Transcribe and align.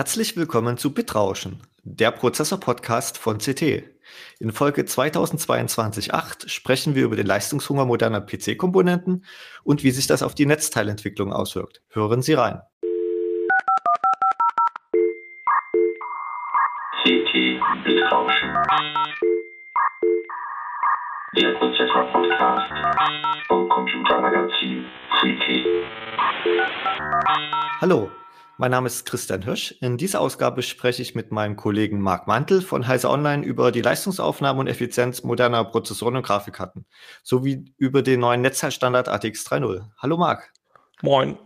Herzlich 0.00 0.34
willkommen 0.34 0.78
zu 0.78 0.94
Bitrauschen, 0.94 1.60
der 1.82 2.10
Prozessor-Podcast 2.10 3.18
von 3.18 3.36
CT. 3.36 3.84
In 4.38 4.50
Folge 4.50 4.80
2022.8 4.80 6.48
sprechen 6.48 6.94
wir 6.94 7.04
über 7.04 7.16
den 7.16 7.26
Leistungshunger 7.26 7.84
moderner 7.84 8.22
PC-Komponenten 8.22 9.26
und 9.62 9.84
wie 9.84 9.90
sich 9.90 10.06
das 10.06 10.22
auf 10.22 10.34
die 10.34 10.46
Netzteilentwicklung 10.46 11.34
auswirkt. 11.34 11.82
Hören 11.90 12.22
Sie 12.22 12.32
rein. 12.32 12.62
CT 17.02 17.60
Bitrauschen. 17.84 18.54
Der 21.36 21.52
Prozessor-Podcast 21.58 22.72
vom 23.48 23.68
Computermagazin 23.68 24.86
CT. 25.20 25.66
Hallo, 27.82 28.10
mein 28.60 28.72
Name 28.72 28.88
ist 28.88 29.06
Christian 29.06 29.40
Hirsch. 29.40 29.74
In 29.80 29.96
dieser 29.96 30.20
Ausgabe 30.20 30.60
spreche 30.60 31.00
ich 31.00 31.14
mit 31.14 31.32
meinem 31.32 31.56
Kollegen 31.56 31.98
Marc 31.98 32.26
Mantel 32.26 32.60
von 32.60 32.86
Heise 32.86 33.08
Online 33.08 33.42
über 33.42 33.72
die 33.72 33.80
Leistungsaufnahme 33.80 34.60
und 34.60 34.66
Effizienz 34.66 35.22
moderner 35.22 35.64
Prozessoren 35.64 36.16
und 36.16 36.26
Grafikkarten 36.26 36.84
sowie 37.22 37.72
über 37.78 38.02
den 38.02 38.20
neuen 38.20 38.42
Netzteilstandard 38.42 39.08
ATX 39.08 39.46
3.0. 39.46 39.86
Hallo 39.96 40.18
Marc. 40.18 40.52
Moin. 41.00 41.38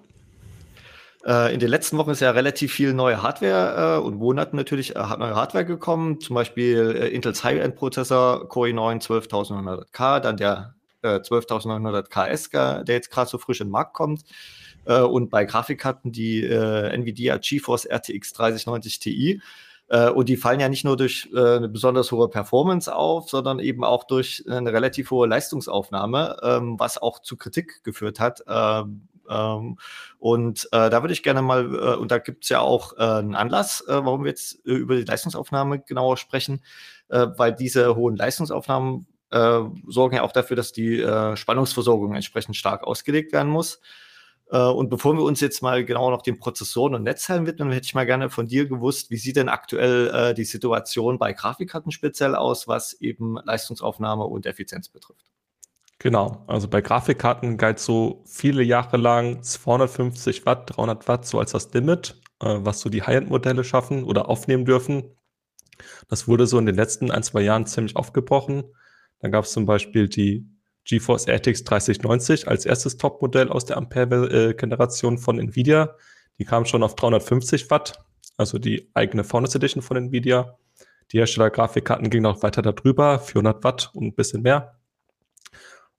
Äh, 1.24 1.54
in 1.54 1.60
den 1.60 1.68
letzten 1.68 1.98
Wochen 1.98 2.10
ist 2.10 2.18
ja 2.18 2.32
relativ 2.32 2.72
viel 2.72 2.92
neue 2.94 3.22
Hardware 3.22 3.98
äh, 3.98 4.04
und 4.04 4.16
Monaten 4.16 4.56
natürlich 4.56 4.96
äh, 4.96 5.16
neue 5.16 5.36
Hardware 5.36 5.64
gekommen. 5.64 6.18
Zum 6.18 6.34
Beispiel 6.34 6.90
Intels 7.12 7.44
High-End-Prozessor 7.44 8.48
Core 8.48 8.70
i9 8.70 9.00
12900K, 9.00 10.18
dann 10.18 10.36
der 10.36 10.74
12900KS, 11.04 12.82
der 12.82 12.94
jetzt 12.94 13.10
gerade 13.10 13.30
so 13.30 13.38
frisch 13.38 13.60
in 13.60 13.68
den 13.68 13.72
Markt 13.72 13.92
kommt. 13.92 14.24
Äh, 14.86 15.00
und 15.00 15.30
bei 15.30 15.44
Grafikkarten 15.44 16.12
die 16.12 16.42
äh, 16.44 16.88
Nvidia 16.90 17.38
GeForce 17.38 17.86
RTX 17.86 18.32
3090 18.32 18.98
Ti. 18.98 19.42
Äh, 19.88 20.10
und 20.10 20.28
die 20.28 20.36
fallen 20.36 20.60
ja 20.60 20.68
nicht 20.68 20.84
nur 20.84 20.96
durch 20.96 21.28
äh, 21.34 21.56
eine 21.56 21.68
besonders 21.68 22.10
hohe 22.12 22.28
Performance 22.28 22.94
auf, 22.94 23.28
sondern 23.28 23.58
eben 23.58 23.84
auch 23.84 24.04
durch 24.04 24.44
eine 24.48 24.72
relativ 24.72 25.10
hohe 25.10 25.26
Leistungsaufnahme, 25.26 26.36
ähm, 26.42 26.78
was 26.78 27.00
auch 27.00 27.20
zu 27.20 27.36
Kritik 27.36 27.84
geführt 27.84 28.20
hat. 28.20 28.42
Ähm, 28.48 29.08
ähm, 29.28 29.78
und 30.18 30.68
äh, 30.72 30.90
da 30.90 31.02
würde 31.02 31.12
ich 31.12 31.22
gerne 31.22 31.42
mal, 31.42 31.74
äh, 31.74 31.96
und 31.96 32.10
da 32.10 32.18
gibt 32.18 32.44
es 32.44 32.50
ja 32.50 32.60
auch 32.60 32.96
äh, 32.96 33.02
einen 33.02 33.34
Anlass, 33.34 33.82
äh, 33.82 33.92
warum 33.92 34.24
wir 34.24 34.30
jetzt 34.30 34.54
über 34.64 34.96
die 34.96 35.04
Leistungsaufnahme 35.04 35.80
genauer 35.80 36.16
sprechen, 36.16 36.62
weil 37.08 37.54
diese 37.54 37.96
hohen 37.96 38.16
Leistungsaufnahmen 38.16 39.06
sorgen 39.30 40.16
ja 40.16 40.22
auch 40.22 40.32
dafür, 40.32 40.56
dass 40.56 40.72
die 40.72 41.06
Spannungsversorgung 41.34 42.14
entsprechend 42.14 42.56
stark 42.56 42.82
ausgelegt 42.82 43.30
werden 43.32 43.52
muss. 43.52 43.80
Äh, 44.50 44.58
und 44.58 44.88
bevor 44.88 45.14
wir 45.14 45.22
uns 45.22 45.40
jetzt 45.40 45.62
mal 45.62 45.84
genau 45.84 46.10
noch 46.10 46.22
den 46.22 46.38
Prozessoren 46.38 46.94
und 46.94 47.02
Netzteilen 47.02 47.46
widmen, 47.46 47.72
hätte 47.72 47.86
ich 47.86 47.94
mal 47.94 48.06
gerne 48.06 48.30
von 48.30 48.46
dir 48.46 48.66
gewusst, 48.66 49.10
wie 49.10 49.16
sieht 49.16 49.36
denn 49.36 49.48
aktuell 49.48 50.08
äh, 50.08 50.34
die 50.34 50.44
Situation 50.44 51.18
bei 51.18 51.32
Grafikkarten 51.32 51.92
speziell 51.92 52.34
aus, 52.34 52.68
was 52.68 52.94
eben 53.00 53.36
Leistungsaufnahme 53.44 54.24
und 54.24 54.46
Effizienz 54.46 54.88
betrifft? 54.88 55.30
Genau, 55.98 56.44
also 56.48 56.68
bei 56.68 56.82
Grafikkarten 56.82 57.56
galt 57.56 57.78
so 57.78 58.22
viele 58.26 58.62
Jahre 58.62 58.96
lang 58.96 59.42
250 59.42 60.44
Watt, 60.44 60.76
300 60.76 61.08
Watt 61.08 61.26
so 61.26 61.38
als 61.38 61.52
das 61.52 61.72
Limit, 61.72 62.20
äh, 62.40 62.58
was 62.60 62.80
so 62.80 62.90
die 62.90 63.02
High-End-Modelle 63.02 63.64
schaffen 63.64 64.04
oder 64.04 64.28
aufnehmen 64.28 64.64
dürfen. 64.64 65.16
Das 66.08 66.28
wurde 66.28 66.46
so 66.46 66.58
in 66.58 66.66
den 66.66 66.74
letzten 66.74 67.10
ein, 67.10 67.22
zwei 67.22 67.42
Jahren 67.42 67.66
ziemlich 67.66 67.96
aufgebrochen. 67.96 68.64
Dann 69.20 69.32
gab 69.32 69.44
es 69.44 69.52
zum 69.52 69.66
Beispiel 69.66 70.08
die 70.08 70.46
GeForce 70.84 71.28
RTX 71.28 71.64
3090 71.64 72.48
als 72.48 72.66
erstes 72.66 72.96
Topmodell 72.96 73.48
aus 73.48 73.64
der 73.64 73.76
Ampere-Generation 73.76 75.18
von 75.18 75.38
Nvidia. 75.38 75.96
Die 76.38 76.44
kam 76.44 76.64
schon 76.66 76.82
auf 76.82 76.94
350 76.94 77.70
Watt, 77.70 78.04
also 78.36 78.58
die 78.58 78.90
eigene 78.94 79.24
Furnace 79.24 79.54
Edition 79.54 79.82
von 79.82 79.96
Nvidia. 79.96 80.58
Die 81.12 81.18
Hersteller-Grafikkarten 81.18 82.10
gingen 82.10 82.24
noch 82.24 82.42
weiter 82.42 82.62
darüber, 82.62 83.18
400 83.18 83.64
Watt 83.64 83.90
und 83.94 84.04
ein 84.04 84.14
bisschen 84.14 84.42
mehr. 84.42 84.78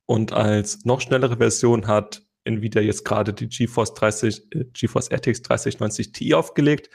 Und 0.06 0.34
als 0.34 0.86
noch 0.86 1.02
schnellere 1.02 1.38
Version 1.38 1.88
hat 1.88 2.22
Nvidia 2.44 2.82
jetzt 2.82 3.06
gerade 3.06 3.34
die 3.34 3.50
GeForce, 3.50 3.94
30, 3.96 4.54
äh, 4.54 4.66
GeForce 4.72 5.10
RTX 5.12 5.42
3090 5.42 6.12
Ti 6.12 6.34
aufgelegt, 6.36 6.90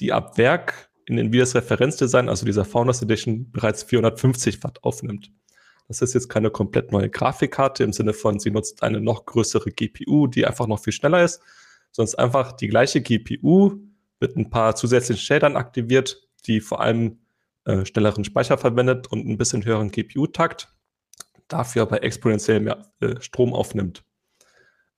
die 0.00 0.12
ab 0.12 0.38
Werk 0.38 0.90
in 1.06 1.18
Nvidias 1.18 1.54
Referenzdesign, 1.54 2.30
also 2.30 2.46
dieser 2.46 2.64
Founders 2.64 3.02
Edition, 3.02 3.50
bereits 3.50 3.82
450 3.82 4.62
Watt 4.64 4.82
aufnimmt. 4.82 5.30
Das 5.88 6.00
ist 6.00 6.14
jetzt 6.14 6.28
keine 6.28 6.50
komplett 6.50 6.92
neue 6.92 7.10
Grafikkarte 7.10 7.84
im 7.84 7.92
Sinne 7.92 8.14
von, 8.14 8.38
sie 8.38 8.50
nutzt 8.50 8.82
eine 8.82 9.00
noch 9.00 9.26
größere 9.26 9.70
GPU, 9.70 10.26
die 10.26 10.46
einfach 10.46 10.66
noch 10.66 10.82
viel 10.82 10.92
schneller 10.92 11.22
ist, 11.22 11.42
sondern 11.92 12.14
einfach 12.16 12.52
die 12.52 12.68
gleiche 12.68 13.02
GPU 13.02 13.80
mit 14.20 14.36
ein 14.36 14.50
paar 14.50 14.74
zusätzlichen 14.76 15.22
Shadern 15.22 15.56
aktiviert, 15.56 16.26
die 16.46 16.60
vor 16.60 16.80
allem 16.80 17.18
äh, 17.64 17.84
schnelleren 17.84 18.24
Speicher 18.24 18.58
verwendet 18.58 19.06
und 19.08 19.26
ein 19.26 19.36
bisschen 19.36 19.64
höheren 19.64 19.90
GPU-Takt, 19.90 20.74
dafür 21.48 21.82
aber 21.82 22.02
exponentiell 22.02 22.60
mehr 22.60 22.92
äh, 23.00 23.20
Strom 23.20 23.52
aufnimmt. 23.52 24.04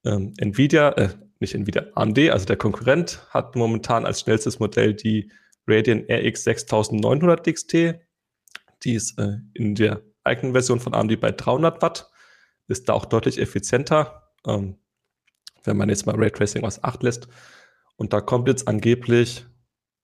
Ähm, 0.04 0.34
Nvidia, 0.38 0.90
äh, 0.92 1.08
nicht 1.40 1.54
Nvidia, 1.54 1.86
AMD, 1.94 2.18
also 2.30 2.46
der 2.46 2.56
Konkurrent, 2.56 3.26
hat 3.30 3.56
momentan 3.56 4.06
als 4.06 4.20
schnellstes 4.20 4.58
Modell 4.60 4.94
die 4.94 5.30
Radeon 5.66 6.04
RX 6.08 6.44
6900 6.44 7.52
XT. 7.52 7.72
Die 8.84 8.94
ist 8.94 9.18
äh, 9.18 9.38
in 9.54 9.74
der 9.74 10.02
eigenen 10.26 10.52
Version 10.52 10.80
von 10.80 10.94
AMD 10.94 11.20
bei 11.20 11.32
300 11.32 11.80
Watt, 11.82 12.10
ist 12.68 12.88
da 12.88 12.92
auch 12.92 13.04
deutlich 13.06 13.38
effizienter, 13.38 14.32
ähm, 14.46 14.78
wenn 15.64 15.76
man 15.76 15.88
jetzt 15.88 16.06
mal 16.06 16.16
Raytracing 16.16 16.64
aus 16.64 16.82
Acht 16.82 17.02
lässt. 17.02 17.28
Und 17.96 18.12
da 18.12 18.20
kommt 18.20 18.48
jetzt 18.48 18.68
angeblich, 18.68 19.46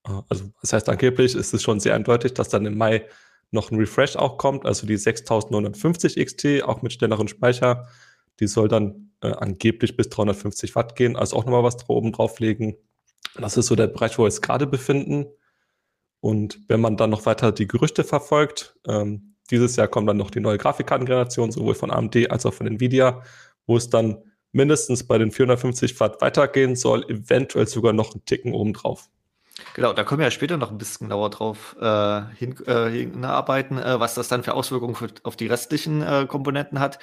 äh, 0.07 0.21
also 0.29 0.45
das 0.61 0.73
heißt 0.73 0.89
angeblich, 0.89 1.35
ist 1.35 1.53
es 1.53 1.61
schon 1.63 1.79
sehr 1.79 1.95
eindeutig, 1.95 2.33
dass 2.33 2.49
dann 2.49 2.65
im 2.65 2.77
Mai 2.77 3.07
noch 3.51 3.71
ein 3.71 3.77
Refresh 3.77 4.15
auch 4.15 4.37
kommt, 4.37 4.65
also 4.65 4.87
die 4.87 4.97
6950 4.97 6.15
XT, 6.25 6.63
auch 6.63 6.81
mit 6.81 6.93
schnelleren 6.93 7.27
Speicher. 7.27 7.87
Die 8.39 8.47
soll 8.47 8.67
dann 8.67 9.11
äh, 9.21 9.31
angeblich 9.31 9.95
bis 9.95 10.09
350 10.09 10.75
Watt 10.75 10.95
gehen, 10.95 11.15
also 11.15 11.37
auch 11.37 11.45
nochmal 11.45 11.63
was 11.63 11.77
da 11.77 11.85
oben 11.87 12.11
drauflegen. 12.11 12.75
Das 13.35 13.57
ist 13.57 13.67
so 13.67 13.75
der 13.75 13.87
Bereich, 13.87 14.17
wo 14.17 14.23
wir 14.23 14.25
uns 14.25 14.41
gerade 14.41 14.67
befinden. 14.67 15.27
Und 16.19 16.59
wenn 16.67 16.81
man 16.81 16.97
dann 16.97 17.09
noch 17.09 17.25
weiter 17.25 17.51
die 17.51 17.67
Gerüchte 17.67 18.03
verfolgt, 18.03 18.75
ähm, 18.87 19.32
dieses 19.53 19.75
Jahr 19.75 19.87
kommt 19.87 20.09
dann 20.09 20.17
noch 20.17 20.31
die 20.31 20.39
neue 20.39 20.57
Grafikkartengeneration, 20.57 21.51
sowohl 21.51 21.75
von 21.75 21.91
AMD 21.91 22.31
als 22.31 22.45
auch 22.45 22.53
von 22.53 22.67
Nvidia, 22.67 23.21
wo 23.67 23.77
es 23.77 23.89
dann 23.89 24.17
mindestens 24.51 25.05
bei 25.05 25.17
den 25.17 25.31
450 25.31 25.99
Watt 25.99 26.21
weitergehen 26.21 26.75
soll, 26.75 27.03
eventuell 27.09 27.67
sogar 27.67 27.93
noch 27.93 28.13
einen 28.13 28.25
Ticken 28.25 28.53
obendrauf. 28.53 29.09
Genau, 29.75 29.93
da 29.93 30.03
können 30.03 30.19
wir 30.19 30.25
ja 30.25 30.31
später 30.31 30.57
noch 30.57 30.71
ein 30.71 30.77
bisschen 30.77 31.07
genauer 31.07 31.29
drauf 31.29 31.75
äh, 31.79 32.21
hin, 32.35 32.55
äh, 32.65 32.89
hinarbeiten, 32.89 33.77
äh, 33.77 33.99
was 33.99 34.15
das 34.15 34.27
dann 34.27 34.43
für 34.43 34.53
Auswirkungen 34.53 34.95
für, 34.95 35.09
auf 35.23 35.35
die 35.35 35.47
restlichen 35.47 36.01
äh, 36.01 36.25
Komponenten 36.27 36.79
hat. 36.79 36.99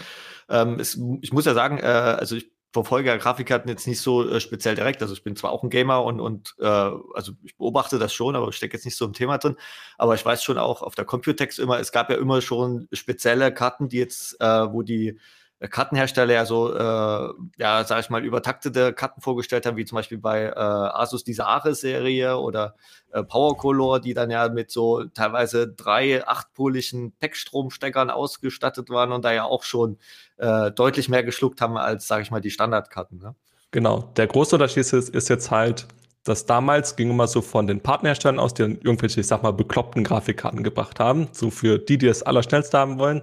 Ähm, 0.49 0.79
es, 0.81 1.01
ich 1.21 1.33
muss 1.33 1.45
ja 1.45 1.55
sagen, 1.55 1.79
äh, 1.79 1.83
also 1.83 2.37
ich 2.37 2.51
verfolge 2.73 3.09
ja 3.09 3.17
Grafikkarten 3.17 3.69
jetzt 3.69 3.87
nicht 3.87 4.01
so 4.01 4.29
äh, 4.29 4.41
speziell 4.41 4.75
direkt. 4.75 5.03
Also 5.03 5.15
ich 5.15 5.25
bin 5.25 5.37
zwar 5.37 5.51
auch 5.51 5.63
ein 5.63 5.71
Gamer 5.71 6.05
und, 6.05 6.21
und 6.21 6.55
äh, 6.61 6.67
also 6.67 7.33
ich 7.43 7.57
beobachte 7.57 7.99
das 7.99 8.13
schon, 8.13 8.37
aber 8.37 8.49
ich 8.49 8.57
stecke 8.57 8.77
jetzt 8.77 8.85
nicht 8.85 8.97
so 8.97 9.05
im 9.05 9.13
Thema 9.13 9.39
drin. 9.39 9.57
Aber 9.99 10.15
ich 10.15 10.25
weiß 10.25 10.43
schon 10.43 10.59
auch 10.59 10.83
auf 10.83 10.95
der 10.95 11.05
Computex 11.05 11.59
immer, 11.59 11.81
es 11.81 11.93
gab 11.93 12.11
ja 12.11 12.17
immer 12.17 12.41
schon 12.41 12.89
spezielle 12.93 13.53
Karten, 13.53 13.89
die 13.89 13.99
jetzt, 13.99 14.41
äh, 14.41 14.73
wo 14.73 14.83
die 14.83 15.19
Kartenhersteller 15.69 16.33
ja 16.33 16.47
so, 16.47 16.75
äh, 16.75 17.29
ja, 17.59 17.85
sag 17.85 18.01
ich 18.01 18.09
mal, 18.09 18.25
übertaktete 18.25 18.95
Karten 18.95 19.21
vorgestellt 19.21 19.67
haben, 19.67 19.77
wie 19.77 19.85
zum 19.85 19.97
Beispiel 19.97 20.17
bei 20.17 20.45
äh, 20.45 20.55
Asus 20.55 21.23
diese 21.23 21.45
Ares-Serie 21.45 22.39
oder 22.39 22.77
äh, 23.13 23.23
Powercolor, 23.23 24.01
die 24.01 24.15
dann 24.15 24.31
ja 24.31 24.49
mit 24.49 24.71
so 24.71 25.05
teilweise 25.05 25.69
drei 25.69 26.27
achtpoligen 26.27 27.13
Packstromsteckern 27.21 28.09
ausgestattet 28.09 28.89
waren 28.89 29.13
und 29.13 29.23
da 29.25 29.33
ja 29.33 29.45
auch 29.45 29.63
schon 29.63 29.99
äh, 30.39 30.71
deutlich 30.71 31.11
mehr 31.11 31.25
geschluckt 31.25 31.61
haben 31.61 31.77
als, 31.77 32.07
sag 32.07 32.23
ich 32.23 32.31
mal, 32.31 32.41
die 32.41 32.51
Standardkarten. 32.51 33.19
Ne? 33.19 33.35
Genau. 33.71 34.11
Der 34.17 34.29
große 34.29 34.57
Unterschied 34.57 34.91
ist, 34.91 35.11
ist 35.11 35.29
jetzt 35.29 35.51
halt, 35.51 35.87
dass 36.25 36.47
damals 36.47 36.97
ging 36.97 37.11
immer 37.11 37.27
so 37.27 37.43
von 37.43 37.67
den 37.67 37.81
Partnerherstellern 37.81 38.41
aus, 38.41 38.55
die 38.55 38.63
irgendwelche, 38.63 39.21
ich 39.21 39.27
sag 39.27 39.43
mal, 39.43 39.53
bekloppten 39.53 40.05
Grafikkarten 40.05 40.63
gebracht 40.63 41.01
haben, 41.01 41.29
so 41.33 41.51
für 41.51 41.79
die, 41.79 41.99
die 41.99 42.07
das 42.07 42.23
allerschnellste 42.23 42.79
haben 42.79 42.99
wollen 42.99 43.21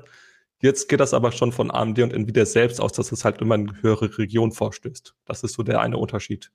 Jetzt 0.60 0.90
geht 0.90 1.00
das 1.00 1.14
aber 1.14 1.32
schon 1.32 1.52
von 1.52 1.70
AMD 1.70 2.00
und 2.00 2.14
Nvidia 2.14 2.46
selbst 2.46 2.82
aus, 2.82 2.94
dass 2.94 3.12
es 3.12 3.24
halt 3.24 3.42
immer 3.42 3.56
in 3.56 3.82
höhere 3.82 4.18
Region 4.18 4.52
vorstößt. 4.52 5.14
Das 5.26 5.44
ist 5.44 5.54
so 5.54 5.64
der 5.64 5.82
eine 5.82 5.98
Unterschied. 5.98 6.52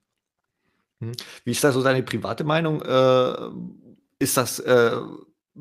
Hm. 0.99 1.13
Wie 1.45 1.51
ist 1.51 1.63
da 1.63 1.71
so 1.71 1.81
deine 1.81 2.03
private 2.03 2.43
Meinung? 2.43 2.81
Äh, 2.81 3.35
ist 4.19 4.37
das, 4.37 4.59
äh, 4.59 4.97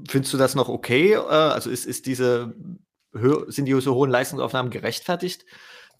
findest 0.08 0.32
du 0.32 0.38
das 0.38 0.54
noch 0.54 0.68
okay? 0.68 1.12
Äh, 1.12 1.18
also 1.18 1.70
ist, 1.70 1.86
ist 1.86 2.06
diese, 2.06 2.54
sind 3.48 3.66
die 3.66 3.80
so 3.80 3.94
hohen 3.94 4.10
Leistungsaufnahmen 4.10 4.70
gerechtfertigt? 4.70 5.44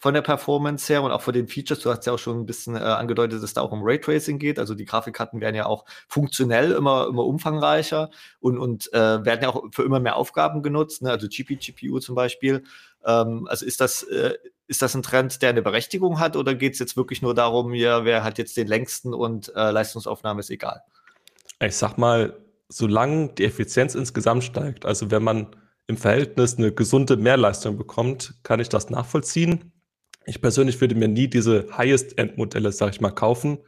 Von 0.03 0.13
der 0.13 0.21
Performance 0.21 0.91
her 0.91 1.01
und 1.01 1.11
auch 1.11 1.21
von 1.21 1.33
den 1.33 1.47
Features. 1.47 1.79
Du 1.79 1.89
hast 1.89 2.05
ja 2.05 2.11
auch 2.11 2.19
schon 2.19 2.41
ein 2.41 2.45
bisschen 2.45 2.75
äh, 2.75 2.79
angedeutet, 2.79 3.37
dass 3.37 3.43
es 3.43 3.53
da 3.53 3.61
auch 3.61 3.71
um 3.71 3.83
Raytracing 3.83 4.37
geht. 4.37 4.59
Also 4.59 4.75
die 4.75 4.83
Grafikkarten 4.83 5.39
werden 5.39 5.55
ja 5.55 5.65
auch 5.65 5.85
funktionell 6.09 6.73
immer, 6.73 7.07
immer 7.07 7.23
umfangreicher 7.23 8.09
und, 8.41 8.57
und 8.57 8.91
äh, 8.91 9.23
werden 9.23 9.39
ja 9.43 9.47
auch 9.47 9.63
für 9.71 9.83
immer 9.83 10.01
mehr 10.01 10.17
Aufgaben 10.17 10.61
genutzt. 10.61 11.03
Ne? 11.03 11.09
Also 11.09 11.29
GP-GPU 11.29 11.99
zum 11.99 12.15
Beispiel. 12.15 12.65
Ähm, 13.05 13.47
also 13.47 13.65
ist 13.65 13.79
das, 13.79 14.03
äh, 14.03 14.33
ist 14.67 14.81
das 14.81 14.93
ein 14.93 15.03
Trend, 15.03 15.41
der 15.41 15.51
eine 15.51 15.61
Berechtigung 15.61 16.19
hat 16.19 16.35
oder 16.35 16.53
geht 16.53 16.73
es 16.73 16.79
jetzt 16.79 16.97
wirklich 16.97 17.21
nur 17.21 17.33
darum, 17.33 17.73
ja, 17.73 18.03
wer 18.03 18.25
hat 18.25 18.37
jetzt 18.37 18.57
den 18.57 18.67
längsten 18.67 19.13
und 19.13 19.55
äh, 19.55 19.71
Leistungsaufnahme 19.71 20.41
ist 20.41 20.49
egal? 20.49 20.81
Ich 21.61 21.77
sag 21.77 21.97
mal, 21.97 22.37
solange 22.67 23.29
die 23.29 23.45
Effizienz 23.45 23.95
insgesamt 23.95 24.43
steigt, 24.43 24.85
also 24.85 25.11
wenn 25.11 25.23
man 25.23 25.55
im 25.87 25.95
Verhältnis 25.95 26.57
eine 26.57 26.73
gesunde 26.73 27.15
Mehrleistung 27.15 27.77
bekommt, 27.77 28.33
kann 28.43 28.59
ich 28.59 28.67
das 28.67 28.89
nachvollziehen. 28.89 29.71
Ich 30.25 30.41
persönlich 30.41 30.79
würde 30.81 30.95
mir 30.95 31.07
nie 31.07 31.27
diese 31.27 31.67
Highest-End-Modelle, 31.77 32.71
sag 32.71 32.91
ich 32.91 33.01
mal, 33.01 33.11
kaufen. 33.11 33.59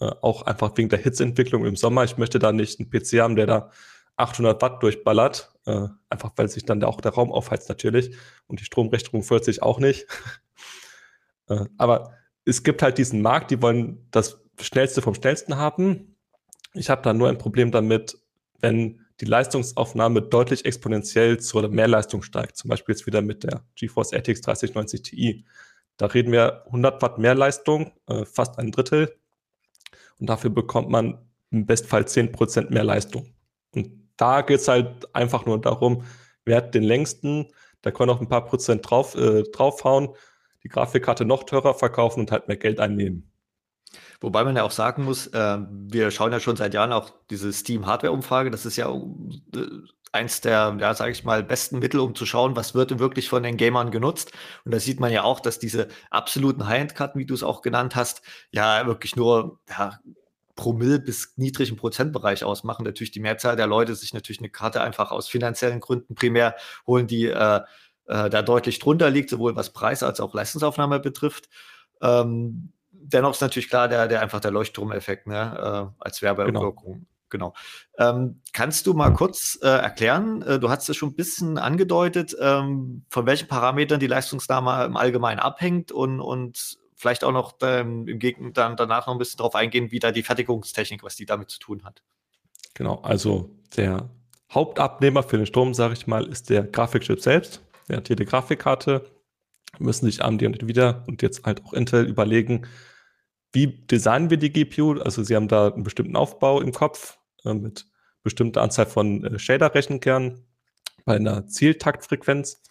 Äh, 0.00 0.10
auch 0.20 0.42
einfach 0.42 0.76
wegen 0.76 0.88
der 0.88 0.98
Hitzeentwicklung 0.98 1.64
im 1.64 1.76
Sommer. 1.76 2.04
Ich 2.04 2.18
möchte 2.18 2.38
da 2.38 2.52
nicht 2.52 2.80
einen 2.80 2.90
PC 2.90 3.20
haben, 3.20 3.36
der 3.36 3.46
da 3.46 3.70
800 4.16 4.60
Watt 4.62 4.82
durchballert. 4.82 5.52
Äh, 5.66 5.88
einfach 6.10 6.32
weil 6.36 6.48
sich 6.48 6.64
dann 6.64 6.82
auch 6.82 7.00
der 7.00 7.12
Raum 7.12 7.32
aufheizt 7.32 7.68
natürlich. 7.68 8.16
Und 8.46 8.60
die 8.60 8.64
Stromrechnung 8.64 9.22
führt 9.22 9.44
sich 9.44 9.62
auch 9.62 9.78
nicht. 9.78 10.06
äh, 11.48 11.66
aber 11.78 12.14
es 12.44 12.62
gibt 12.62 12.82
halt 12.82 12.98
diesen 12.98 13.22
Markt, 13.22 13.50
die 13.50 13.62
wollen 13.62 14.08
das 14.10 14.40
Schnellste 14.60 15.02
vom 15.02 15.14
Schnellsten 15.14 15.56
haben. 15.56 16.16
Ich 16.74 16.90
habe 16.90 17.02
da 17.02 17.12
nur 17.12 17.28
ein 17.28 17.38
Problem 17.38 17.70
damit, 17.70 18.18
wenn 18.60 19.00
die 19.20 19.26
Leistungsaufnahme 19.26 20.22
deutlich 20.22 20.64
exponentiell 20.64 21.38
zur 21.38 21.68
Mehrleistung 21.68 22.22
steigt. 22.22 22.56
Zum 22.56 22.68
Beispiel 22.68 22.94
jetzt 22.94 23.06
wieder 23.06 23.22
mit 23.22 23.44
der 23.44 23.64
GeForce 23.76 24.12
RTX 24.12 24.40
3090 24.40 25.02
Ti. 25.02 25.44
Da 26.02 26.08
reden 26.08 26.32
wir 26.32 26.64
100 26.66 27.00
Watt 27.00 27.18
mehr 27.18 27.36
Leistung, 27.36 27.92
äh, 28.08 28.24
fast 28.24 28.58
ein 28.58 28.72
Drittel. 28.72 29.14
Und 30.18 30.28
dafür 30.28 30.50
bekommt 30.50 30.90
man 30.90 31.16
im 31.52 31.64
Bestfall 31.64 32.08
10% 32.08 32.70
mehr 32.70 32.82
Leistung. 32.82 33.32
Und 33.70 34.10
da 34.16 34.40
geht 34.40 34.58
es 34.58 34.66
halt 34.66 35.14
einfach 35.14 35.46
nur 35.46 35.60
darum, 35.60 36.02
wer 36.44 36.56
hat 36.56 36.74
den 36.74 36.82
längsten, 36.82 37.52
da 37.82 37.92
kann 37.92 38.08
noch 38.08 38.20
ein 38.20 38.26
paar 38.26 38.44
Prozent 38.44 38.90
drauf, 38.90 39.14
äh, 39.14 39.44
draufhauen, 39.44 40.08
die 40.64 40.68
Grafikkarte 40.68 41.24
noch 41.24 41.44
teurer 41.44 41.74
verkaufen 41.74 42.18
und 42.18 42.32
halt 42.32 42.48
mehr 42.48 42.56
Geld 42.56 42.80
einnehmen. 42.80 43.30
Wobei 44.20 44.42
man 44.42 44.56
ja 44.56 44.64
auch 44.64 44.72
sagen 44.72 45.04
muss, 45.04 45.28
äh, 45.28 45.58
wir 45.70 46.10
schauen 46.10 46.32
ja 46.32 46.40
schon 46.40 46.56
seit 46.56 46.74
Jahren 46.74 46.92
auch 46.92 47.12
diese 47.30 47.52
Steam-Hardware-Umfrage. 47.52 48.50
Das 48.50 48.66
ist 48.66 48.74
ja 48.74 48.92
äh, 48.92 49.66
eins 50.12 50.40
der, 50.40 50.76
ja, 50.78 50.94
sage 50.94 51.12
ich 51.12 51.24
mal, 51.24 51.42
besten 51.42 51.78
Mittel, 51.78 52.00
um 52.00 52.14
zu 52.14 52.26
schauen, 52.26 52.54
was 52.54 52.74
wird 52.74 52.90
denn 52.90 52.98
wirklich 52.98 53.28
von 53.28 53.42
den 53.42 53.56
Gamern 53.56 53.90
genutzt. 53.90 54.32
Und 54.64 54.72
da 54.72 54.78
sieht 54.78 55.00
man 55.00 55.10
ja 55.10 55.24
auch, 55.24 55.40
dass 55.40 55.58
diese 55.58 55.88
absoluten 56.10 56.66
High-End-Karten, 56.66 57.18
wie 57.18 57.26
du 57.26 57.34
es 57.34 57.42
auch 57.42 57.62
genannt 57.62 57.96
hast, 57.96 58.22
ja 58.50 58.86
wirklich 58.86 59.16
nur 59.16 59.58
ja, 59.68 59.98
Promille 60.54 60.98
bis 61.00 61.32
niedrigen 61.36 61.76
Prozentbereich 61.76 62.44
ausmachen. 62.44 62.84
Natürlich 62.84 63.10
die 63.10 63.20
Mehrzahl 63.20 63.56
der 63.56 63.66
Leute 63.66 63.94
sich 63.94 64.12
natürlich 64.12 64.40
eine 64.40 64.50
Karte 64.50 64.82
einfach 64.82 65.10
aus 65.10 65.28
finanziellen 65.28 65.80
Gründen 65.80 66.14
primär 66.14 66.56
holen, 66.86 67.06
die 67.06 67.26
äh, 67.26 67.60
äh, 68.06 68.28
da 68.30 68.42
deutlich 68.42 68.78
drunter 68.78 69.10
liegt, 69.10 69.30
sowohl 69.30 69.56
was 69.56 69.72
Preis 69.72 70.02
als 70.02 70.20
auch 70.20 70.34
Leistungsaufnahme 70.34 71.00
betrifft. 71.00 71.48
Ähm, 72.02 72.72
dennoch 72.90 73.32
ist 73.32 73.40
natürlich 73.40 73.68
klar, 73.68 73.88
der, 73.88 74.08
der 74.08 74.20
einfach 74.20 74.40
der 74.40 74.50
Leuchtturmeffekt 74.50 75.26
ne, 75.26 75.92
äh, 75.98 76.04
als 76.04 76.20
Werbewirkung. 76.20 76.92
Genau. 76.92 77.06
Genau. 77.32 77.54
Ähm, 77.98 78.40
kannst 78.52 78.86
du 78.86 78.94
mal 78.94 79.12
kurz 79.12 79.58
äh, 79.60 79.66
erklären, 79.66 80.42
äh, 80.42 80.60
du 80.60 80.70
hast 80.70 80.88
es 80.88 80.96
schon 80.96 81.08
ein 81.08 81.16
bisschen 81.16 81.58
angedeutet, 81.58 82.36
ähm, 82.40 83.04
von 83.10 83.26
welchen 83.26 83.48
Parametern 83.48 83.98
die 83.98 84.06
Leistungsnahme 84.06 84.84
im 84.84 84.96
Allgemeinen 84.96 85.40
abhängt 85.40 85.90
und, 85.90 86.20
und 86.20 86.78
vielleicht 86.94 87.24
auch 87.24 87.32
noch 87.32 87.54
ähm, 87.62 88.06
im 88.06 88.20
Gegenteil 88.20 88.52
dann 88.52 88.76
danach 88.76 89.08
noch 89.08 89.14
ein 89.14 89.18
bisschen 89.18 89.38
darauf 89.38 89.56
eingehen, 89.56 89.90
wie 89.90 89.98
da 89.98 90.12
die 90.12 90.22
Fertigungstechnik, 90.22 91.02
was 91.02 91.16
die 91.16 91.26
damit 91.26 91.50
zu 91.50 91.58
tun 91.58 91.82
hat. 91.82 92.04
Genau, 92.74 93.00
also 93.02 93.50
der 93.76 94.08
Hauptabnehmer 94.52 95.24
für 95.24 95.38
den 95.38 95.46
Strom, 95.46 95.74
sage 95.74 95.94
ich 95.94 96.06
mal, 96.06 96.24
ist 96.26 96.50
der 96.50 96.62
Grafikchip 96.62 97.20
selbst. 97.20 97.60
Der 97.88 97.96
hat 97.96 98.06
hier 98.06 98.16
die 98.16 98.24
Grafikkarte, 98.24 99.10
müssen 99.78 100.06
sich 100.06 100.22
AMD 100.22 100.42
und 100.44 100.62
Nvidia 100.62 101.02
und 101.08 101.22
jetzt 101.22 101.44
halt 101.44 101.64
auch 101.64 101.72
Intel 101.72 102.06
überlegen, 102.06 102.66
wie 103.52 103.66
designen 103.66 104.30
wir 104.30 104.38
die 104.38 104.52
GPU? 104.52 105.00
Also 105.00 105.22
sie 105.22 105.36
haben 105.36 105.48
da 105.48 105.68
einen 105.68 105.82
bestimmten 105.82 106.16
Aufbau 106.16 106.60
im 106.60 106.72
Kopf 106.72 107.18
äh, 107.44 107.54
mit 107.54 107.86
bestimmter 108.22 108.62
Anzahl 108.62 108.86
von 108.86 109.24
äh, 109.24 109.38
Shader-Rechenkernen 109.38 110.44
bei 111.04 111.16
einer 111.16 111.46
Zieltaktfrequenz, 111.46 112.62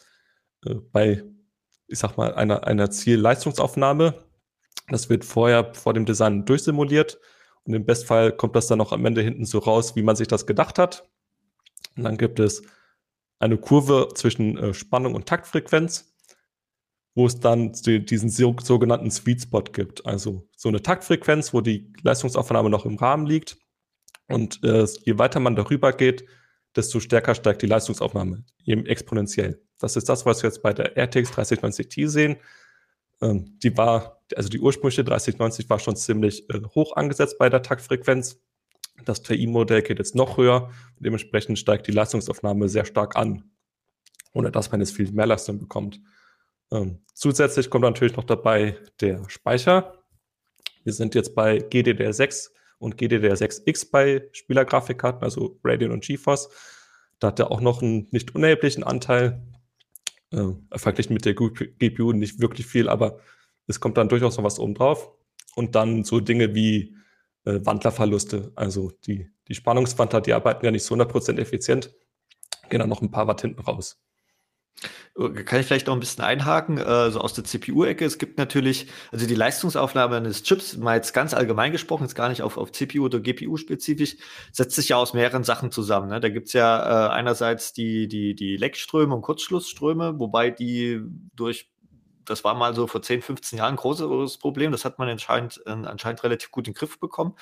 äh, 0.65 0.75
bei, 0.75 1.23
ich 1.87 1.99
sag 1.99 2.17
mal, 2.17 2.33
einer, 2.33 2.65
einer 2.65 2.89
Zielleistungsaufnahme. 2.91 4.23
Das 4.87 5.09
wird 5.09 5.25
vorher 5.25 5.73
vor 5.73 5.93
dem 5.93 6.05
Design 6.05 6.45
durchsimuliert 6.45 7.19
und 7.63 7.73
im 7.73 7.85
Bestfall 7.85 8.31
kommt 8.35 8.55
das 8.55 8.67
dann 8.67 8.81
auch 8.81 8.91
am 8.91 9.05
Ende 9.05 9.21
hinten 9.21 9.45
so 9.45 9.59
raus, 9.59 9.95
wie 9.95 10.03
man 10.03 10.15
sich 10.15 10.27
das 10.27 10.45
gedacht 10.45 10.79
hat. 10.79 11.07
Und 11.95 12.03
dann 12.03 12.17
gibt 12.17 12.39
es 12.39 12.63
eine 13.39 13.57
Kurve 13.57 14.09
zwischen 14.15 14.57
äh, 14.57 14.73
Spannung 14.73 15.15
und 15.15 15.27
Taktfrequenz 15.27 16.11
wo 17.13 17.25
es 17.25 17.39
dann 17.39 17.73
diesen 17.73 18.29
sogenannten 18.29 19.11
Sweet 19.11 19.41
Spot 19.41 19.63
gibt. 19.63 20.05
Also 20.05 20.47
so 20.55 20.69
eine 20.69 20.81
Taktfrequenz, 20.81 21.53
wo 21.53 21.61
die 21.61 21.91
Leistungsaufnahme 22.01 22.69
noch 22.69 22.85
im 22.85 22.95
Rahmen 22.95 23.25
liegt. 23.25 23.57
Und 24.31 24.63
äh, 24.63 24.85
je 25.03 25.17
weiter 25.17 25.39
man 25.39 25.55
darüber 25.55 25.93
geht, 25.93 26.25
desto 26.75 26.99
stärker 26.99 27.35
steigt 27.35 27.61
die 27.61 27.67
Leistungsaufnahme, 27.67 28.43
eben 28.65 28.85
exponentiell. 28.85 29.61
Das 29.77 29.95
ist 29.95 30.07
das, 30.07 30.25
was 30.25 30.41
wir 30.41 30.49
jetzt 30.49 30.61
bei 30.61 30.73
der 30.73 30.97
RTX 30.97 31.31
3090 31.31 31.89
Ti 31.89 32.07
sehen. 32.07 32.37
Ähm, 33.21 33.57
die 33.61 33.75
war, 33.77 34.21
also 34.35 34.49
die 34.49 34.59
ursprüngliche 34.59 35.03
3090 35.03 35.69
war 35.69 35.79
schon 35.79 35.95
ziemlich 35.95 36.49
äh, 36.49 36.61
hoch 36.75 36.95
angesetzt 36.95 37.37
bei 37.37 37.49
der 37.49 37.61
Taktfrequenz. 37.61 38.39
Das 39.05 39.23
TI-Modell 39.23 39.81
geht 39.81 39.99
jetzt 39.99 40.15
noch 40.15 40.37
höher 40.37 40.69
dementsprechend 40.99 41.57
steigt 41.57 41.87
die 41.87 41.91
Leistungsaufnahme 41.91 42.69
sehr 42.69 42.85
stark 42.85 43.15
an, 43.15 43.51
ohne 44.33 44.51
dass 44.51 44.71
man 44.71 44.79
jetzt 44.79 44.95
viel 44.95 45.11
mehr 45.11 45.25
Leistung 45.25 45.59
bekommt. 45.59 45.99
Ähm, 46.71 47.03
zusätzlich 47.13 47.69
kommt 47.69 47.83
natürlich 47.83 48.15
noch 48.15 48.23
dabei 48.23 48.77
der 49.01 49.27
Speicher. 49.27 50.03
Wir 50.83 50.93
sind 50.93 51.15
jetzt 51.15 51.35
bei 51.35 51.57
GDDR6 51.57 52.51
und 52.81 52.95
GDDR6X 52.95 53.91
bei 53.91 54.27
Spielergrafikkarten, 54.31 55.23
also 55.23 55.59
Radeon 55.63 55.91
und 55.91 56.03
GeForce. 56.03 56.49
Da 57.19 57.27
hat 57.27 57.39
er 57.39 57.51
auch 57.51 57.61
noch 57.61 57.81
einen 57.81 58.07
nicht 58.11 58.33
unerheblichen 58.33 58.83
Anteil. 58.83 59.43
Äh, 60.31 60.47
verglichen 60.75 61.13
mit 61.13 61.25
der 61.25 61.35
GPU 61.35 62.11
nicht 62.13 62.41
wirklich 62.41 62.65
viel, 62.65 62.89
aber 62.89 63.19
es 63.67 63.79
kommt 63.79 63.97
dann 63.97 64.09
durchaus 64.09 64.37
noch 64.37 64.43
was 64.43 64.59
oben 64.59 64.73
drauf. 64.73 65.11
Und 65.55 65.75
dann 65.75 66.03
so 66.03 66.19
Dinge 66.19 66.55
wie 66.55 66.95
äh, 67.45 67.59
Wandlerverluste. 67.63 68.51
Also 68.55 68.91
die, 69.05 69.29
die 69.47 69.55
Spannungswandler, 69.55 70.21
die 70.21 70.33
arbeiten 70.33 70.65
ja 70.65 70.71
nicht 70.71 70.83
so 70.83 70.95
100% 70.95 71.37
effizient, 71.37 71.93
gehen 72.69 72.79
dann 72.79 72.89
noch 72.89 73.01
ein 73.01 73.11
paar 73.11 73.27
Watt 73.27 73.41
hinten 73.41 73.61
raus. 73.61 74.01
Äh, 75.17 75.43
kann 75.43 75.59
ich 75.59 75.65
vielleicht 75.67 75.87
noch 75.87 75.93
ein 75.93 75.99
bisschen 75.99 76.23
einhaken, 76.23 76.77
äh, 76.77 77.11
so 77.11 77.19
aus 77.19 77.33
der 77.33 77.43
CPU-Ecke. 77.43 78.05
Es 78.05 78.17
gibt 78.17 78.37
natürlich, 78.37 78.87
also 79.11 79.27
die 79.27 79.35
Leistungsaufnahme 79.35 80.17
eines 80.17 80.43
Chips, 80.43 80.77
mal 80.77 80.95
jetzt 80.95 81.13
ganz 81.13 81.33
allgemein 81.33 81.71
gesprochen, 81.71 82.03
jetzt 82.03 82.15
gar 82.15 82.29
nicht 82.29 82.41
auf, 82.41 82.57
auf 82.57 82.71
CPU 82.71 83.05
oder 83.05 83.19
GPU 83.19 83.57
spezifisch, 83.57 84.17
setzt 84.51 84.75
sich 84.75 84.89
ja 84.89 84.97
aus 84.97 85.13
mehreren 85.13 85.43
Sachen 85.43 85.71
zusammen. 85.71 86.09
Ne? 86.09 86.19
Da 86.19 86.29
gibt's 86.29 86.53
ja 86.53 87.07
äh, 87.07 87.11
einerseits 87.11 87.73
die, 87.73 88.07
die, 88.07 88.35
die 88.35 88.57
Leckströme 88.57 89.13
und 89.15 89.21
Kurzschlussströme, 89.21 90.19
wobei 90.19 90.49
die 90.49 91.01
durch 91.35 91.69
das 92.25 92.43
war 92.43 92.53
mal 92.53 92.75
so 92.75 92.87
vor 92.87 93.01
10, 93.01 93.23
15 93.23 93.57
Jahren 93.57 93.73
ein 93.73 93.77
großes 93.77 94.37
Problem. 94.37 94.71
Das 94.71 94.85
hat 94.85 94.99
man 94.99 95.09
anscheinend, 95.09 95.59
äh, 95.65 95.71
anscheinend 95.71 96.23
relativ 96.23 96.51
gut 96.51 96.67
in 96.67 96.73
den 96.73 96.77
Griff 96.77 96.99
bekommen. 96.99 97.35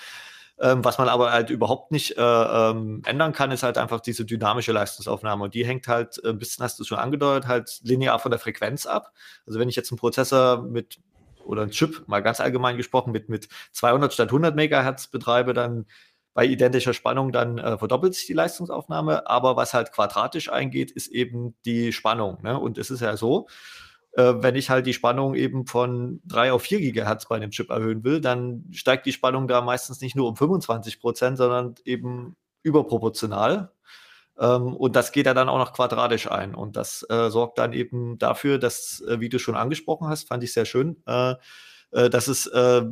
Ähm, 0.61 0.83
was 0.83 0.97
man 0.97 1.07
aber 1.07 1.31
halt 1.31 1.49
überhaupt 1.49 1.91
nicht 1.91 2.17
äh, 2.17 2.21
ähm, 2.21 3.01
ändern 3.05 3.31
kann, 3.31 3.51
ist 3.51 3.63
halt 3.63 3.77
einfach 3.77 4.01
diese 4.01 4.25
dynamische 4.25 4.73
Leistungsaufnahme. 4.73 5.45
Und 5.45 5.53
die 5.53 5.65
hängt 5.65 5.87
halt 5.87 6.21
äh, 6.23 6.29
ein 6.29 6.39
bisschen, 6.39 6.63
hast 6.63 6.79
du 6.79 6.83
schon 6.83 6.97
angedeutet, 6.97 7.47
halt 7.47 7.79
linear 7.83 8.19
von 8.19 8.31
der 8.31 8.39
Frequenz 8.39 8.85
ab. 8.85 9.13
Also 9.47 9.59
wenn 9.59 9.69
ich 9.69 9.77
jetzt 9.77 9.91
einen 9.91 9.99
Prozessor 9.99 10.61
mit 10.63 10.99
oder 11.45 11.61
einen 11.61 11.71
Chip, 11.71 12.03
mal 12.07 12.21
ganz 12.21 12.41
allgemein 12.41 12.77
gesprochen, 12.77 13.11
mit, 13.11 13.29
mit 13.29 13.47
200 13.71 14.13
statt 14.13 14.29
100 14.29 14.55
Megahertz 14.55 15.07
betreibe, 15.07 15.53
dann 15.53 15.85
bei 16.33 16.45
identischer 16.45 16.93
Spannung 16.93 17.31
dann 17.31 17.57
äh, 17.57 17.77
verdoppelt 17.77 18.13
sich 18.15 18.27
die 18.27 18.33
Leistungsaufnahme. 18.33 19.27
Aber 19.27 19.55
was 19.55 19.73
halt 19.73 19.91
quadratisch 19.91 20.51
eingeht, 20.51 20.91
ist 20.91 21.07
eben 21.07 21.55
die 21.65 21.91
Spannung. 21.93 22.37
Ne? 22.43 22.59
Und 22.59 22.77
es 22.77 22.91
ist 22.91 23.01
ja 23.01 23.17
so, 23.17 23.47
äh, 24.13 24.33
wenn 24.37 24.55
ich 24.55 24.69
halt 24.69 24.85
die 24.85 24.93
Spannung 24.93 25.35
eben 25.35 25.65
von 25.65 26.21
3 26.25 26.53
auf 26.53 26.63
4 26.63 26.79
Gigahertz 26.79 27.27
bei 27.27 27.35
einem 27.35 27.51
Chip 27.51 27.69
erhöhen 27.69 28.03
will, 28.03 28.21
dann 28.21 28.65
steigt 28.71 29.05
die 29.05 29.13
Spannung 29.13 29.47
da 29.47 29.61
meistens 29.61 30.01
nicht 30.01 30.15
nur 30.15 30.27
um 30.27 30.35
25 30.35 30.99
Prozent, 30.99 31.37
sondern 31.37 31.75
eben 31.85 32.35
überproportional. 32.63 33.71
Ähm, 34.39 34.75
und 34.75 34.95
das 34.95 35.11
geht 35.11 35.25
ja 35.25 35.33
dann 35.33 35.49
auch 35.49 35.57
noch 35.57 35.73
quadratisch 35.73 36.31
ein. 36.31 36.55
Und 36.55 36.75
das 36.75 37.05
äh, 37.09 37.29
sorgt 37.29 37.57
dann 37.57 37.73
eben 37.73 38.17
dafür, 38.17 38.57
dass, 38.57 39.01
äh, 39.01 39.19
wie 39.19 39.29
du 39.29 39.37
schon 39.37 39.55
angesprochen 39.55 40.07
hast, 40.07 40.27
fand 40.27 40.43
ich 40.43 40.53
sehr 40.53 40.65
schön, 40.65 40.97
äh, 41.05 41.35
äh 41.91 42.09
dass 42.09 42.27
es 42.27 42.47
äh, 42.47 42.83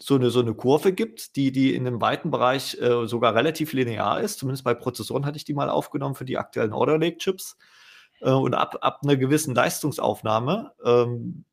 so 0.00 0.16
eine, 0.16 0.30
so 0.30 0.40
eine 0.40 0.54
Kurve 0.54 0.92
gibt, 0.92 1.36
die, 1.36 1.52
die 1.52 1.74
in 1.74 1.86
einem 1.86 2.00
weiten 2.00 2.32
Bereich 2.32 2.76
sogar 3.04 3.36
relativ 3.36 3.72
linear 3.72 4.20
ist. 4.20 4.40
Zumindest 4.40 4.64
bei 4.64 4.74
Prozessoren 4.74 5.24
hatte 5.24 5.36
ich 5.36 5.44
die 5.44 5.54
mal 5.54 5.70
aufgenommen 5.70 6.16
für 6.16 6.24
die 6.24 6.38
aktuellen 6.38 6.72
Order 6.72 6.98
Lake 6.98 7.18
Chips. 7.18 7.56
Äh, 8.22 8.30
und 8.30 8.54
ab, 8.54 8.78
ab 8.80 9.00
einer 9.02 9.16
gewissen 9.16 9.54
Leistungsaufnahme 9.54 10.72
ähm, 10.84 11.44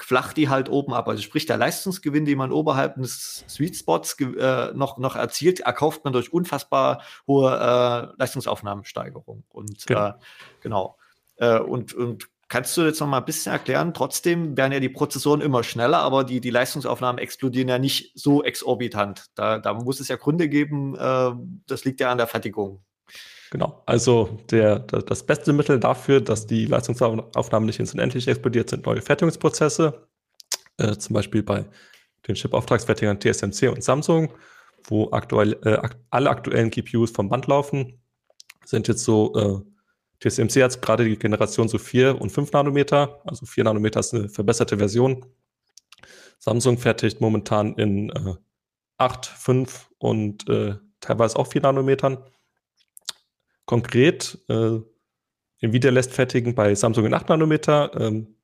flacht 0.00 0.36
die 0.36 0.48
halt 0.48 0.68
oben 0.68 0.94
ab. 0.94 1.08
Also 1.08 1.22
sprich, 1.22 1.46
der 1.46 1.56
Leistungsgewinn, 1.56 2.24
den 2.24 2.38
man 2.38 2.52
oberhalb 2.52 2.96
des 2.96 3.44
Sweet 3.48 3.76
Spots 3.76 4.16
äh, 4.20 4.72
noch, 4.74 4.98
noch 4.98 5.16
erzielt, 5.16 5.60
erkauft 5.60 6.04
man 6.04 6.12
durch 6.12 6.32
unfassbar 6.32 7.02
hohe 7.26 7.50
äh, 7.50 8.14
Leistungsaufnahmensteigerung. 8.18 9.44
Und 9.48 9.86
genau. 9.86 10.08
Äh, 10.08 10.12
genau. 10.60 10.98
Äh, 11.36 11.58
und, 11.58 11.94
und 11.94 12.28
Kannst 12.50 12.74
du 12.78 12.80
jetzt 12.80 12.98
noch 13.00 13.06
mal 13.06 13.18
ein 13.18 13.26
bisschen 13.26 13.52
erklären? 13.52 13.92
Trotzdem 13.92 14.56
werden 14.56 14.72
ja 14.72 14.80
die 14.80 14.88
Prozessoren 14.88 15.42
immer 15.42 15.62
schneller, 15.62 15.98
aber 15.98 16.24
die, 16.24 16.40
die 16.40 16.48
Leistungsaufnahmen 16.48 17.18
explodieren 17.18 17.68
ja 17.68 17.78
nicht 17.78 18.18
so 18.18 18.42
exorbitant. 18.42 19.26
Da, 19.34 19.58
da 19.58 19.74
muss 19.74 20.00
es 20.00 20.08
ja 20.08 20.16
Gründe 20.16 20.48
geben, 20.48 20.96
äh, 20.96 21.32
das 21.66 21.84
liegt 21.84 22.00
ja 22.00 22.10
an 22.10 22.16
der 22.16 22.26
Fertigung. 22.26 22.82
Genau, 23.50 23.82
also 23.86 24.38
der, 24.50 24.80
das 24.80 25.24
beste 25.24 25.52
Mittel 25.52 25.80
dafür, 25.80 26.20
dass 26.20 26.46
die 26.46 26.66
Leistungsaufnahmen 26.66 27.66
nicht 27.66 27.80
ins 27.80 27.94
Unendliche 27.94 28.30
explodiert, 28.30 28.68
sind 28.68 28.84
neue 28.84 29.00
Fertigungsprozesse. 29.00 30.06
Äh, 30.76 30.96
zum 30.96 31.14
Beispiel 31.14 31.42
bei 31.42 31.64
den 32.26 32.34
Chip-Auftragsfertigern 32.34 33.18
TSMC 33.18 33.70
und 33.70 33.82
Samsung, 33.82 34.34
wo 34.84 35.10
aktuell 35.12 35.54
äh, 35.64 35.80
alle 36.10 36.30
aktuellen 36.30 36.70
GPUs 36.70 37.10
vom 37.10 37.28
Band 37.30 37.46
laufen, 37.46 38.00
sind 38.64 38.86
jetzt 38.86 39.04
so, 39.04 39.34
äh, 39.34 40.28
TSMC 40.28 40.62
hat 40.62 40.82
gerade 40.82 41.04
die 41.04 41.16
Generation 41.16 41.68
so 41.68 41.78
4 41.78 42.20
und 42.20 42.30
5 42.30 42.52
Nanometer, 42.52 43.20
also 43.24 43.46
4 43.46 43.64
Nanometer 43.64 44.00
ist 44.00 44.14
eine 44.14 44.28
verbesserte 44.28 44.76
Version. 44.76 45.24
Samsung 46.38 46.76
fertigt 46.76 47.20
momentan 47.20 47.74
in 47.74 48.10
äh, 48.10 48.34
8, 48.98 49.26
5 49.26 49.90
und 49.98 50.48
äh, 50.48 50.76
teilweise 51.00 51.38
auch 51.38 51.46
4 51.46 51.62
Nanometern. 51.62 52.18
Konkret, 53.68 54.38
äh, 54.48 54.80
Nvidia 55.60 55.90
lässt 55.90 56.14
fertigen 56.14 56.54
bei 56.54 56.74
Samsung 56.74 57.04
in 57.04 57.12
8 57.12 57.28
Nanometer 57.28 57.90
ähm, 58.00 58.34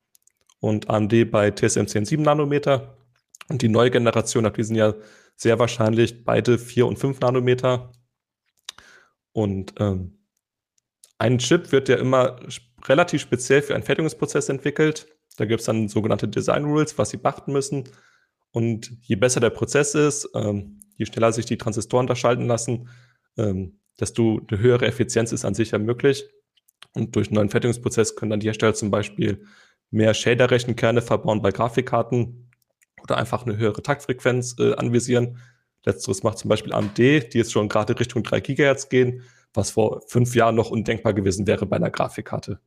und 0.59 0.87
AMD 0.87 1.31
bei 1.31 1.49
TSMC 1.49 1.95
in 1.95 2.05
7 2.05 2.21
Nanometer. 2.21 2.99
Und 3.49 3.63
die 3.63 3.67
neue 3.67 3.89
Generation 3.89 4.45
ab 4.45 4.53
diesem 4.53 4.75
Jahr 4.75 4.93
sehr 5.35 5.57
wahrscheinlich 5.57 6.25
beide 6.25 6.59
4 6.59 6.85
und 6.85 6.99
5 6.99 7.21
Nanometer. 7.21 7.91
Und 9.31 9.73
ähm, 9.79 10.19
ein 11.17 11.39
Chip 11.39 11.71
wird 11.71 11.89
ja 11.89 11.95
immer 11.95 12.39
relativ 12.85 13.21
speziell 13.21 13.63
für 13.63 13.73
einen 13.73 13.83
Fertigungsprozess 13.83 14.49
entwickelt. 14.49 15.07
Da 15.37 15.45
gibt 15.45 15.61
es 15.61 15.65
dann 15.65 15.87
sogenannte 15.87 16.27
Design 16.27 16.65
Rules, 16.65 16.99
was 16.99 17.09
sie 17.09 17.17
beachten 17.17 17.51
müssen. 17.51 17.89
Und 18.51 18.95
je 19.01 19.15
besser 19.15 19.39
der 19.39 19.49
Prozess 19.49 19.95
ist, 19.95 20.29
ähm, 20.35 20.81
je 20.97 21.07
schneller 21.07 21.33
sich 21.33 21.47
die 21.47 21.57
Transistoren 21.57 22.03
unterschalten 22.03 22.45
lassen, 22.45 22.89
ähm, 23.37 23.79
desto 23.99 24.41
eine 24.49 24.59
höhere 24.59 24.85
Effizienz 24.85 25.31
ist 25.31 25.45
an 25.45 25.53
sich 25.53 25.71
ja 25.71 25.77
möglich. 25.77 26.25
Und 26.93 27.15
durch 27.15 27.27
einen 27.27 27.35
neuen 27.35 27.49
Fertigungsprozess 27.49 28.15
können 28.15 28.31
dann 28.31 28.39
die 28.39 28.47
Hersteller 28.47 28.73
zum 28.73 28.91
Beispiel 28.91 29.45
mehr 29.91 30.13
Shader-Rechenkerne 30.13 31.01
verbauen 31.01 31.41
bei 31.41 31.51
Grafikkarten 31.51 32.49
oder 33.03 33.17
einfach 33.17 33.45
eine 33.45 33.57
höhere 33.57 33.81
Taktfrequenz 33.81 34.55
äh, 34.59 34.75
anvisieren. 34.75 35.39
Letzteres 35.85 36.23
macht 36.23 36.39
zum 36.39 36.49
Beispiel 36.49 36.73
AMD, 36.73 36.97
die 36.97 37.37
jetzt 37.37 37.51
schon 37.51 37.69
gerade 37.69 37.99
Richtung 37.99 38.23
3 38.23 38.39
GHz 38.39 38.89
gehen, 38.89 39.23
was 39.53 39.71
vor 39.71 40.01
fünf 40.07 40.35
Jahren 40.35 40.55
noch 40.55 40.71
undenkbar 40.71 41.13
gewesen 41.13 41.45
wäre 41.47 41.65
bei 41.65 41.75
einer 41.75 41.91
Grafikkarte. 41.91 42.59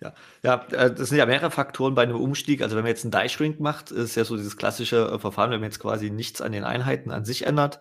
Ja, 0.00 0.14
ja, 0.42 0.66
äh, 0.72 0.92
das 0.94 1.10
sind 1.10 1.18
ja 1.18 1.26
mehrere 1.26 1.50
Faktoren 1.50 1.94
bei 1.94 2.02
einem 2.02 2.16
Umstieg. 2.16 2.62
Also 2.62 2.76
wenn 2.76 2.84
man 2.84 2.90
jetzt 2.90 3.04
einen 3.04 3.10
Die 3.22 3.28
Shrink 3.28 3.60
macht, 3.60 3.90
ist 3.90 4.14
ja 4.14 4.24
so 4.24 4.36
dieses 4.36 4.56
klassische 4.56 5.10
äh, 5.12 5.18
Verfahren, 5.18 5.50
wenn 5.50 5.60
man 5.60 5.68
jetzt 5.68 5.80
quasi 5.80 6.10
nichts 6.10 6.40
an 6.40 6.52
den 6.52 6.64
Einheiten 6.64 7.10
an 7.10 7.24
sich 7.24 7.46
ändert, 7.46 7.80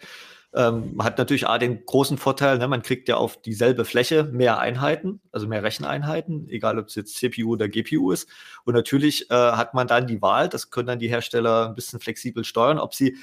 ähm, 0.57 0.95
hat 1.03 1.19
natürlich 1.19 1.47
A, 1.47 1.59
den 1.59 1.85
großen 1.85 2.17
Vorteil, 2.17 2.57
ne, 2.57 2.67
man 2.67 2.81
kriegt 2.81 3.07
ja 3.07 3.17
auf 3.17 3.39
dieselbe 3.39 3.85
Fläche 3.85 4.23
mehr 4.23 4.59
Einheiten, 4.59 5.21
also 5.31 5.47
mehr 5.47 5.61
Recheneinheiten, 5.61 6.49
egal 6.49 6.79
ob 6.79 6.87
es 6.87 6.95
jetzt 6.95 7.15
CPU 7.15 7.53
oder 7.53 7.69
GPU 7.69 8.11
ist. 8.11 8.27
Und 8.65 8.73
natürlich 8.73 9.29
äh, 9.29 9.35
hat 9.35 9.75
man 9.75 9.87
dann 9.87 10.07
die 10.07 10.21
Wahl, 10.21 10.49
das 10.49 10.71
können 10.71 10.87
dann 10.87 10.99
die 10.99 11.09
Hersteller 11.09 11.69
ein 11.69 11.75
bisschen 11.75 11.99
flexibel 11.99 12.43
steuern, 12.43 12.79
ob 12.79 12.95
sie 12.95 13.17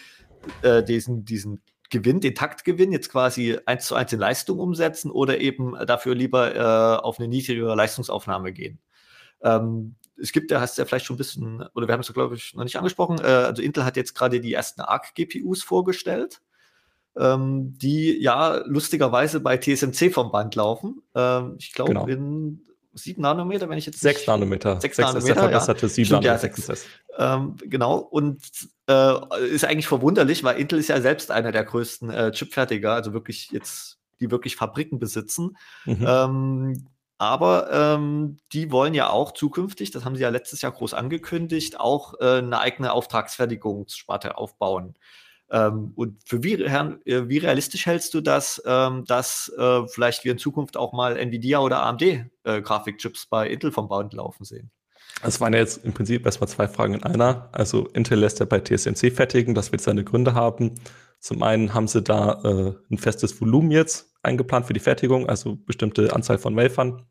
äh, 0.63 0.85
diesen, 0.85 1.25
diesen 1.25 1.61
Gewinn, 1.91 2.21
den 2.21 2.37
Taktgewinn 2.37 2.93
jetzt 2.93 3.11
quasi 3.11 3.59
eins 3.67 3.87
zu 3.87 3.97
eins 3.97 4.13
in 4.13 4.21
Leistung 4.21 4.61
umsetzen 4.61 5.11
oder 5.11 5.41
eben 5.41 5.75
dafür 5.87 6.15
lieber 6.15 6.55
äh, 6.55 7.03
auf 7.03 7.19
eine 7.19 7.27
niedrigere 7.27 7.75
Leistungsaufnahme 7.75 8.53
gehen. 8.53 8.79
Ähm, 9.43 9.97
es 10.17 10.31
gibt, 10.31 10.53
da 10.53 10.61
hast 10.61 10.79
du 10.79 10.83
ja 10.83 10.87
vielleicht 10.87 11.07
schon 11.07 11.15
ein 11.15 11.19
bisschen, 11.19 11.65
oder 11.75 11.89
wir 11.89 11.95
haben 11.95 12.01
es, 12.01 12.13
glaube 12.13 12.37
ich, 12.37 12.55
noch 12.55 12.63
nicht 12.63 12.77
angesprochen, 12.77 13.19
äh, 13.19 13.27
also 13.27 13.61
Intel 13.61 13.85
hat 13.85 13.97
jetzt 13.97 14.15
gerade 14.15 14.41
die 14.41 14.53
ersten 14.53 14.83
ARC-GPUs 14.83 15.65
vorgestellt 15.65 16.41
ähm, 17.19 17.77
die 17.79 18.21
ja 18.21 18.63
lustigerweise 18.67 19.41
bei 19.41 19.57
TSMC 19.57 20.13
vom 20.13 20.31
Band 20.31 20.55
laufen. 20.55 21.03
Ähm, 21.15 21.57
ich 21.59 21.73
glaube 21.73 21.95
genau. 21.95 22.07
in 22.07 22.61
7 22.95 23.21
Nanometer, 23.21 23.69
wenn 23.69 23.79
ich 23.79 23.87
jetzt. 23.87 24.01
6 24.01 24.27
Nanometer. 24.27 24.81
6 24.81 24.99
Nanometer. 24.99 25.19
Ist 25.19 25.27
der 25.27 25.37
verbesserte 25.37 25.87
ja. 25.87 25.89
7 25.89 26.11
Nanometer. 26.11 26.33
Ja, 26.33 26.39
6. 26.39 26.87
Ähm, 27.19 27.57
genau. 27.65 27.99
Und 27.99 28.41
äh, 28.89 29.47
ist 29.49 29.65
eigentlich 29.65 29.89
verwunderlich, 29.89 30.45
weil 30.45 30.59
Intel 30.59 30.79
ist 30.79 30.89
ja 30.89 31.01
selbst 31.01 31.31
einer 31.31 31.53
der 31.53 31.65
größten 31.65 32.11
äh, 32.11 32.33
Chipfertiger, 32.33 32.93
also 32.95 33.13
wirklich 33.13 33.51
jetzt, 33.51 33.99
die 34.21 34.31
wirklich 34.31 34.57
Fabriken 34.57 34.99
besitzen. 34.99 35.57
Mhm. 35.85 36.07
Ähm, 36.07 36.87
aber 37.19 37.71
ähm, 37.73 38.39
die 38.53 38.71
wollen 38.73 38.93
ja 38.93 39.09
auch 39.09 39.33
zukünftig, 39.33 39.93
das 39.93 40.05
haben 40.05 40.17
sie 40.17 40.23
ja 40.23 40.31
letztes 40.31 40.63
Jahr 40.63 40.73
groß 40.73 40.95
angekündigt, 40.95 41.79
auch 41.79 42.15
äh, 42.21 42.39
eine 42.39 42.59
eigene 42.59 42.93
Auftragsfertigungssparte 42.93 44.37
aufbauen. 44.37 44.95
Ähm, 45.51 45.93
und 45.95 46.19
für 46.25 46.43
wie, 46.43 46.55
äh, 46.55 47.29
wie, 47.29 47.39
realistisch 47.39 47.87
hältst 47.87 48.15
du 48.15 48.21
das, 48.21 48.63
ähm, 48.67 49.05
dass 49.07 49.53
äh, 49.59 49.87
vielleicht 49.89 50.25
wir 50.25 50.33
in 50.33 50.39
Zukunft 50.39 50.77
auch 50.77 50.93
mal 50.93 51.17
Nvidia 51.17 51.61
oder 51.61 51.83
AMD 51.83 52.03
äh, 52.03 52.63
bei 53.31 53.49
Intel 53.49 53.71
vom 53.71 53.89
Band 53.89 54.15
laufen 54.15 54.45
sehen? 54.45 54.71
Das 55.23 55.41
waren 55.41 55.53
ja 55.53 55.61
jetzt 55.61 55.85
im 55.85 55.93
Prinzip 55.93 56.27
erstmal 56.27 56.49
zwei 56.49 56.69
Fragen 56.69 56.95
in 56.95 57.03
einer. 57.03 57.49
Also 57.53 57.87
Intel 57.89 58.19
lässt 58.19 58.41
ja 58.41 58.47
bei 58.47 58.61
TSMC 58.61 59.13
fertigen, 59.13 59.55
das 59.55 59.71
wird 59.71 59.83
seine 59.83 60.05
Gründe 60.05 60.35
haben. 60.35 60.75
Zum 61.21 61.43
einen 61.43 61.73
haben 61.73 61.89
sie 61.89 62.03
da 62.03 62.43
äh, 62.43 62.75
ein 62.91 62.99
festes 62.99 63.41
Volumen 63.41 63.71
jetzt 63.71 64.13
eingeplant 64.23 64.67
für 64.67 64.73
die 64.73 64.81
Fertigung, 64.81 65.29
also 65.29 65.57
bestimmte 65.57 66.15
Anzahl 66.15 66.39
von 66.39 66.57
Wafern. 66.57 67.07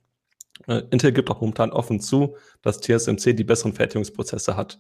Äh, 0.68 0.84
Intel 0.92 1.12
gibt 1.12 1.30
auch 1.30 1.42
momentan 1.42 1.72
offen 1.72 2.00
zu, 2.00 2.36
dass 2.62 2.82
TSMC 2.82 3.34
die 3.34 3.44
besseren 3.44 3.74
Fertigungsprozesse 3.74 4.56
hat. 4.56 4.80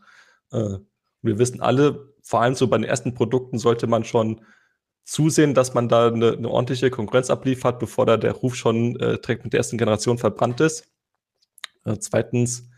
Wir 1.23 1.39
wissen 1.39 1.61
alle, 1.61 2.13
vor 2.21 2.41
allem 2.41 2.55
so 2.55 2.67
bei 2.67 2.77
den 2.77 2.83
ersten 2.83 3.13
Produkten 3.13 3.57
sollte 3.57 3.87
man 3.87 4.03
schon 4.03 4.41
zusehen, 5.05 5.53
dass 5.53 5.73
man 5.73 5.89
da 5.89 6.07
eine, 6.07 6.33
eine 6.33 6.49
ordentliche 6.49 6.89
Konkurrenz 6.89 7.29
abliefert, 7.29 7.79
bevor 7.79 8.05
da 8.05 8.17
der 8.17 8.33
Ruf 8.33 8.55
schon 8.55 8.95
äh, 8.99 9.19
direkt 9.19 9.43
mit 9.43 9.53
der 9.53 9.59
ersten 9.59 9.77
Generation 9.77 10.17
verbrannt 10.17 10.61
ist. 10.61 10.89
Äh, 11.85 11.97
zweitens, 11.99 12.69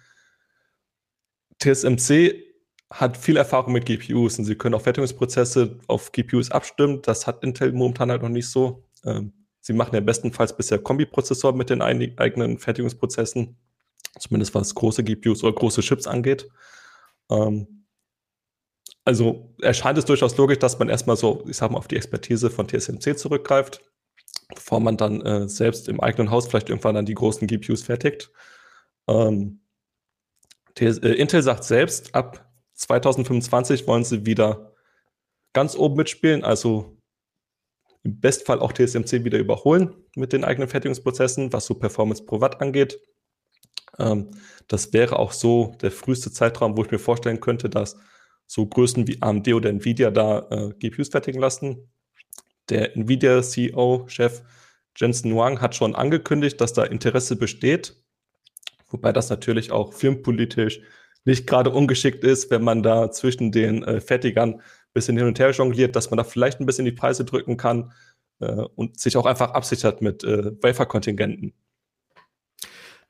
TSMC 1.59 2.43
hat 2.91 3.17
viel 3.17 3.37
Erfahrung 3.37 3.73
mit 3.73 3.85
GPUs 3.85 4.37
und 4.39 4.45
sie 4.45 4.55
können 4.55 4.75
auch 4.75 4.81
Fertigungsprozesse 4.81 5.79
auf 5.87 6.11
GPUs 6.11 6.51
abstimmen. 6.51 7.01
Das 7.01 7.27
hat 7.27 7.43
Intel 7.43 7.71
momentan 7.73 8.11
halt 8.11 8.21
noch 8.21 8.29
nicht 8.29 8.49
so. 8.49 8.83
Ähm, 9.03 9.33
sie 9.61 9.73
machen 9.73 9.95
ja 9.95 10.01
bestenfalls 10.01 10.55
bisher 10.55 10.79
Kombiprozessoren 10.79 11.57
mit 11.57 11.69
den 11.69 11.81
eigenen 11.81 12.57
Fertigungsprozessen, 12.59 13.57
zumindest 14.19 14.53
was 14.53 14.75
große 14.75 15.03
GPUs 15.03 15.43
oder 15.43 15.53
große 15.53 15.81
Chips 15.81 16.07
angeht. 16.07 16.47
Ähm, 17.31 17.84
also 19.05 19.53
erscheint 19.61 19.97
es 19.99 20.05
durchaus 20.05 20.35
logisch, 20.35 20.59
dass 20.59 20.79
man 20.79 20.89
erstmal 20.89 21.15
so, 21.15 21.43
ich 21.47 21.55
sag 21.55 21.71
mal, 21.71 21.77
auf 21.77 21.87
die 21.87 21.95
Expertise 21.95 22.49
von 22.49 22.67
TSMC 22.67 23.17
zurückgreift, 23.17 23.81
bevor 24.53 24.79
man 24.79 24.97
dann 24.97 25.21
äh, 25.21 25.47
selbst 25.47 25.87
im 25.87 26.01
eigenen 26.01 26.31
Haus 26.31 26.47
vielleicht 26.47 26.69
irgendwann 26.69 26.95
dann 26.95 27.05
die 27.05 27.13
großen 27.13 27.47
GPUs 27.47 27.83
fertigt. 27.83 28.31
Ähm, 29.07 29.61
TS 30.73 30.97
äh, 30.97 31.13
Intel 31.13 31.43
sagt 31.43 31.63
selbst, 31.63 32.15
ab 32.15 32.51
2025 32.73 33.87
wollen 33.87 34.03
sie 34.03 34.25
wieder 34.25 34.73
ganz 35.53 35.75
oben 35.75 35.95
mitspielen, 35.95 36.43
also 36.43 36.97
im 38.03 38.19
Bestfall 38.19 38.59
auch 38.59 38.73
TSMC 38.73 39.23
wieder 39.23 39.37
überholen 39.37 39.95
mit 40.15 40.33
den 40.33 40.43
eigenen 40.43 40.67
Fertigungsprozessen, 40.67 41.53
was 41.53 41.67
so 41.67 41.75
Performance 41.75 42.25
pro 42.25 42.41
Watt 42.41 42.59
angeht. 42.59 42.99
Ähm, 43.99 44.31
das 44.67 44.93
wäre 44.93 45.19
auch 45.19 45.31
so 45.31 45.75
der 45.81 45.91
früheste 45.91 46.31
Zeitraum, 46.31 46.75
wo 46.75 46.83
ich 46.83 46.91
mir 46.91 46.99
vorstellen 46.99 47.39
könnte, 47.39 47.69
dass 47.69 47.97
so 48.47 48.65
Größen 48.65 49.07
wie 49.07 49.21
AMD 49.21 49.47
oder 49.53 49.69
Nvidia 49.69 50.11
da 50.11 50.47
äh, 50.49 50.73
GPUs 50.79 51.09
fertigen 51.09 51.41
lassen. 51.41 51.89
Der 52.69 52.95
Nvidia 52.95 53.41
CEO-Chef 53.41 54.41
Jensen 54.95 55.33
Huang 55.33 55.61
hat 55.61 55.75
schon 55.75 55.95
angekündigt, 55.95 56.59
dass 56.61 56.73
da 56.73 56.83
Interesse 56.83 57.35
besteht, 57.35 58.01
wobei 58.89 59.11
das 59.11 59.29
natürlich 59.29 59.71
auch 59.71 59.93
firmenpolitisch 59.93 60.81
nicht 61.25 61.47
gerade 61.47 61.71
ungeschickt 61.71 62.23
ist, 62.23 62.51
wenn 62.51 62.63
man 62.63 62.83
da 62.83 63.11
zwischen 63.11 63.51
den 63.51 63.83
äh, 63.83 63.99
Fertigern 63.99 64.55
ein 64.55 64.61
bisschen 64.93 65.17
hin 65.17 65.27
und 65.27 65.39
her 65.39 65.51
jongliert, 65.51 65.95
dass 65.95 66.11
man 66.11 66.17
da 66.17 66.23
vielleicht 66.23 66.59
ein 66.59 66.65
bisschen 66.65 66.85
die 66.85 66.91
Preise 66.91 67.25
drücken 67.25 67.57
kann 67.57 67.91
äh, 68.39 68.45
und 68.75 68.99
sich 68.99 69.17
auch 69.17 69.25
einfach 69.25 69.51
absichert 69.51 70.01
mit 70.01 70.23
äh, 70.23 70.51
Wafer-Kontingenten. 70.61 71.53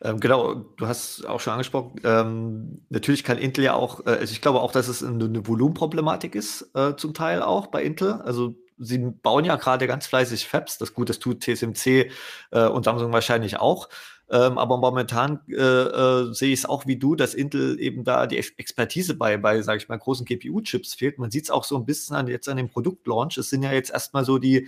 Ähm, 0.05 0.19
genau, 0.19 0.53
du 0.53 0.87
hast 0.87 1.25
auch 1.25 1.39
schon 1.39 1.53
angesprochen, 1.53 1.99
ähm, 2.03 2.85
natürlich 2.89 3.23
kann 3.23 3.39
Intel 3.39 3.63
ja 3.63 3.73
auch, 3.73 4.05
äh, 4.05 4.11
also 4.11 4.31
ich 4.31 4.41
glaube 4.41 4.61
auch, 4.61 4.71
dass 4.71 4.87
es 4.87 5.03
eine, 5.03 5.25
eine 5.25 5.47
Volumenproblematik 5.47 6.35
ist, 6.35 6.69
äh, 6.75 6.95
zum 6.95 7.15
Teil 7.15 7.41
auch 7.41 7.67
bei 7.67 7.81
Intel. 7.81 8.13
Also 8.13 8.53
sie 8.77 8.99
bauen 8.99 9.45
ja 9.45 9.55
gerade 9.55 9.87
ganz 9.87 10.05
fleißig 10.05 10.47
Fabs, 10.47 10.77
das 10.77 10.93
gut, 10.93 11.09
das 11.09 11.17
tut 11.17 11.41
TSMC 11.41 12.11
äh, 12.51 12.67
und 12.67 12.85
Samsung 12.85 13.13
wahrscheinlich 13.13 13.57
auch. 13.59 13.89
Ähm, 14.29 14.59
aber 14.59 14.77
momentan 14.77 15.39
äh, 15.49 15.55
äh, 15.55 16.33
sehe 16.33 16.53
ich 16.53 16.59
es 16.59 16.65
auch 16.65 16.85
wie 16.85 16.97
du, 16.97 17.15
dass 17.15 17.33
Intel 17.33 17.79
eben 17.79 18.03
da 18.03 18.27
die 18.27 18.37
Expertise 18.37 19.15
bei, 19.15 19.37
bei 19.37 19.61
sage 19.63 19.77
ich 19.77 19.89
mal, 19.89 19.97
großen 19.97 20.25
GPU-Chips 20.25 20.93
fehlt. 20.93 21.17
Man 21.17 21.31
sieht 21.31 21.45
es 21.45 21.51
auch 21.51 21.63
so 21.63 21.77
ein 21.77 21.85
bisschen 21.85 22.15
an, 22.15 22.27
jetzt 22.27 22.49
an 22.49 22.57
dem 22.57 22.69
Produktlaunch. 22.69 23.37
Es 23.37 23.49
sind 23.49 23.63
ja 23.63 23.71
jetzt 23.71 23.91
erstmal 23.91 24.25
so 24.25 24.37
die 24.37 24.67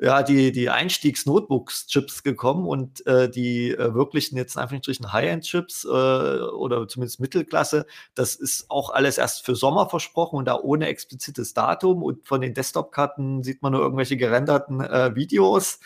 ja, 0.00 0.22
die, 0.22 0.50
die 0.50 0.70
Einstiegs-Notebooks-Chips 0.70 2.22
gekommen 2.22 2.66
und 2.66 3.06
äh, 3.06 3.28
die 3.28 3.70
äh, 3.72 3.94
wirklichen 3.94 4.36
jetzt 4.36 4.56
in 4.56 4.62
Anführungsstrichen 4.62 5.12
High-End-Chips 5.12 5.84
äh, 5.84 5.88
oder 5.88 6.88
zumindest 6.88 7.20
Mittelklasse, 7.20 7.86
das 8.14 8.34
ist 8.34 8.70
auch 8.70 8.90
alles 8.90 9.18
erst 9.18 9.44
für 9.44 9.54
Sommer 9.54 9.90
versprochen 9.90 10.36
und 10.36 10.46
da 10.46 10.56
ohne 10.56 10.86
explizites 10.88 11.52
Datum. 11.52 12.02
Und 12.02 12.26
von 12.26 12.40
den 12.40 12.54
Desktop-Karten 12.54 13.42
sieht 13.42 13.60
man 13.60 13.72
nur 13.72 13.82
irgendwelche 13.82 14.16
gerenderten 14.16 14.80
äh, 14.80 15.14
Videos 15.14 15.80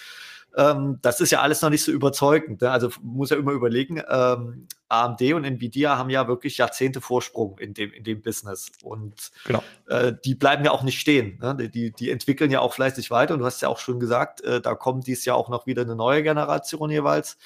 ähm, 0.56 0.98
das 1.02 1.20
ist 1.20 1.30
ja 1.30 1.40
alles 1.40 1.62
noch 1.62 1.70
nicht 1.70 1.82
so 1.82 1.90
überzeugend. 1.90 2.62
Ne? 2.62 2.70
Also 2.70 2.90
muss 3.02 3.30
ja 3.30 3.36
immer 3.36 3.52
überlegen, 3.52 4.02
ähm, 4.08 4.68
AMD 4.88 5.20
und 5.34 5.44
Nvidia 5.44 5.98
haben 5.98 6.10
ja 6.10 6.28
wirklich 6.28 6.58
Jahrzehnte 6.58 7.00
Vorsprung 7.00 7.58
in 7.58 7.74
dem, 7.74 7.92
in 7.92 8.04
dem 8.04 8.22
Business. 8.22 8.70
Und 8.82 9.32
genau. 9.44 9.62
äh, 9.88 10.12
die 10.24 10.34
bleiben 10.34 10.64
ja 10.64 10.70
auch 10.70 10.82
nicht 10.82 11.00
stehen. 11.00 11.38
Ne? 11.40 11.68
Die, 11.68 11.92
die 11.92 12.10
entwickeln 12.10 12.50
ja 12.50 12.60
auch 12.60 12.74
fleißig 12.74 13.10
weiter. 13.10 13.34
Und 13.34 13.40
du 13.40 13.46
hast 13.46 13.62
ja 13.62 13.68
auch 13.68 13.78
schon 13.78 13.98
gesagt, 13.98 14.42
äh, 14.42 14.60
da 14.60 14.74
kommt 14.74 15.06
dies 15.06 15.24
Jahr 15.24 15.36
auch 15.36 15.48
noch 15.48 15.66
wieder 15.66 15.82
eine 15.82 15.96
neue 15.96 16.22
Generation 16.22 16.90
jeweils. 16.90 17.36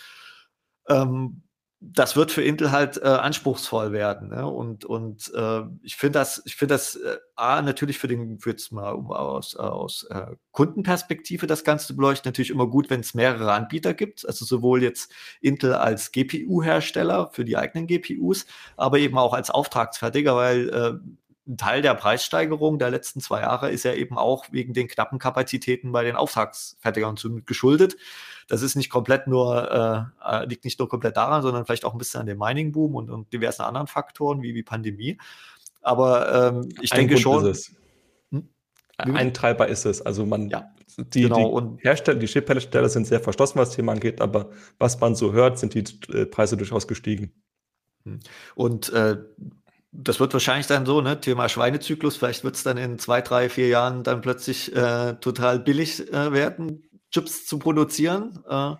Ähm, 0.88 1.42
das 1.80 2.16
wird 2.16 2.32
für 2.32 2.42
Intel 2.42 2.72
halt 2.72 2.96
äh, 2.96 3.06
anspruchsvoll 3.06 3.92
werden. 3.92 4.30
Ne? 4.30 4.46
Und, 4.46 4.84
und 4.84 5.32
äh, 5.32 5.60
ich 5.82 5.94
finde 5.94 6.18
das, 6.18 6.42
ich 6.44 6.56
finde 6.56 6.74
das 6.74 6.96
äh, 6.96 7.18
A, 7.36 7.62
natürlich 7.62 7.98
für 7.98 8.08
den, 8.08 8.40
für 8.40 8.50
jetzt 8.50 8.72
mal 8.72 8.90
um, 8.90 9.12
aus, 9.12 9.54
aus 9.54 10.04
äh, 10.10 10.34
Kundenperspektive 10.50 11.46
das 11.46 11.62
Ganze 11.62 11.94
beleuchten, 11.94 12.28
natürlich 12.28 12.50
immer 12.50 12.66
gut, 12.66 12.90
wenn 12.90 13.00
es 13.00 13.14
mehrere 13.14 13.52
Anbieter 13.52 13.94
gibt. 13.94 14.26
Also 14.26 14.44
sowohl 14.44 14.82
jetzt 14.82 15.12
Intel 15.40 15.74
als 15.74 16.10
GPU-Hersteller 16.10 17.30
für 17.32 17.44
die 17.44 17.56
eigenen 17.56 17.86
GPUs, 17.86 18.46
aber 18.76 18.98
eben 18.98 19.16
auch 19.16 19.32
als 19.32 19.50
Auftragsfertiger, 19.50 20.34
weil 20.34 20.68
äh, 20.70 20.98
ein 21.48 21.56
Teil 21.56 21.80
der 21.80 21.94
Preissteigerung 21.94 22.78
der 22.80 22.90
letzten 22.90 23.20
zwei 23.20 23.40
Jahre 23.40 23.70
ist 23.70 23.84
ja 23.84 23.94
eben 23.94 24.18
auch 24.18 24.46
wegen 24.50 24.74
den 24.74 24.88
knappen 24.88 25.18
Kapazitäten 25.18 25.92
bei 25.92 26.02
den 26.02 26.16
Auftragsfertigern 26.16 27.16
geschuldet. 27.46 27.96
Das 28.48 28.62
ist 28.62 28.74
nicht 28.74 28.90
komplett 28.90 29.26
nur, 29.26 30.10
äh, 30.20 30.46
liegt 30.46 30.64
nicht 30.64 30.78
nur 30.78 30.88
komplett 30.88 31.16
daran, 31.16 31.42
sondern 31.42 31.66
vielleicht 31.66 31.84
auch 31.84 31.92
ein 31.92 31.98
bisschen 31.98 32.20
an 32.20 32.26
dem 32.26 32.38
Mining-Boom 32.38 32.94
und, 32.94 33.10
und 33.10 33.32
diversen 33.32 33.62
anderen 33.62 33.86
Faktoren 33.86 34.42
wie, 34.42 34.54
wie 34.54 34.62
Pandemie. 34.62 35.18
Aber 35.82 36.52
ähm, 36.52 36.68
ich 36.80 36.92
ein 36.92 37.00
denke 37.00 37.14
Grund 37.14 37.22
schon. 37.22 37.46
Ist 37.46 37.58
es. 37.58 37.76
Hm? 39.00 39.16
Ein 39.16 39.32
Treiber 39.34 39.68
ist 39.68 39.84
es. 39.84 40.02
Also 40.02 40.26
man, 40.26 40.48
ja, 40.48 40.72
die, 40.96 41.22
genau, 41.22 41.60
die 41.60 41.82
Hersteller, 41.82 42.18
die 42.18 42.26
Chip-Hersteller 42.26 42.88
sind 42.88 43.06
sehr 43.06 43.20
verschlossen, 43.20 43.58
was 43.58 43.68
das 43.68 43.76
Thema 43.76 43.92
angeht, 43.92 44.20
aber 44.20 44.50
was 44.78 44.98
man 44.98 45.14
so 45.14 45.32
hört, 45.32 45.58
sind 45.58 45.74
die 45.74 45.84
äh, 46.12 46.26
Preise 46.26 46.56
durchaus 46.56 46.88
gestiegen. 46.88 47.32
Hm. 48.04 48.20
Und 48.54 48.92
äh, 48.92 49.18
das 49.92 50.20
wird 50.20 50.32
wahrscheinlich 50.32 50.66
dann 50.66 50.86
so, 50.86 51.00
ne? 51.00 51.20
Thema 51.20 51.48
Schweinezyklus, 51.48 52.16
vielleicht 52.16 52.44
wird 52.44 52.56
es 52.56 52.62
dann 52.62 52.76
in 52.76 52.98
zwei, 52.98 53.20
drei, 53.22 53.48
vier 53.48 53.68
Jahren 53.68 54.02
dann 54.02 54.20
plötzlich 54.20 54.74
äh, 54.74 55.14
total 55.20 55.60
billig 55.60 56.12
äh, 56.12 56.32
werden, 56.32 56.87
Chips 57.10 57.46
zu 57.46 57.58
produzieren, 57.58 58.42
äh, 58.46 58.50
weil 58.50 58.78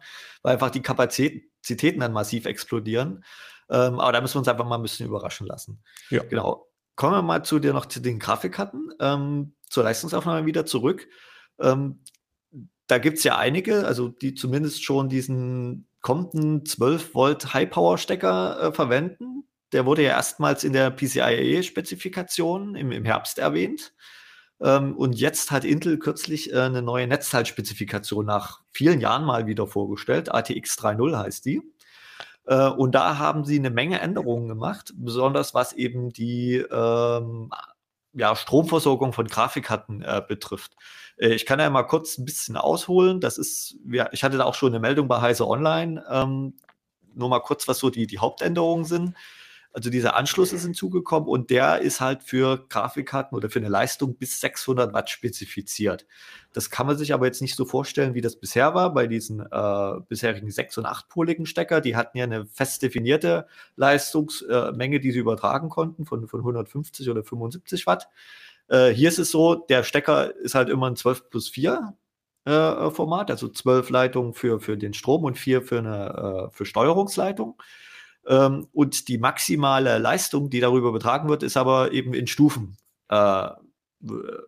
einfach 0.52 0.70
die 0.70 0.82
Kapazitäten 0.82 2.00
dann 2.00 2.12
massiv 2.12 2.46
explodieren. 2.46 3.24
Ähm, 3.70 4.00
aber 4.00 4.12
da 4.12 4.20
müssen 4.20 4.34
wir 4.34 4.40
uns 4.40 4.48
einfach 4.48 4.66
mal 4.66 4.76
ein 4.76 4.82
bisschen 4.82 5.06
überraschen 5.06 5.46
lassen. 5.46 5.82
Ja. 6.10 6.22
Genau. 6.24 6.66
Kommen 6.96 7.14
wir 7.14 7.22
mal 7.22 7.44
zu 7.44 7.58
dir 7.58 7.72
noch 7.72 7.86
zu 7.86 8.00
den 8.00 8.18
Grafikkarten, 8.18 8.92
ähm, 9.00 9.54
zur 9.68 9.84
Leistungsaufnahme 9.84 10.46
wieder 10.46 10.66
zurück. 10.66 11.06
Ähm, 11.60 12.02
da 12.86 12.98
gibt 12.98 13.18
es 13.18 13.24
ja 13.24 13.36
einige, 13.36 13.86
also 13.86 14.08
die 14.08 14.34
zumindest 14.34 14.82
schon 14.82 15.08
diesen 15.08 15.88
kommenden 16.00 16.64
12 16.64 17.14
Volt 17.14 17.54
High-Power-Stecker 17.54 18.60
äh, 18.60 18.72
verwenden. 18.72 19.44
Der 19.72 19.84
wurde 19.84 20.02
ja 20.02 20.10
erstmals 20.10 20.64
in 20.64 20.72
der 20.72 20.90
PCIe-Spezifikation 20.90 22.74
im, 22.74 22.90
im 22.92 23.04
Herbst 23.04 23.38
erwähnt. 23.38 23.92
Ähm, 24.60 24.96
und 24.96 25.14
jetzt 25.14 25.50
hat 25.50 25.64
Intel 25.64 25.98
kürzlich 25.98 26.52
äh, 26.52 26.60
eine 26.60 26.82
neue 26.82 27.06
Netzteilspezifikation 27.06 28.26
nach 28.26 28.60
vielen 28.72 29.00
Jahren 29.00 29.24
mal 29.24 29.46
wieder 29.46 29.66
vorgestellt. 29.66 30.32
ATX 30.32 30.78
3.0 30.78 31.16
heißt 31.16 31.44
die. 31.44 31.62
Äh, 32.46 32.68
und 32.68 32.94
da 32.94 33.18
haben 33.18 33.44
sie 33.44 33.58
eine 33.58 33.70
Menge 33.70 34.00
Änderungen 34.00 34.48
gemacht, 34.48 34.92
besonders 34.96 35.54
was 35.54 35.74
eben 35.74 36.10
die 36.10 36.56
ähm, 36.56 37.50
ja, 38.14 38.34
Stromversorgung 38.34 39.12
von 39.12 39.26
Grafikkarten 39.26 40.02
äh, 40.02 40.22
betrifft. 40.26 40.74
Äh, 41.18 41.34
ich 41.34 41.46
kann 41.46 41.60
ja 41.60 41.70
mal 41.70 41.84
kurz 41.84 42.18
ein 42.18 42.24
bisschen 42.24 42.56
ausholen. 42.56 43.20
Das 43.20 43.38
ist, 43.38 43.76
ja, 43.88 44.08
ich 44.12 44.24
hatte 44.24 44.38
da 44.38 44.44
auch 44.44 44.54
schon 44.54 44.72
eine 44.72 44.80
Meldung 44.80 45.08
bei 45.08 45.20
Heise 45.20 45.46
Online. 45.46 46.04
Ähm, 46.10 46.54
nur 47.14 47.28
mal 47.28 47.40
kurz, 47.40 47.68
was 47.68 47.78
so 47.78 47.90
die, 47.90 48.06
die 48.06 48.18
Hauptänderungen 48.18 48.84
sind. 48.84 49.14
Also 49.78 49.90
dieser 49.90 50.16
Anschluss 50.16 50.52
ist 50.52 50.64
hinzugekommen 50.64 51.28
und 51.28 51.50
der 51.50 51.78
ist 51.78 52.00
halt 52.00 52.24
für 52.24 52.66
Grafikkarten 52.68 53.36
oder 53.36 53.48
für 53.48 53.60
eine 53.60 53.68
Leistung 53.68 54.16
bis 54.16 54.40
600 54.40 54.92
Watt 54.92 55.08
spezifiziert. 55.08 56.04
Das 56.52 56.68
kann 56.68 56.88
man 56.88 56.98
sich 56.98 57.14
aber 57.14 57.26
jetzt 57.26 57.40
nicht 57.42 57.54
so 57.54 57.64
vorstellen, 57.64 58.14
wie 58.14 58.20
das 58.20 58.34
bisher 58.34 58.74
war 58.74 58.92
bei 58.92 59.06
diesen 59.06 59.38
äh, 59.38 60.00
bisherigen 60.08 60.48
6- 60.48 60.80
und 60.80 60.86
8-poligen 60.86 61.46
Stecker. 61.46 61.80
Die 61.80 61.94
hatten 61.94 62.18
ja 62.18 62.24
eine 62.24 62.46
fest 62.46 62.82
definierte 62.82 63.46
Leistungsmenge, 63.76 64.96
äh, 64.96 64.98
die 64.98 65.12
sie 65.12 65.20
übertragen 65.20 65.68
konnten 65.68 66.06
von, 66.06 66.26
von 66.26 66.40
150 66.40 67.08
oder 67.08 67.22
75 67.22 67.86
Watt. 67.86 68.08
Äh, 68.66 68.88
hier 68.88 69.08
ist 69.08 69.20
es 69.20 69.30
so, 69.30 69.54
der 69.54 69.84
Stecker 69.84 70.34
ist 70.34 70.56
halt 70.56 70.70
immer 70.70 70.90
ein 70.90 70.96
12 70.96 71.30
plus 71.30 71.48
4 71.50 71.96
äh, 72.46 72.90
Format, 72.90 73.30
also 73.30 73.46
12 73.46 73.90
Leitungen 73.90 74.34
für, 74.34 74.58
für 74.58 74.76
den 74.76 74.92
Strom 74.92 75.22
und 75.22 75.38
4 75.38 75.62
für 75.62 75.78
eine 75.78 76.48
äh, 76.48 76.50
für 76.50 76.64
Steuerungsleitung. 76.64 77.62
Ähm, 78.28 78.68
und 78.72 79.08
die 79.08 79.18
maximale 79.18 79.98
Leistung, 79.98 80.50
die 80.50 80.60
darüber 80.60 80.92
betragen 80.92 81.28
wird, 81.28 81.42
ist 81.42 81.56
aber 81.56 81.92
eben 81.92 82.12
in 82.12 82.26
Stufen 82.26 82.76
äh, 83.08 83.48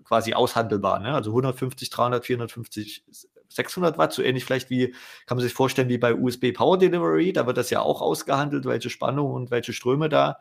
quasi 0.04 0.34
aushandelbar. 0.34 1.00
Ne? 1.00 1.14
Also 1.14 1.30
150, 1.30 1.88
300, 1.90 2.24
450, 2.24 3.04
600 3.48 3.98
Watt, 3.98 4.12
so 4.12 4.22
ähnlich 4.22 4.44
vielleicht 4.44 4.70
wie, 4.70 4.94
kann 5.26 5.36
man 5.36 5.42
sich 5.42 5.54
vorstellen, 5.54 5.88
wie 5.88 5.98
bei 5.98 6.14
USB 6.14 6.52
Power 6.52 6.78
Delivery. 6.78 7.32
Da 7.32 7.46
wird 7.46 7.56
das 7.56 7.70
ja 7.70 7.80
auch 7.80 8.02
ausgehandelt, 8.02 8.66
welche 8.66 8.90
Spannung 8.90 9.32
und 9.32 9.50
welche 9.50 9.72
Ströme 9.72 10.08
da 10.10 10.38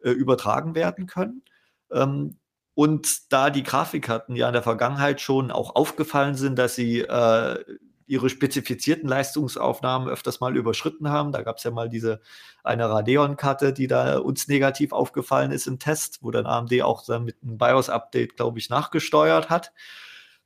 äh, 0.00 0.10
übertragen 0.10 0.74
werden 0.74 1.06
können. 1.06 1.42
Ähm, 1.90 2.38
und 2.74 3.32
da 3.32 3.50
die 3.50 3.62
Grafikkarten 3.62 4.36
ja 4.36 4.48
in 4.48 4.54
der 4.54 4.62
Vergangenheit 4.62 5.20
schon 5.20 5.50
auch 5.50 5.74
aufgefallen 5.76 6.34
sind, 6.34 6.58
dass 6.58 6.74
sie 6.74 7.00
äh, 7.00 7.64
ihre 8.12 8.28
spezifizierten 8.28 9.08
Leistungsaufnahmen 9.08 10.06
öfters 10.06 10.40
mal 10.40 10.54
überschritten 10.54 11.08
haben. 11.08 11.32
Da 11.32 11.40
gab 11.40 11.56
es 11.56 11.64
ja 11.64 11.70
mal 11.70 11.88
diese 11.88 12.20
eine 12.62 12.90
Radeon-Karte, 12.90 13.72
die 13.72 13.86
da 13.86 14.18
uns 14.18 14.48
negativ 14.48 14.92
aufgefallen 14.92 15.50
ist 15.50 15.66
im 15.66 15.78
Test, 15.78 16.18
wo 16.20 16.30
dann 16.30 16.44
AMD 16.44 16.82
auch 16.82 17.06
dann 17.06 17.24
mit 17.24 17.36
einem 17.42 17.56
BIOS-Update, 17.56 18.36
glaube 18.36 18.58
ich, 18.58 18.68
nachgesteuert 18.68 19.48
hat. 19.48 19.72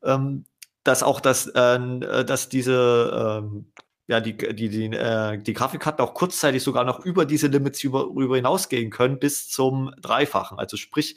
Ähm, 0.04 0.44
dass 0.84 1.02
auch 1.02 1.18
das, 1.18 1.48
äh, 1.48 2.24
dass 2.24 2.48
diese 2.48 3.40
ähm, 3.42 3.66
ja, 4.06 4.20
die, 4.20 4.36
die, 4.36 4.68
die, 4.68 4.84
äh, 4.84 5.36
die 5.36 5.52
Grafikkarten 5.52 6.04
auch 6.04 6.14
kurzzeitig 6.14 6.62
sogar 6.62 6.84
noch 6.84 7.04
über 7.04 7.24
diese 7.24 7.48
Limits 7.48 7.82
über, 7.82 8.04
über 8.04 8.36
hinausgehen 8.36 8.90
können, 8.90 9.18
bis 9.18 9.48
zum 9.48 9.92
Dreifachen. 10.00 10.60
Also 10.60 10.76
sprich, 10.76 11.16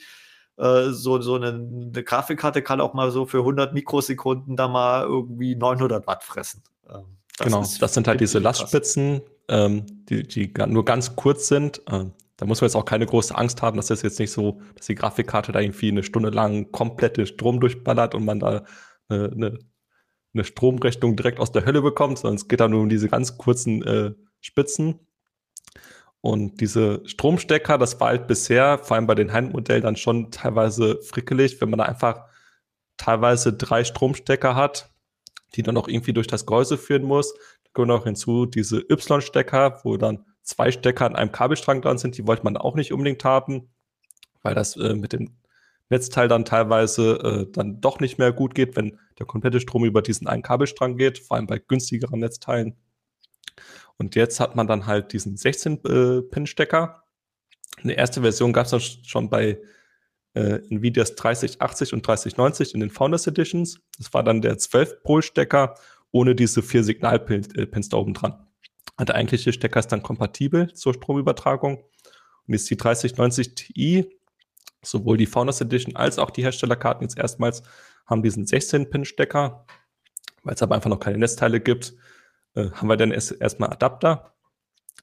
äh, 0.59 0.91
so, 0.91 1.21
so 1.21 1.35
eine, 1.35 1.47
eine, 1.47 2.03
Grafikkarte 2.03 2.61
kann 2.61 2.81
auch 2.81 2.93
mal 2.93 3.11
so 3.11 3.25
für 3.25 3.39
100 3.39 3.73
Mikrosekunden 3.73 4.55
da 4.57 4.67
mal 4.67 5.03
irgendwie 5.03 5.55
900 5.55 6.05
Watt 6.05 6.23
fressen. 6.23 6.63
Ähm, 6.89 7.17
das 7.37 7.45
genau, 7.45 7.65
das 7.79 7.93
sind 7.93 8.07
halt 8.07 8.19
diese 8.19 8.39
Lastspitzen, 8.39 9.21
ähm, 9.47 9.85
die, 10.09 10.23
die 10.23 10.53
nur 10.67 10.83
ganz 10.83 11.15
kurz 11.15 11.47
sind. 11.47 11.81
Ähm, 11.89 12.11
da 12.35 12.45
muss 12.45 12.59
man 12.59 12.67
jetzt 12.67 12.75
auch 12.75 12.85
keine 12.85 13.05
große 13.05 13.35
Angst 13.35 13.61
haben, 13.61 13.77
dass 13.77 13.87
das 13.87 14.01
jetzt 14.01 14.19
nicht 14.19 14.31
so, 14.31 14.59
dass 14.75 14.87
die 14.87 14.95
Grafikkarte 14.95 15.53
da 15.53 15.59
irgendwie 15.59 15.89
eine 15.89 16.03
Stunde 16.03 16.29
lang 16.29 16.71
komplette 16.71 17.25
Strom 17.25 17.61
durchballert 17.61 18.13
und 18.13 18.25
man 18.25 18.39
da 18.39 18.65
eine, 19.07 19.31
eine, 19.31 19.59
eine 20.33 20.43
Stromrechnung 20.43 21.15
direkt 21.15 21.39
aus 21.39 21.53
der 21.53 21.65
Hölle 21.65 21.81
bekommt, 21.81 22.19
sondern 22.19 22.35
es 22.35 22.47
geht 22.49 22.59
da 22.59 22.67
nur 22.67 22.81
um 22.81 22.89
diese 22.89 23.07
ganz 23.07 23.37
kurzen 23.37 23.81
äh, 23.83 24.11
Spitzen. 24.41 24.99
Und 26.21 26.59
diese 26.59 27.01
Stromstecker, 27.05 27.77
das 27.77 27.99
war 27.99 28.09
halt 28.09 28.27
bisher, 28.27 28.77
vor 28.79 28.95
allem 28.95 29.07
bei 29.07 29.15
den 29.15 29.31
Handmodellen, 29.31 29.83
dann 29.83 29.95
schon 29.95 30.31
teilweise 30.31 30.99
frickelig, 31.01 31.61
wenn 31.61 31.69
man 31.69 31.79
da 31.79 31.85
einfach 31.85 32.25
teilweise 32.97 33.53
drei 33.53 33.83
Stromstecker 33.85 34.55
hat, 34.55 34.91
die 35.55 35.63
dann 35.63 35.77
auch 35.77 35.87
irgendwie 35.87 36.13
durch 36.13 36.27
das 36.27 36.45
Gehäuse 36.45 36.77
führen 36.77 37.03
muss. 37.03 37.33
Da 37.63 37.71
kommen 37.73 37.91
auch 37.91 38.03
hinzu 38.03 38.45
diese 38.45 38.79
Y-Stecker, 38.79 39.79
wo 39.83 39.95
dann 39.97 40.25
zwei 40.43 40.71
Stecker 40.71 41.05
an 41.05 41.15
einem 41.15 41.31
Kabelstrang 41.31 41.81
dran 41.81 41.97
sind, 41.97 42.17
die 42.17 42.27
wollte 42.27 42.43
man 42.43 42.57
auch 42.57 42.75
nicht 42.75 42.91
unbedingt 42.91 43.23
haben, 43.23 43.69
weil 44.41 44.55
das 44.55 44.75
äh, 44.75 44.95
mit 44.95 45.13
dem 45.13 45.37
Netzteil 45.89 46.27
dann 46.27 46.45
teilweise 46.45 47.13
äh, 47.47 47.51
dann 47.51 47.81
doch 47.81 47.99
nicht 47.99 48.19
mehr 48.19 48.31
gut 48.31 48.55
geht, 48.55 48.75
wenn 48.75 48.99
der 49.17 49.25
komplette 49.25 49.59
Strom 49.59 49.85
über 49.85 50.01
diesen 50.01 50.27
einen 50.27 50.43
Kabelstrang 50.43 50.97
geht, 50.97 51.19
vor 51.19 51.37
allem 51.37 51.47
bei 51.47 51.59
günstigeren 51.59 52.19
Netzteilen. 52.19 52.75
Und 53.99 54.15
jetzt 54.15 54.39
hat 54.39 54.55
man 54.55 54.65
dann 54.65 54.87
halt 54.87 55.13
diesen 55.13 55.35
16-Pin-Stecker. 55.35 57.03
Eine 57.83 57.93
erste 57.93 58.21
Version 58.21 58.53
gab 58.53 58.65
es 58.65 58.99
schon 59.05 59.29
bei 59.29 59.61
äh, 60.33 60.59
Nvidias 60.69 61.15
3080 61.15 61.93
und 61.93 62.07
3090 62.07 62.73
in 62.73 62.79
den 62.79 62.89
Founders 62.89 63.27
Editions. 63.27 63.79
Das 63.97 64.11
war 64.13 64.23
dann 64.23 64.41
der 64.41 64.57
12-Pol-Stecker 64.57 65.75
ohne 66.11 66.33
diese 66.33 66.63
vier 66.63 66.83
Signalpins 66.83 67.53
äh, 67.55 67.67
da 67.67 67.97
oben 67.97 68.15
dran. 68.15 68.47
Der 68.99 69.15
eigentliche 69.15 69.53
Stecker 69.53 69.79
ist 69.79 69.91
dann 69.91 70.01
kompatibel 70.01 70.73
zur 70.73 70.95
Stromübertragung. 70.95 71.77
Und 71.77 72.53
jetzt 72.53 72.69
die 72.69 72.77
3090 72.77 73.55
Ti, 73.55 74.17
sowohl 74.81 75.17
die 75.17 75.27
Founders 75.27 75.61
Edition 75.61 75.95
als 75.95 76.17
auch 76.17 76.31
die 76.31 76.43
Herstellerkarten 76.43 77.03
jetzt 77.03 77.17
erstmals 77.17 77.61
haben 78.07 78.23
diesen 78.23 78.45
16-Pin-Stecker 78.45 79.65
weil 80.43 80.55
es 80.55 80.61
aber 80.61 80.75
einfach 80.75 80.89
noch 80.89 80.99
keine 80.99 81.17
Netzteile 81.17 81.59
gibt, 81.59 81.93
äh, 82.55 82.69
haben 82.71 82.87
wir 82.87 82.97
dann 82.97 83.11
erst, 83.11 83.31
erstmal 83.39 83.71
Adapter. 83.71 84.33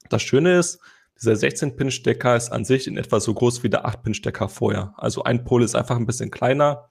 Das 0.09 0.23
Schöne 0.23 0.59
ist, 0.59 0.81
dieser 1.21 1.33
16-Pin-Stecker 1.33 2.37
ist 2.37 2.51
an 2.51 2.65
sich 2.65 2.87
in 2.87 2.97
etwa 2.97 3.21
so 3.21 3.33
groß 3.33 3.63
wie 3.63 3.71
der 3.71 3.87
8-Pin-Stecker 3.87 4.49
vorher. 4.49 4.95
Also 4.97 5.25
ein 5.25 5.45
Pol 5.45 5.63
ist 5.63 5.75
einfach 5.75 5.97
ein 5.97 6.07
bisschen 6.07 6.31
kleiner. 6.31 6.91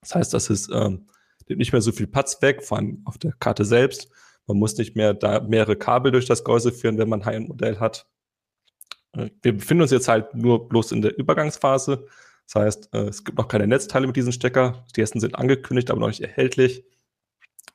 Das 0.00 0.14
heißt, 0.14 0.34
das 0.34 0.50
ist 0.50 0.70
ähm, 0.72 1.08
nimmt 1.48 1.58
nicht 1.58 1.72
mehr 1.72 1.80
so 1.80 1.92
viel 1.92 2.06
Platz 2.06 2.40
weg, 2.42 2.62
vor 2.62 2.78
allem 2.78 3.02
auf 3.04 3.18
der 3.18 3.32
Karte 3.32 3.64
selbst. 3.64 4.08
Man 4.46 4.58
muss 4.58 4.76
nicht 4.76 4.96
mehr 4.96 5.14
da 5.14 5.40
mehrere 5.40 5.76
Kabel 5.76 6.12
durch 6.12 6.26
das 6.26 6.44
Gehäuse 6.44 6.72
führen, 6.72 6.98
wenn 6.98 7.08
man 7.08 7.22
ein 7.22 7.26
High-End-Modell 7.26 7.80
hat. 7.80 8.06
Äh, 9.12 9.30
wir 9.42 9.56
befinden 9.56 9.82
uns 9.82 9.90
jetzt 9.90 10.08
halt 10.08 10.34
nur 10.34 10.68
bloß 10.68 10.92
in 10.92 11.02
der 11.02 11.18
Übergangsphase. 11.18 12.06
Das 12.46 12.62
heißt, 12.62 12.94
äh, 12.94 13.08
es 13.08 13.24
gibt 13.24 13.38
noch 13.38 13.48
keine 13.48 13.66
Netzteile 13.66 14.06
mit 14.06 14.16
diesem 14.16 14.32
Stecker. 14.32 14.84
Die 14.94 15.00
ersten 15.00 15.20
sind 15.20 15.34
angekündigt, 15.34 15.90
aber 15.90 16.00
noch 16.00 16.08
nicht 16.08 16.20
erhältlich. 16.20 16.84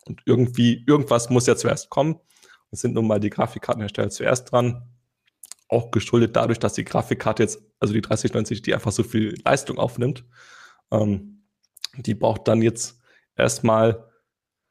Und 0.06 0.22
irgendwie, 0.26 0.84
irgendwas 0.88 1.30
muss 1.30 1.48
ja 1.48 1.56
zuerst 1.56 1.90
kommen. 1.90 2.20
Es 2.72 2.82
sind 2.82 2.94
nun 2.94 3.08
mal 3.08 3.20
die 3.20 3.30
Grafikkartenhersteller 3.30 4.10
zuerst 4.10 4.52
dran. 4.52 4.90
Auch 5.68 5.92
geschuldet 5.92 6.36
dadurch, 6.36 6.60
dass 6.60 6.74
die 6.74 6.86
Grafikkarte 6.86 7.44
jetzt, 7.44 7.62
also 7.80 7.94
die 7.94 8.02
3090, 8.02 8.62
die 8.62 8.74
einfach 8.74 8.92
so 8.92 9.04
viel 9.04 9.36
Leistung 9.46 9.78
aufnimmt. 9.78 10.26
Ähm, 10.92 11.44
die 11.98 12.16
braucht 12.16 12.48
dann 12.48 12.62
jetzt 12.62 13.00
erstmal 13.36 14.10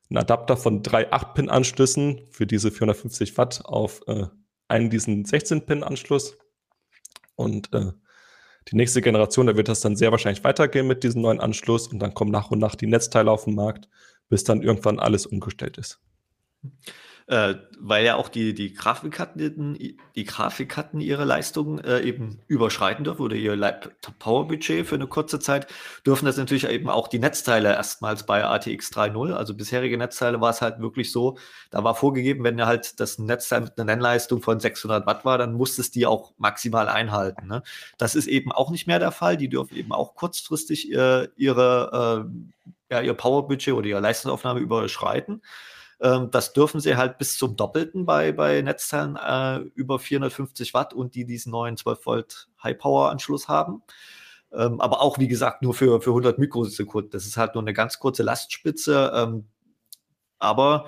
einen 0.08 0.18
Adapter 0.18 0.56
von 0.56 0.82
drei 0.82 1.12
8-Pin-Anschlüssen 1.12 2.26
für 2.30 2.46
diese 2.46 2.70
450 2.70 3.36
Watt 3.38 3.64
auf 3.64 4.02
äh, 4.08 4.26
einen 4.68 4.90
diesen 4.90 5.24
16-Pin-Anschluss. 5.24 6.38
Und 7.36 7.72
äh, 7.72 7.92
die 8.68 8.76
nächste 8.76 9.02
Generation, 9.02 9.46
da 9.46 9.56
wird 9.56 9.68
das 9.68 9.80
dann 9.80 9.96
sehr 9.96 10.10
wahrscheinlich 10.10 10.44
weitergehen 10.44 10.86
mit 10.86 11.02
diesem 11.04 11.22
neuen 11.22 11.40
Anschluss 11.40 11.88
und 11.88 11.98
dann 11.98 12.14
kommen 12.14 12.30
nach 12.30 12.50
und 12.50 12.58
nach 12.58 12.74
die 12.74 12.86
Netzteile 12.86 13.30
auf 13.30 13.44
den 13.44 13.54
Markt, 13.54 13.88
bis 14.30 14.44
dann 14.44 14.62
irgendwann 14.62 14.98
alles 14.98 15.26
umgestellt 15.26 15.76
ist. 15.76 16.00
Äh, 17.30 17.54
weil 17.78 18.04
ja 18.04 18.16
auch 18.16 18.28
die, 18.28 18.54
die 18.54 18.74
Grafikkarten, 18.74 19.78
die 20.16 20.24
Grafikkarten 20.24 21.00
ihre 21.00 21.24
Leistung 21.24 21.78
äh, 21.78 22.00
eben 22.00 22.40
überschreiten 22.48 23.04
dürfen 23.04 23.22
oder 23.22 23.36
ihr 23.36 23.56
Powerbudget 24.18 24.84
für 24.84 24.96
eine 24.96 25.06
kurze 25.06 25.38
Zeit, 25.38 25.68
dürfen 26.04 26.26
das 26.26 26.38
natürlich 26.38 26.68
eben 26.68 26.88
auch 26.90 27.06
die 27.06 27.20
Netzteile 27.20 27.72
erstmals 27.72 28.26
bei 28.26 28.44
ATX 28.44 28.90
3.0. 28.90 29.32
Also 29.32 29.54
bisherige 29.54 29.96
Netzteile 29.96 30.40
war 30.40 30.50
es 30.50 30.60
halt 30.60 30.80
wirklich 30.80 31.12
so, 31.12 31.38
da 31.70 31.84
war 31.84 31.94
vorgegeben, 31.94 32.42
wenn 32.42 32.66
halt 32.66 32.98
das 32.98 33.20
Netzteil 33.20 33.60
mit 33.60 33.78
einer 33.78 33.84
Nennleistung 33.84 34.42
von 34.42 34.58
600 34.58 35.06
Watt 35.06 35.24
war, 35.24 35.38
dann 35.38 35.52
musstest 35.52 35.94
die 35.94 36.06
auch 36.06 36.32
maximal 36.36 36.88
einhalten. 36.88 37.46
Ne? 37.46 37.62
Das 37.96 38.16
ist 38.16 38.26
eben 38.26 38.50
auch 38.50 38.72
nicht 38.72 38.88
mehr 38.88 38.98
der 38.98 39.12
Fall. 39.12 39.36
Die 39.36 39.48
dürfen 39.48 39.76
eben 39.76 39.92
auch 39.92 40.16
kurzfristig 40.16 40.92
äh, 40.92 41.28
ihre, 41.36 42.26
äh, 42.26 42.70
ja, 42.90 43.00
ihr 43.00 43.14
Powerbudget 43.14 43.74
oder 43.74 43.86
ihre 43.86 44.00
Leistungsaufnahme 44.00 44.60
überschreiten. 44.60 45.42
Ähm, 46.00 46.30
das 46.30 46.52
dürfen 46.52 46.80
sie 46.80 46.96
halt 46.96 47.18
bis 47.18 47.36
zum 47.36 47.56
Doppelten 47.56 48.06
bei, 48.06 48.32
bei 48.32 48.62
Netzteilen 48.62 49.16
äh, 49.16 49.58
über 49.74 49.98
450 49.98 50.74
Watt 50.74 50.94
und 50.94 51.14
die 51.14 51.24
diesen 51.26 51.52
neuen 51.52 51.76
12 51.76 52.06
Volt 52.06 52.48
High 52.62 52.78
Power 52.78 53.10
Anschluss 53.10 53.48
haben. 53.48 53.82
Ähm, 54.52 54.80
aber 54.80 55.00
auch, 55.00 55.18
wie 55.18 55.28
gesagt, 55.28 55.62
nur 55.62 55.74
für, 55.74 56.00
für 56.00 56.10
100 56.10 56.38
Mikrosekunden. 56.38 57.10
Das 57.10 57.26
ist 57.26 57.36
halt 57.36 57.54
nur 57.54 57.62
eine 57.62 57.74
ganz 57.74 57.98
kurze 57.98 58.22
Lastspitze. 58.22 59.12
Ähm, 59.14 59.48
aber 60.38 60.86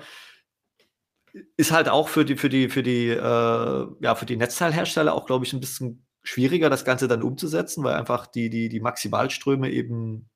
ist 1.57 1.71
halt 1.71 1.89
auch 1.89 2.09
für 2.09 2.25
die, 2.25 2.35
für 2.35 2.49
die, 2.49 2.69
für 2.69 2.83
die, 2.83 3.09
äh, 3.09 3.87
ja, 4.01 4.15
für 4.15 4.25
die 4.25 4.37
Netzteilhersteller 4.37 5.13
auch, 5.13 5.25
glaube 5.25 5.45
ich, 5.45 5.53
ein 5.53 5.59
bisschen 5.59 6.05
schwieriger, 6.23 6.69
das 6.69 6.85
Ganze 6.85 7.07
dann 7.07 7.23
umzusetzen, 7.23 7.83
weil 7.83 7.95
einfach 7.95 8.27
die, 8.27 8.49
die, 8.49 8.69
die 8.69 8.79
Maximalströme 8.79 9.69
eben 9.69 10.29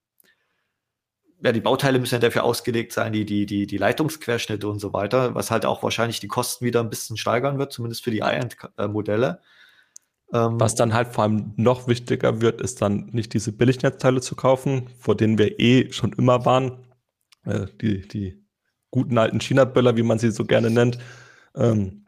ja, 1.44 1.52
die 1.52 1.62
Bauteile 1.62 2.00
müssen 2.00 2.16
ja 2.16 2.20
dafür 2.20 2.44
ausgelegt 2.44 2.94
sein, 2.94 3.14
die, 3.14 3.26
die, 3.26 3.46
die, 3.46 3.68
die 3.68 3.78
Leitungsquerschnitte 3.78 4.68
und 4.68 4.80
so 4.80 4.94
weiter, 4.94 5.36
was 5.36 5.52
halt 5.52 5.66
auch 5.66 5.84
wahrscheinlich 5.84 6.20
die 6.20 6.28
Kosten 6.28 6.66
wieder 6.66 6.80
ein 6.80 6.90
bisschen 6.90 7.18
steigern 7.18 7.60
wird, 7.60 7.72
zumindest 7.72 8.04
für 8.04 8.12
die 8.12 8.24
High-End-Modelle. 8.24 9.42
Ähm, 10.34 10.60
was 10.60 10.76
dann 10.76 10.94
halt 10.94 11.10
vor 11.10 11.24
allem 11.24 11.54
noch 11.56 11.88
wichtiger 11.88 12.42
wird, 12.42 12.60
ist 12.60 12.82
dann 12.82 13.10
nicht 13.12 13.34
diese 13.34 13.52
Billignetzteile 13.52 14.20
zu 14.20 14.36
kaufen, 14.36 14.90
vor 14.98 15.16
denen 15.16 15.38
wir 15.38 15.60
eh 15.60 15.92
schon 15.92 16.12
immer 16.14 16.46
waren. 16.46 16.88
Äh, 17.46 17.68
die, 17.82 18.08
die 18.08 18.44
guten 18.90 19.18
alten 19.18 19.40
China-Böller, 19.40 19.96
wie 19.96 20.04
man 20.04 20.20
sie 20.20 20.32
so 20.32 20.44
gerne 20.44 20.72
nennt. 20.72 20.98
Ähm, 21.56 22.06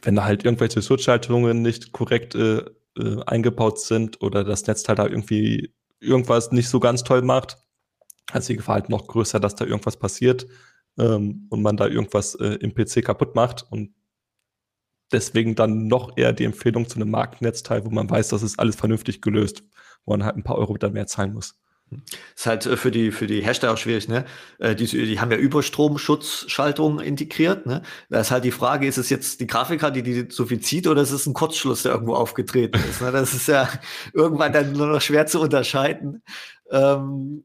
wenn 0.00 0.16
da 0.16 0.24
halt 0.24 0.44
irgendwelche 0.44 0.80
Schutzschaltungen 0.82 1.60
nicht 1.60 1.92
korrekt 1.92 2.34
äh, 2.34 2.64
äh, 2.96 3.22
eingebaut 3.26 3.80
sind 3.80 4.22
oder 4.22 4.44
das 4.44 4.66
Netzteil 4.66 4.96
da 4.96 5.06
irgendwie 5.06 5.74
irgendwas 6.00 6.52
nicht 6.52 6.68
so 6.68 6.80
ganz 6.80 7.04
toll 7.04 7.22
macht, 7.22 7.58
ist 8.34 8.48
die 8.48 8.56
Gefahr 8.56 8.76
halt 8.76 8.88
noch 8.88 9.06
größer, 9.06 9.40
dass 9.40 9.54
da 9.54 9.64
irgendwas 9.64 9.98
passiert 9.98 10.46
ähm, 10.98 11.46
und 11.50 11.62
man 11.62 11.76
da 11.76 11.86
irgendwas 11.86 12.34
äh, 12.36 12.56
im 12.60 12.74
PC 12.74 13.04
kaputt 13.04 13.34
macht 13.34 13.66
und 13.70 13.94
deswegen 15.12 15.54
dann 15.54 15.86
noch 15.86 16.16
eher 16.16 16.32
die 16.32 16.44
Empfehlung 16.44 16.88
zu 16.88 16.96
einem 16.96 17.10
Marktnetzteil, 17.10 17.84
wo 17.84 17.90
man 17.90 18.08
weiß, 18.08 18.28
das 18.28 18.42
ist 18.42 18.58
alles 18.58 18.76
vernünftig 18.76 19.20
gelöst, 19.20 19.62
wo 20.04 20.12
man 20.12 20.24
halt 20.24 20.36
ein 20.36 20.44
paar 20.44 20.56
Euro 20.56 20.76
dann 20.76 20.94
mehr 20.94 21.06
zahlen 21.06 21.34
muss. 21.34 21.58
Ist 22.34 22.46
halt 22.46 22.66
äh, 22.66 22.76
für 22.76 22.90
die, 22.90 23.12
für 23.12 23.26
die 23.26 23.42
Hersteller 23.42 23.76
schwierig, 23.76 24.08
ne? 24.08 24.24
Äh, 24.58 24.74
die, 24.74 24.86
die 24.86 25.20
haben 25.20 25.30
ja 25.30 25.36
Überstromschutzschaltungen 25.36 27.04
integriert, 27.04 27.66
ne? 27.66 27.82
Da 28.08 28.20
ist 28.20 28.30
halt 28.30 28.44
die 28.44 28.50
Frage, 28.50 28.86
ist 28.86 28.98
es 28.98 29.10
jetzt 29.10 29.40
die 29.40 29.46
Grafikkarte, 29.46 30.02
die, 30.02 30.24
die 30.24 30.34
so 30.34 30.46
viel 30.46 30.60
zieht, 30.60 30.86
oder 30.86 31.02
ist 31.02 31.10
es 31.10 31.26
ein 31.26 31.34
Kurzschluss, 31.34 31.82
der 31.82 31.92
irgendwo 31.92 32.14
aufgetreten 32.14 32.80
ist? 32.88 33.02
Ne? 33.02 33.12
Das 33.12 33.34
ist 33.34 33.48
ja 33.48 33.68
irgendwann 34.14 34.52
dann 34.52 34.72
nur 34.72 34.86
noch 34.86 35.00
schwer 35.00 35.26
zu 35.26 35.40
unterscheiden. 35.40 36.22
Ähm, 36.70 37.44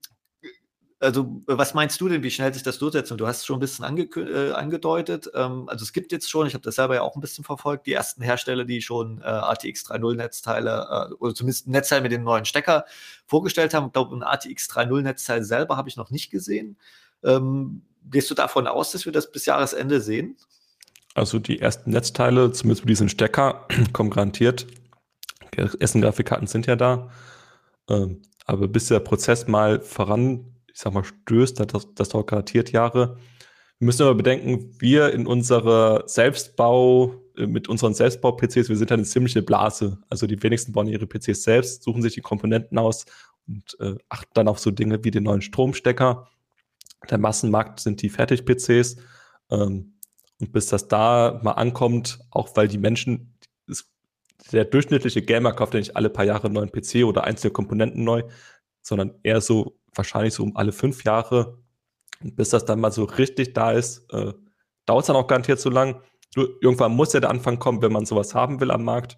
also, 0.99 1.43
was 1.45 1.75
meinst 1.75 2.01
du 2.01 2.09
denn, 2.09 2.23
wie 2.23 2.31
schnell 2.31 2.51
sich 2.51 2.63
das 2.63 2.79
durchsetzt? 2.79 3.11
Und 3.11 3.19
du 3.19 3.27
hast 3.27 3.37
es 3.37 3.45
schon 3.45 3.57
ein 3.57 3.59
bisschen 3.59 3.85
ange 3.85 4.03
äh, 4.15 4.51
angedeutet. 4.53 5.29
Ähm, 5.35 5.69
also, 5.69 5.83
es 5.83 5.93
gibt 5.93 6.11
jetzt 6.11 6.27
schon, 6.27 6.47
ich 6.47 6.55
habe 6.55 6.63
das 6.63 6.75
selber 6.75 6.95
ja 6.95 7.01
auch 7.03 7.15
ein 7.15 7.21
bisschen 7.21 7.43
verfolgt, 7.43 7.85
die 7.85 7.93
ersten 7.93 8.23
Hersteller, 8.23 8.65
die 8.65 8.81
schon 8.81 9.21
äh, 9.21 9.25
ATX 9.25 9.85
3.0 9.85 10.15
Netzteile 10.15 11.09
äh, 11.11 11.13
oder 11.15 11.35
zumindest 11.35 11.67
ein 11.67 11.71
Netzteil 11.71 12.01
mit 12.01 12.11
dem 12.11 12.23
neuen 12.23 12.45
Stecker 12.45 12.85
vorgestellt 13.27 13.75
haben. 13.75 13.87
Ich 13.87 13.93
glaube, 13.93 14.15
ein 14.15 14.23
ATX 14.23 14.71
3.0 14.71 15.01
Netzteil 15.03 15.43
selber 15.43 15.77
habe 15.77 15.87
ich 15.87 15.97
noch 15.97 16.09
nicht 16.09 16.31
gesehen. 16.31 16.77
Ähm, 17.23 17.83
gehst 18.05 18.31
du 18.31 18.33
davon 18.33 18.65
aus, 18.65 18.91
dass 18.91 19.05
wir 19.05 19.11
das 19.11 19.29
bis 19.31 19.45
Jahresende 19.45 20.01
sehen? 20.01 20.35
Also, 21.13 21.37
die 21.37 21.59
ersten 21.59 21.91
Netzteile, 21.91 22.51
zumindest 22.53 22.85
mit 22.85 22.89
diesem 22.89 23.09
Stecker, 23.09 23.67
kommen 23.93 24.09
garantiert. 24.09 24.65
Essen-Grafikkarten 25.55 26.47
sind 26.47 26.65
ja 26.65 26.75
da. 26.75 27.11
Ähm, 27.87 28.23
aber 28.45 28.67
bis 28.67 28.87
der 28.87 28.99
Prozess 28.99 29.47
mal 29.47 29.79
voran 29.79 30.56
ich 30.77 30.83
sag 30.83 30.93
mal, 30.93 31.03
stößt, 31.03 31.59
das, 31.73 31.87
das 31.95 32.09
dauert 32.09 32.27
garantiert 32.27 32.71
Jahre. 32.71 33.17
Wir 33.79 33.85
müssen 33.87 34.03
aber 34.03 34.13
bedenken, 34.13 34.75
wir 34.77 35.11
in 35.11 35.25
unserer 35.25 36.03
Selbstbau, 36.05 37.15
äh, 37.35 37.47
mit 37.47 37.67
unseren 37.67 37.95
Selbstbau-PCs, 37.95 38.69
wir 38.69 38.77
sind 38.77 38.91
eine 38.91 39.01
ziemliche 39.01 39.41
Blase. 39.41 39.97
Also 40.07 40.27
die 40.27 40.41
wenigsten 40.43 40.73
bauen 40.73 40.85
ihre 40.85 41.07
PCs 41.07 41.41
selbst, 41.41 41.81
suchen 41.81 42.03
sich 42.03 42.13
die 42.13 42.21
Komponenten 42.21 42.77
aus 42.77 43.07
und 43.47 43.75
äh, 43.79 43.95
achten 44.07 44.29
dann 44.35 44.47
auf 44.47 44.59
so 44.59 44.69
Dinge 44.69 45.03
wie 45.03 45.09
den 45.09 45.23
neuen 45.23 45.41
Stromstecker. 45.41 46.27
Der 47.09 47.17
Massenmarkt 47.17 47.79
sind 47.79 48.03
die 48.03 48.09
Fertig-PCs. 48.09 48.97
Ähm, 49.49 49.95
und 50.39 50.51
bis 50.51 50.67
das 50.67 50.87
da 50.87 51.41
mal 51.43 51.53
ankommt, 51.53 52.19
auch 52.29 52.55
weil 52.55 52.67
die 52.67 52.77
Menschen, 52.77 53.35
der 54.51 54.65
durchschnittliche 54.65 55.23
Gamer 55.23 55.53
kauft 55.53 55.73
ja 55.73 55.79
nicht 55.79 55.95
alle 55.95 56.11
paar 56.11 56.25
Jahre 56.25 56.45
einen 56.45 56.53
neuen 56.53 56.71
PC 56.71 57.03
oder 57.03 57.23
einzelne 57.23 57.51
Komponenten 57.51 58.03
neu, 58.03 58.21
sondern 58.83 59.15
eher 59.23 59.41
so 59.41 59.79
wahrscheinlich 59.97 60.33
so 60.33 60.43
um 60.43 60.55
alle 60.55 60.71
fünf 60.71 61.03
Jahre. 61.03 61.57
Und 62.21 62.35
bis 62.35 62.49
das 62.49 62.65
dann 62.65 62.79
mal 62.79 62.91
so 62.91 63.03
richtig 63.03 63.53
da 63.53 63.71
ist, 63.71 64.11
äh, 64.11 64.33
dauert 64.85 65.03
es 65.03 65.07
dann 65.07 65.15
auch 65.15 65.27
garantiert 65.27 65.59
so 65.59 65.69
lang. 65.69 66.01
Irgendwann 66.35 66.95
muss 66.95 67.13
ja 67.13 67.19
der 67.19 67.29
Anfang 67.29 67.59
kommen, 67.59 67.81
wenn 67.81 67.91
man 67.91 68.05
sowas 68.05 68.35
haben 68.35 68.59
will 68.59 68.71
am 68.71 68.83
Markt. 68.83 69.17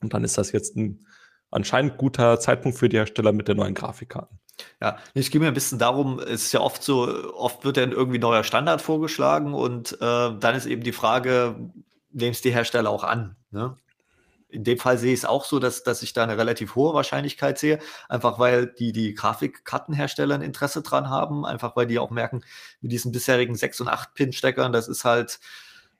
Und 0.00 0.14
dann 0.14 0.24
ist 0.24 0.38
das 0.38 0.52
jetzt 0.52 0.76
ein 0.76 1.06
anscheinend 1.50 1.98
guter 1.98 2.38
Zeitpunkt 2.40 2.78
für 2.78 2.88
die 2.88 2.96
Hersteller 2.96 3.32
mit 3.32 3.48
den 3.48 3.56
neuen 3.56 3.74
Grafikkarten. 3.74 4.38
Ja, 4.80 4.98
es 5.14 5.30
geht 5.30 5.40
mir 5.40 5.48
ein 5.48 5.54
bisschen 5.54 5.78
darum, 5.78 6.18
es 6.18 6.44
ist 6.44 6.52
ja 6.52 6.60
oft 6.60 6.82
so, 6.82 7.34
oft 7.34 7.64
wird 7.64 7.76
dann 7.76 7.92
irgendwie 7.92 8.18
neuer 8.18 8.44
Standard 8.44 8.82
vorgeschlagen 8.82 9.54
und 9.54 9.92
äh, 9.94 9.96
dann 10.00 10.54
ist 10.54 10.66
eben 10.66 10.82
die 10.82 10.92
Frage, 10.92 11.56
nehmen 12.12 12.32
es 12.32 12.42
die 12.42 12.52
Hersteller 12.52 12.90
auch 12.90 13.04
an? 13.04 13.36
Ne? 13.50 13.76
In 14.50 14.64
dem 14.64 14.78
Fall 14.78 14.98
sehe 14.98 15.12
ich 15.12 15.20
es 15.20 15.24
auch 15.24 15.44
so, 15.44 15.58
dass, 15.58 15.82
dass 15.82 16.02
ich 16.02 16.12
da 16.12 16.22
eine 16.22 16.36
relativ 16.36 16.74
hohe 16.74 16.94
Wahrscheinlichkeit 16.94 17.58
sehe, 17.58 17.78
einfach 18.08 18.38
weil 18.38 18.66
die, 18.66 18.92
die 18.92 19.14
Grafikkartenhersteller 19.14 20.34
ein 20.34 20.42
Interesse 20.42 20.82
dran 20.82 21.08
haben, 21.08 21.44
einfach 21.46 21.76
weil 21.76 21.86
die 21.86 21.98
auch 21.98 22.10
merken, 22.10 22.42
mit 22.80 22.92
diesen 22.92 23.12
bisherigen 23.12 23.54
6- 23.54 23.82
und 23.82 23.88
8-Pin-Steckern, 23.88 24.72
das 24.72 24.88
ist 24.88 25.04
halt, 25.04 25.40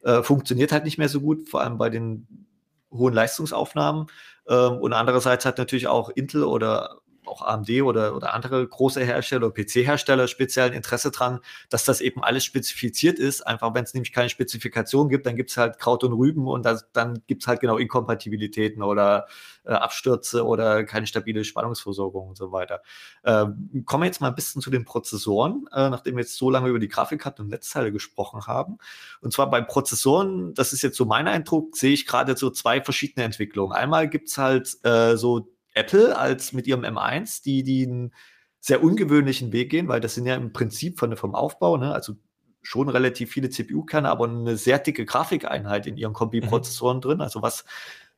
äh, 0.03 0.23
funktioniert 0.23 0.73
halt 0.73 0.85
nicht 0.85 0.99
mehr 0.99 1.09
so 1.09 1.21
gut, 1.21 1.49
vor 1.49 1.61
allem 1.61 1.79
bei 1.79 1.91
den 1.91 2.47
hohen 2.91 3.15
Leistungsaufnahmen. 3.15 4.07
Ähm, 4.49 4.79
und 4.79 4.93
andererseits 4.93 5.45
hat 5.45 5.59
natürlich 5.59 5.87
auch 5.87 6.11
Intel 6.11 6.45
oder 6.45 7.01
auch 7.31 7.43
AMD 7.43 7.71
oder, 7.83 8.15
oder 8.15 8.35
andere 8.35 8.67
große 8.67 9.03
Hersteller 9.03 9.51
PC-Hersteller 9.51 10.29
speziell 10.29 10.73
Interesse 10.73 11.11
dran, 11.11 11.41
dass 11.69 11.85
das 11.85 12.01
eben 12.01 12.23
alles 12.23 12.45
spezifiziert 12.45 13.19
ist. 13.19 13.47
Einfach 13.47 13.75
wenn 13.75 13.85
es 13.85 13.95
nämlich 13.95 14.13
keine 14.13 14.29
Spezifikation 14.29 15.09
gibt, 15.09 15.27
dann 15.27 15.37
gibt 15.37 15.51
es 15.51 15.57
halt 15.57 15.79
Kraut 15.79 16.05
und 16.05 16.13
Rüben 16.13 16.47
und 16.47 16.65
das, 16.65 16.91
dann 16.93 17.23
gibt 17.27 17.43
es 17.43 17.49
halt 17.49 17.61
genau 17.61 17.79
Inkompatibilitäten 17.79 18.83
oder 18.83 19.27
äh, 19.65 19.73
Abstürze 19.73 20.45
oder 20.45 20.85
keine 20.85 21.07
stabile 21.07 21.45
Spannungsversorgung 21.45 22.29
und 22.29 22.37
so 22.37 22.53
weiter. 22.53 22.83
Ähm, 23.25 23.85
kommen 23.87 24.03
wir 24.03 24.07
jetzt 24.07 24.21
mal 24.21 24.29
ein 24.29 24.35
bisschen 24.35 24.63
zu 24.63 24.71
den 24.71 24.85
Prozessoren, 24.85 25.67
äh, 25.73 25.91
nachdem 25.91 26.17
wir 26.17 26.23
jetzt 26.23 26.37
so 26.37 26.51
lange 26.51 26.69
über 26.69 26.79
die 26.79 26.89
Grafikkarten 26.89 27.45
und 27.45 27.51
Netzteile 27.51 27.93
gesprochen 27.93 28.47
haben. 28.47 28.79
Und 29.21 29.33
zwar 29.33 29.51
bei 29.51 29.61
Prozessoren, 29.61 30.55
das 30.55 30.73
ist 30.73 30.83
jetzt 30.83 30.97
so 30.97 31.05
mein 31.05 31.29
Eindruck, 31.29 31.77
sehe 31.77 31.93
ich 31.93 32.07
gerade 32.07 32.37
so 32.37 32.51
zwei 32.51 32.81
verschiedene 32.83 33.25
Entwicklungen. 33.25 33.73
Einmal 33.73 34.09
gibt 34.09 34.29
es 34.29 34.39
halt 34.39 34.77
äh, 34.85 35.17
so 35.17 35.49
Apple 35.75 36.17
als 36.17 36.53
mit 36.53 36.67
ihrem 36.67 36.85
M1, 36.85 37.43
die, 37.43 37.63
die 37.63 37.87
einen 37.87 38.15
sehr 38.61 38.83
ungewöhnlichen 38.83 39.53
Weg 39.53 39.71
gehen, 39.71 39.89
weil 39.89 40.01
das 40.01 40.15
sind 40.15 40.27
ja 40.27 40.35
im 40.35 40.53
Prinzip 40.53 40.99
von, 40.99 41.17
vom 41.17 41.35
Aufbau, 41.35 41.77
ne, 41.77 41.93
also 41.93 42.15
schon 42.63 42.89
relativ 42.89 43.33
viele 43.33 43.49
CPU-Kerne, 43.49 44.09
aber 44.11 44.29
eine 44.29 44.57
sehr 44.57 44.79
dicke 44.79 45.07
Grafikeinheit 45.07 45.87
in 45.87 45.97
ihren 45.97 46.13
Kombi-Prozessoren 46.13 46.99
mhm. 46.99 47.01
drin. 47.01 47.21
Also 47.23 47.41
was 47.41 47.65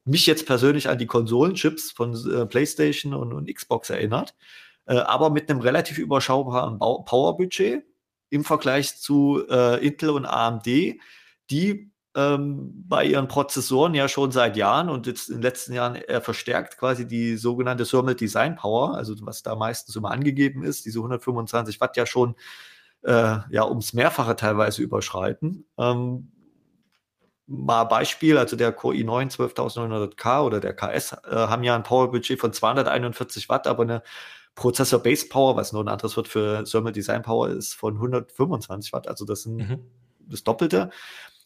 mich 0.05 0.27
jetzt 0.27 0.47
persönlich 0.47 0.89
an 0.89 0.99
die 0.99 1.07
Konsolenchips 1.07 1.93
von 1.93 2.15
äh, 2.29 2.47
PlayStation 2.47 3.15
und, 3.15 3.33
und, 3.33 3.55
Xbox 3.55 3.91
erinnert, 3.91 4.35
äh, 4.87 4.97
aber 4.97 5.31
mit 5.31 5.49
einem 5.49 5.61
relativ 5.61 5.99
überschaubaren 5.99 6.81
Powerbudget 6.81 7.85
im 8.31 8.45
Vergleich 8.45 8.97
zu 8.97 9.45
äh, 9.49 9.87
Intel 9.87 10.11
und 10.11 10.27
AMD, 10.27 10.67
die 11.51 11.92
ähm, 12.15 12.85
bei 12.89 13.05
ihren 13.05 13.29
Prozessoren 13.29 13.95
ja 13.95 14.09
schon 14.09 14.33
seit 14.33 14.57
Jahren 14.57 14.91
und 14.91 15.07
jetzt 15.07 15.29
in 15.29 15.37
den 15.37 15.43
letzten 15.43 15.73
Jahren 15.73 15.95
eher 15.95 16.21
verstärkt 16.21 16.79
quasi 16.79 17.07
die 17.07 17.37
sogenannte 17.37 17.85
Thermal 17.85 18.15
Design 18.15 18.57
Power, 18.57 18.95
also 18.95 19.15
was 19.23 19.43
da 19.43 19.55
meistens 19.55 19.97
immer 19.97 20.11
angegeben 20.11 20.63
ist, 20.63 20.85
diese 20.85 20.99
125 20.99 21.81
Watt 21.81 21.97
ja 21.97 22.05
schon 22.05 22.35
äh, 23.03 23.39
ja 23.51 23.67
ums 23.67 23.93
Mehrfache 23.95 24.37
teilweise 24.37 24.83
überschreiten. 24.83 25.65
Ähm, 25.79 26.33
mal 27.47 27.85
Beispiel, 27.85 28.39
also 28.39 28.57
der 28.57 28.73
Core 28.73 28.97
i9 28.97 29.37
12900K 29.37 30.43
oder 30.45 30.61
der 30.61 30.75
KS 30.75 31.13
äh, 31.13 31.35
haben 31.35 31.65
ja 31.65 31.75
ein 31.75 31.83
Powerbudget 31.83 32.41
von 32.41 32.53
241 32.53 33.49
Watt, 33.49 33.67
aber 33.67 33.83
eine 33.83 34.03
Prozessor 34.55 35.03
Base 35.03 35.29
Power, 35.29 35.57
was 35.57 35.73
nur 35.73 35.83
ein 35.83 35.89
anderes 35.89 36.17
Wort 36.17 36.29
für 36.29 36.65
Thermal 36.65 36.93
Design 36.93 37.23
Power 37.23 37.49
ist, 37.49 37.75
von 37.75 37.95
125 37.95 38.93
Watt. 38.93 39.09
Also 39.09 39.25
das 39.25 39.43
sind 39.43 39.57
mhm. 39.57 39.81
das 40.21 40.45
Doppelte. 40.45 40.91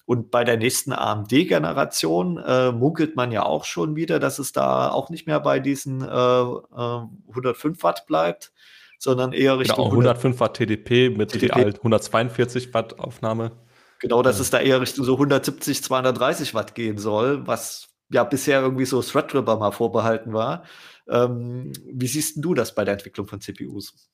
Und 0.06 0.30
bei 0.30 0.44
der 0.44 0.56
nächsten 0.56 0.92
AMD-Generation 0.92 2.38
äh, 2.38 2.72
munkelt 2.72 3.16
man 3.16 3.32
ja 3.32 3.44
auch 3.44 3.64
schon 3.64 3.96
wieder, 3.96 4.20
dass 4.20 4.38
es 4.38 4.52
da 4.52 4.88
auch 4.90 5.10
nicht 5.10 5.26
mehr 5.26 5.40
bei 5.40 5.58
diesen 5.58 6.00
äh, 6.00 6.06
äh, 6.06 7.00
105 7.28 7.82
Watt 7.82 8.06
bleibt, 8.06 8.52
sondern 8.98 9.32
eher 9.32 9.52
genau, 9.52 9.58
Richtung 9.58 9.76
genau, 9.76 9.90
105 9.90 10.40
Watt 10.40 10.54
TDP 10.54 11.10
mit 11.10 11.32
TDP. 11.32 11.56
real 11.56 11.74
142 11.74 12.72
Watt 12.72 12.98
Aufnahme. 13.00 13.52
Genau, 13.98 14.22
dass 14.22 14.38
es 14.38 14.50
da 14.50 14.60
eher 14.60 14.80
Richtung 14.80 15.04
so 15.04 15.14
170, 15.14 15.82
230 15.82 16.54
Watt 16.54 16.74
gehen 16.76 16.98
soll, 16.98 17.46
was 17.46 17.88
ja 18.10 18.22
bisher 18.22 18.60
irgendwie 18.60 18.84
so 18.84 19.02
Threadripper 19.02 19.56
mal 19.56 19.72
vorbehalten 19.72 20.32
war. 20.32 20.64
Ähm, 21.08 21.72
wie 21.92 22.06
siehst 22.06 22.44
du 22.44 22.54
das 22.54 22.74
bei 22.74 22.84
der 22.84 22.94
Entwicklung 22.94 23.26
von 23.26 23.40
CPUs? 23.40 24.08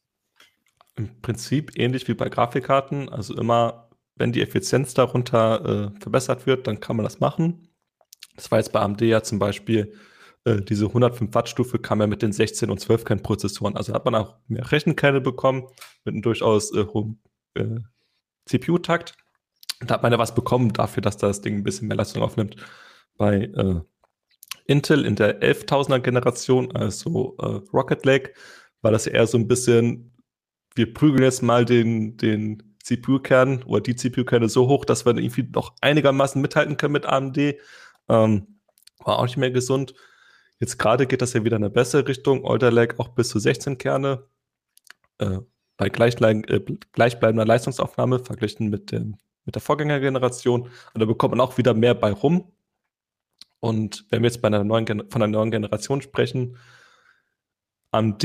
Im 0.97 1.21
Prinzip 1.21 1.73
ähnlich 1.77 2.07
wie 2.09 2.15
bei 2.15 2.29
Grafikkarten, 2.29 3.09
also 3.09 3.35
immer, 3.35 3.91
wenn 4.17 4.33
die 4.33 4.43
Effizienz 4.43 4.95
darunter 4.95 5.93
äh, 5.95 6.01
verbessert 6.01 6.47
wird, 6.47 6.67
dann 6.67 6.81
kann 6.81 6.97
man 6.97 7.05
das 7.05 7.21
machen. 7.21 7.69
Das 8.37 8.51
war 8.51 8.59
jetzt 8.59 8.73
bei 8.73 8.81
AMD 8.81 9.01
ja 9.03 9.23
zum 9.23 9.39
Beispiel 9.39 9.95
äh, 10.45 10.61
diese 10.61 10.87
105 10.87 11.35
Watt 11.35 11.49
Stufe 11.49 11.79
kam 11.79 12.01
ja 12.01 12.07
mit 12.07 12.23
den 12.23 12.33
16 12.33 12.71
und 12.71 12.79
12 12.79 13.05
Kern 13.05 13.23
Prozessoren. 13.23 13.77
Also 13.77 13.95
hat 13.95 14.05
man 14.05 14.15
auch 14.15 14.37
mehr 14.49 14.71
Rechenkerne 14.71 15.21
bekommen 15.21 15.67
mit 16.05 16.15
einem 16.15 16.23
durchaus 16.23 16.75
äh, 16.75 16.85
hohen 16.87 17.21
äh, 17.55 17.81
CPU-Takt. 18.47 19.17
Da 19.81 19.95
hat 19.95 20.03
man 20.03 20.13
ja 20.13 20.19
was 20.19 20.35
bekommen 20.35 20.73
dafür, 20.73 21.01
dass 21.01 21.17
das 21.17 21.41
Ding 21.41 21.57
ein 21.57 21.65
bisschen 21.65 21.89
mehr 21.89 21.97
Leistung 21.97 22.23
aufnimmt. 22.23 22.57
Bei 23.17 23.45
äh, 23.45 23.81
Intel 24.67 25.05
in 25.05 25.17
der 25.17 25.43
11.000er 25.43 26.01
Generation, 26.01 26.75
also 26.75 27.37
äh, 27.39 27.61
Rocket 27.73 28.05
Lake, 28.05 28.33
war 28.81 28.91
das 28.93 29.07
eher 29.07 29.27
so 29.27 29.39
ein 29.39 29.49
bisschen, 29.49 30.17
wir 30.75 30.93
prügeln 30.93 31.23
jetzt 31.23 31.43
mal 31.43 31.65
den, 31.65 32.17
den 32.17 32.72
CPU-Kern 32.83 33.63
oder 33.65 33.81
die 33.81 33.97
CPU-Kerne 33.97 34.49
so 34.49 34.69
hoch, 34.69 34.85
dass 34.85 35.07
wir 35.07 35.17
irgendwie 35.17 35.49
noch 35.53 35.75
einigermaßen 35.81 36.41
mithalten 36.41 36.77
können 36.77 36.93
mit 36.93 37.07
AMD. 37.07 37.39
Ähm, 38.09 38.61
war 38.99 39.19
auch 39.19 39.25
nicht 39.25 39.37
mehr 39.37 39.51
gesund. 39.51 39.95
Jetzt 40.59 40.79
gerade 40.79 41.07
geht 41.07 41.23
das 41.23 41.33
ja 41.33 41.45
wieder 41.45 41.57
in 41.57 41.65
eine 41.65 41.71
bessere 41.71 42.07
Richtung. 42.07 42.47
Alder 42.47 42.71
Lake 42.71 42.99
auch 42.99 43.09
bis 43.09 43.29
zu 43.29 43.39
16 43.39 43.79
Kerne. 43.79 44.25
Äh, 45.19 45.39
bei 45.77 45.87
äh, 45.87 46.61
gleichbleibender 46.93 47.45
Leistungsaufnahme 47.45 48.21
verglichen 48.21 48.69
mit 48.69 48.93
dem 48.93 49.17
mit 49.45 49.55
der 49.55 49.63
Vorgängergeneration. 49.63 50.63
Und 50.63 51.01
da 51.01 51.05
bekommt 51.05 51.33
man 51.33 51.41
auch 51.41 51.59
wieder 51.59 51.75
mehr 51.75 51.95
bei 51.95 52.13
rum. 52.13 52.53
Und 53.61 54.07
wenn 54.11 54.23
wir 54.23 54.31
jetzt 54.31 54.45
einer 54.45 54.61
von 54.61 55.23
einer 55.23 55.27
neuen 55.27 55.51
Generation 55.51 56.03
sprechen, 56.03 56.57
AMD 57.91 58.23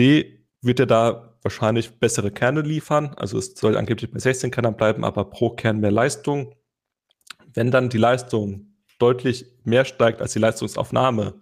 wird 0.62 0.80
ja 0.80 0.86
da 0.86 1.37
wahrscheinlich 1.47 1.97
bessere 1.97 2.29
Kerne 2.29 2.60
liefern. 2.60 3.13
Also 3.15 3.38
es 3.38 3.55
soll 3.55 3.77
angeblich 3.77 4.12
bei 4.12 4.19
16 4.19 4.51
Kernen 4.51 4.75
bleiben, 4.75 5.05
aber 5.05 5.29
pro 5.29 5.51
Kern 5.51 5.79
mehr 5.79 5.91
Leistung. 5.91 6.53
Wenn 7.53 7.71
dann 7.71 7.88
die 7.88 7.97
Leistung 7.97 8.75
deutlich 8.99 9.45
mehr 9.63 9.86
steigt 9.86 10.21
als 10.21 10.33
die 10.33 10.39
Leistungsaufnahme, 10.39 11.39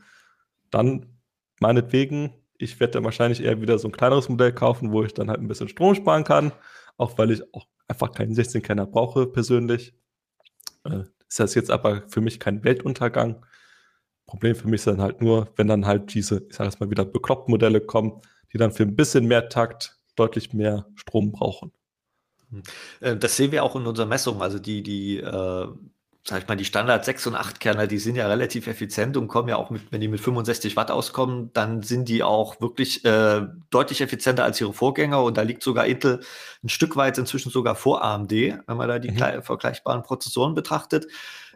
dann 0.69 1.17
meinetwegen, 1.59 2.35
ich 2.59 2.79
werde 2.79 2.91
dann 2.91 3.03
wahrscheinlich 3.03 3.41
eher 3.41 3.61
wieder 3.61 3.79
so 3.79 3.87
ein 3.87 3.93
kleineres 3.93 4.29
Modell 4.29 4.53
kaufen, 4.53 4.91
wo 4.91 5.03
ich 5.03 5.15
dann 5.15 5.29
halt 5.29 5.39
ein 5.39 5.47
bisschen 5.47 5.69
Strom 5.69 5.95
sparen 5.95 6.23
kann, 6.23 6.51
auch 6.97 7.17
weil 7.17 7.31
ich 7.31 7.41
auch 7.55 7.65
einfach 7.87 8.11
keinen 8.11 8.35
16-Kerner 8.35 8.85
brauche 8.85 9.25
persönlich. 9.25 9.95
Äh, 10.83 11.05
ist 11.27 11.39
das 11.39 11.55
jetzt 11.55 11.71
aber 11.71 12.03
für 12.09 12.21
mich 12.21 12.39
kein 12.39 12.63
Weltuntergang. 12.63 13.43
Problem 14.27 14.55
für 14.55 14.67
mich 14.67 14.81
ist 14.81 14.87
dann 14.87 15.01
halt 15.01 15.19
nur, 15.21 15.51
wenn 15.55 15.67
dann 15.67 15.87
halt 15.87 16.13
diese, 16.13 16.45
ich 16.47 16.55
sage 16.55 16.69
jetzt 16.69 16.79
mal 16.79 16.91
wieder, 16.91 17.05
bekloppten 17.05 17.51
Modelle 17.51 17.81
kommen, 17.81 18.21
die 18.53 18.59
dann 18.59 18.71
für 18.71 18.83
ein 18.83 18.95
bisschen 18.95 19.25
mehr 19.25 19.49
Takt 19.49 19.94
deutlich 20.15 20.53
mehr 20.53 20.87
Strom 20.95 21.31
brauchen. 21.31 21.71
Hm. 22.49 22.63
Äh, 23.01 23.17
das 23.17 23.37
sehen 23.37 23.51
wir 23.51 23.63
auch 23.63 23.75
in 23.75 23.85
unserer 23.85 24.07
Messung. 24.07 24.41
Also 24.41 24.59
die, 24.59 24.83
die 24.83 25.17
äh, 25.17 25.67
sag 26.27 26.41
ich 26.41 26.47
mal, 26.47 26.55
die 26.55 26.65
Standard 26.65 27.05
6 27.05 27.27
und 27.27 27.35
8 27.35 27.59
Kerner, 27.59 27.85
die 27.85 27.99
sind 27.99 28.15
ja 28.15 28.27
relativ 28.27 28.65
effizient 28.65 29.15
und 29.15 29.27
kommen 29.27 29.47
ja 29.47 29.57
auch 29.57 29.69
mit, 29.69 29.91
wenn 29.91 30.01
die 30.01 30.07
mit 30.07 30.19
65 30.19 30.75
Watt 30.75 30.89
auskommen, 30.89 31.51
dann 31.53 31.83
sind 31.83 32.09
die 32.09 32.23
auch 32.23 32.59
wirklich 32.59 33.05
äh, 33.05 33.43
deutlich 33.69 34.01
effizienter 34.01 34.43
als 34.43 34.59
ihre 34.59 34.73
Vorgänger 34.73 35.21
und 35.21 35.37
da 35.37 35.43
liegt 35.43 35.61
sogar 35.61 35.85
Intel 35.85 36.21
ein 36.63 36.69
Stück 36.69 36.95
weit 36.95 37.19
inzwischen 37.19 37.51
sogar 37.51 37.75
vor 37.75 38.03
AMD, 38.03 38.31
wenn 38.31 38.77
man 38.77 38.87
da 38.87 38.97
die 38.97 39.11
mhm. 39.11 39.43
vergleichbaren 39.43 40.01
Prozessoren 40.01 40.55
betrachtet. 40.55 41.05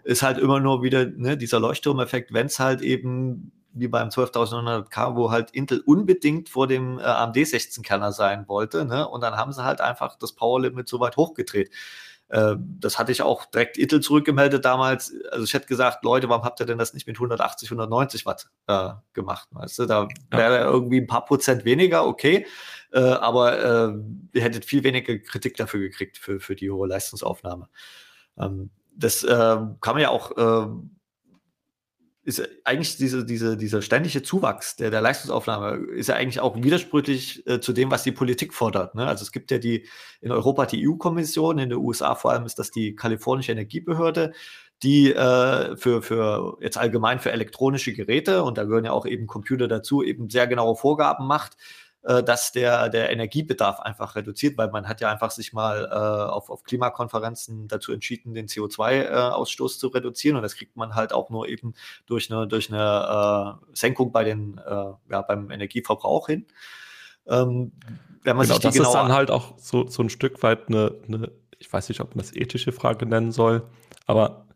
Ist 0.03 0.21
halt 0.21 0.37
immer 0.37 0.59
nur 0.59 0.83
wieder 0.83 1.05
ne, 1.05 1.35
dieser 1.35 1.59
Leuchtturmeffekt, 1.59 2.31
wenn 2.31 2.45
es 2.45 2.59
halt 2.59 2.81
eben 2.81 3.51
wie 3.73 3.87
beim 3.87 4.09
12900K, 4.09 5.15
wo 5.15 5.31
halt 5.31 5.51
Intel 5.51 5.81
unbedingt 5.85 6.49
vor 6.49 6.67
dem 6.67 6.99
äh, 6.99 7.03
AMD 7.03 7.37
16-Kerner 7.37 8.11
sein 8.11 8.47
wollte, 8.47 8.85
ne? 8.85 9.07
Und 9.07 9.21
dann 9.21 9.35
haben 9.37 9.53
sie 9.53 9.63
halt 9.63 9.81
einfach 9.81 10.17
das 10.17 10.33
Power 10.33 10.61
Limit 10.61 10.87
so 10.87 10.99
weit 10.99 11.17
hochgedreht. 11.17 11.71
Äh, 12.29 12.55
das 12.57 12.99
hatte 12.99 13.11
ich 13.11 13.21
auch 13.21 13.45
direkt 13.45 13.77
Intel 13.77 14.01
zurückgemeldet 14.01 14.63
damals. 14.63 15.13
Also 15.31 15.43
ich 15.43 15.53
hätte 15.53 15.67
gesagt, 15.67 16.03
Leute, 16.03 16.29
warum 16.29 16.43
habt 16.43 16.59
ihr 16.59 16.65
denn 16.65 16.77
das 16.77 16.93
nicht 16.93 17.07
mit 17.07 17.17
180, 17.17 17.69
190 17.69 18.25
Watt 18.25 18.49
äh, 18.67 18.89
gemacht? 19.13 19.47
Weißt 19.51 19.79
du, 19.79 19.85
da 19.85 20.07
wäre 20.29 20.59
ja. 20.59 20.65
irgendwie 20.65 21.01
ein 21.01 21.07
paar 21.07 21.25
Prozent 21.25 21.65
weniger, 21.65 22.05
okay. 22.05 22.45
Äh, 22.91 22.99
aber 22.99 23.59
äh, 23.89 23.93
ihr 24.33 24.41
hättet 24.41 24.65
viel 24.65 24.83
weniger 24.83 25.17
Kritik 25.17 25.57
dafür 25.57 25.79
gekriegt, 25.79 26.17
für, 26.17 26.39
für 26.39 26.55
die 26.55 26.71
hohe 26.71 26.87
Leistungsaufnahme. 26.87 27.67
Ähm, 28.37 28.69
das 28.95 29.23
äh, 29.23 29.27
kann 29.27 29.93
man 29.93 30.01
ja 30.01 30.09
auch 30.09 30.31
äh, 30.37 30.67
ist 32.29 32.47
eigentlich 32.63 32.95
diese, 32.97 33.25
diese, 33.25 33.57
dieser 33.57 33.81
ständige 33.81 34.21
Zuwachs 34.21 34.75
der, 34.75 34.91
der 34.91 35.01
Leistungsaufnahme 35.01 35.77
ist 35.93 36.09
ja 36.09 36.15
eigentlich 36.15 36.39
auch 36.39 36.55
widersprüchlich 36.55 37.45
äh, 37.47 37.59
zu 37.59 37.73
dem, 37.73 37.89
was 37.89 38.03
die 38.03 38.11
Politik 38.11 38.53
fordert. 38.53 38.93
Ne? 38.93 39.07
Also 39.07 39.23
es 39.23 39.31
gibt 39.31 39.49
ja 39.49 39.57
die 39.57 39.87
in 40.21 40.31
Europa 40.31 40.67
die 40.67 40.87
EU-Kommission, 40.87 41.57
in 41.57 41.69
den 41.69 41.79
USA 41.79 42.13
vor 42.13 42.31
allem 42.31 42.45
ist 42.45 42.59
das 42.59 42.69
die 42.69 42.95
kalifornische 42.95 43.51
Energiebehörde, 43.51 44.33
die 44.83 45.11
äh, 45.11 45.75
für, 45.75 46.03
für 46.03 46.57
jetzt 46.61 46.77
allgemein 46.77 47.19
für 47.19 47.31
elektronische 47.31 47.93
Geräte, 47.93 48.43
und 48.43 48.57
da 48.57 48.63
gehören 48.63 48.85
ja 48.85 48.91
auch 48.91 49.07
eben 49.07 49.25
Computer 49.25 49.67
dazu, 49.67 50.03
eben 50.03 50.29
sehr 50.29 50.45
genaue 50.47 50.75
Vorgaben 50.75 51.25
macht, 51.25 51.57
dass 52.01 52.53
der, 52.53 52.87
der 52.87 53.11
Energiebedarf 53.11 53.81
einfach 53.81 54.15
reduziert, 54.15 54.57
weil 54.57 54.69
man 54.71 54.87
hat 54.87 55.01
ja 55.01 55.11
einfach 55.11 55.31
sich 55.31 55.51
mal 55.51 55.85
äh, 55.91 56.31
auf, 56.31 56.49
auf 56.49 56.63
Klimakonferenzen 56.63 57.67
dazu 57.67 57.91
entschieden, 57.91 58.33
den 58.33 58.47
CO2-Ausstoß 58.47 59.75
äh, 59.75 59.79
zu 59.79 59.87
reduzieren 59.89 60.37
und 60.37 60.43
das 60.43 60.55
kriegt 60.55 60.77
man 60.77 60.95
halt 60.95 61.11
auch 61.11 61.29
nur 61.29 61.49
eben 61.49 61.73
durch 62.05 62.31
eine, 62.31 62.47
durch 62.47 62.71
eine 62.71 63.59
äh, 63.69 63.75
Senkung 63.75 64.13
bei 64.13 64.23
den, 64.23 64.57
äh, 64.59 64.93
ja, 65.11 65.21
beim 65.21 65.51
Energieverbrauch 65.51 66.27
hin. 66.27 66.47
Ähm, 67.27 67.73
wenn 68.23 68.37
man 68.37 68.45
genau, 68.45 68.55
sich 68.55 68.59
die 68.59 68.67
das 68.67 68.75
genau 68.75 68.89
ist 68.89 68.93
dann 68.93 69.11
halt 69.11 69.29
auch 69.29 69.57
so, 69.57 69.87
so 69.87 70.01
ein 70.01 70.09
Stück 70.09 70.41
weit 70.41 70.69
eine, 70.69 70.95
eine, 71.05 71.31
ich 71.57 71.71
weiß 71.71 71.89
nicht, 71.89 71.99
ob 71.99 72.15
man 72.15 72.23
das 72.23 72.33
ethische 72.33 72.71
Frage 72.71 73.05
nennen 73.05 73.31
soll, 73.33 73.67
aber 74.05 74.47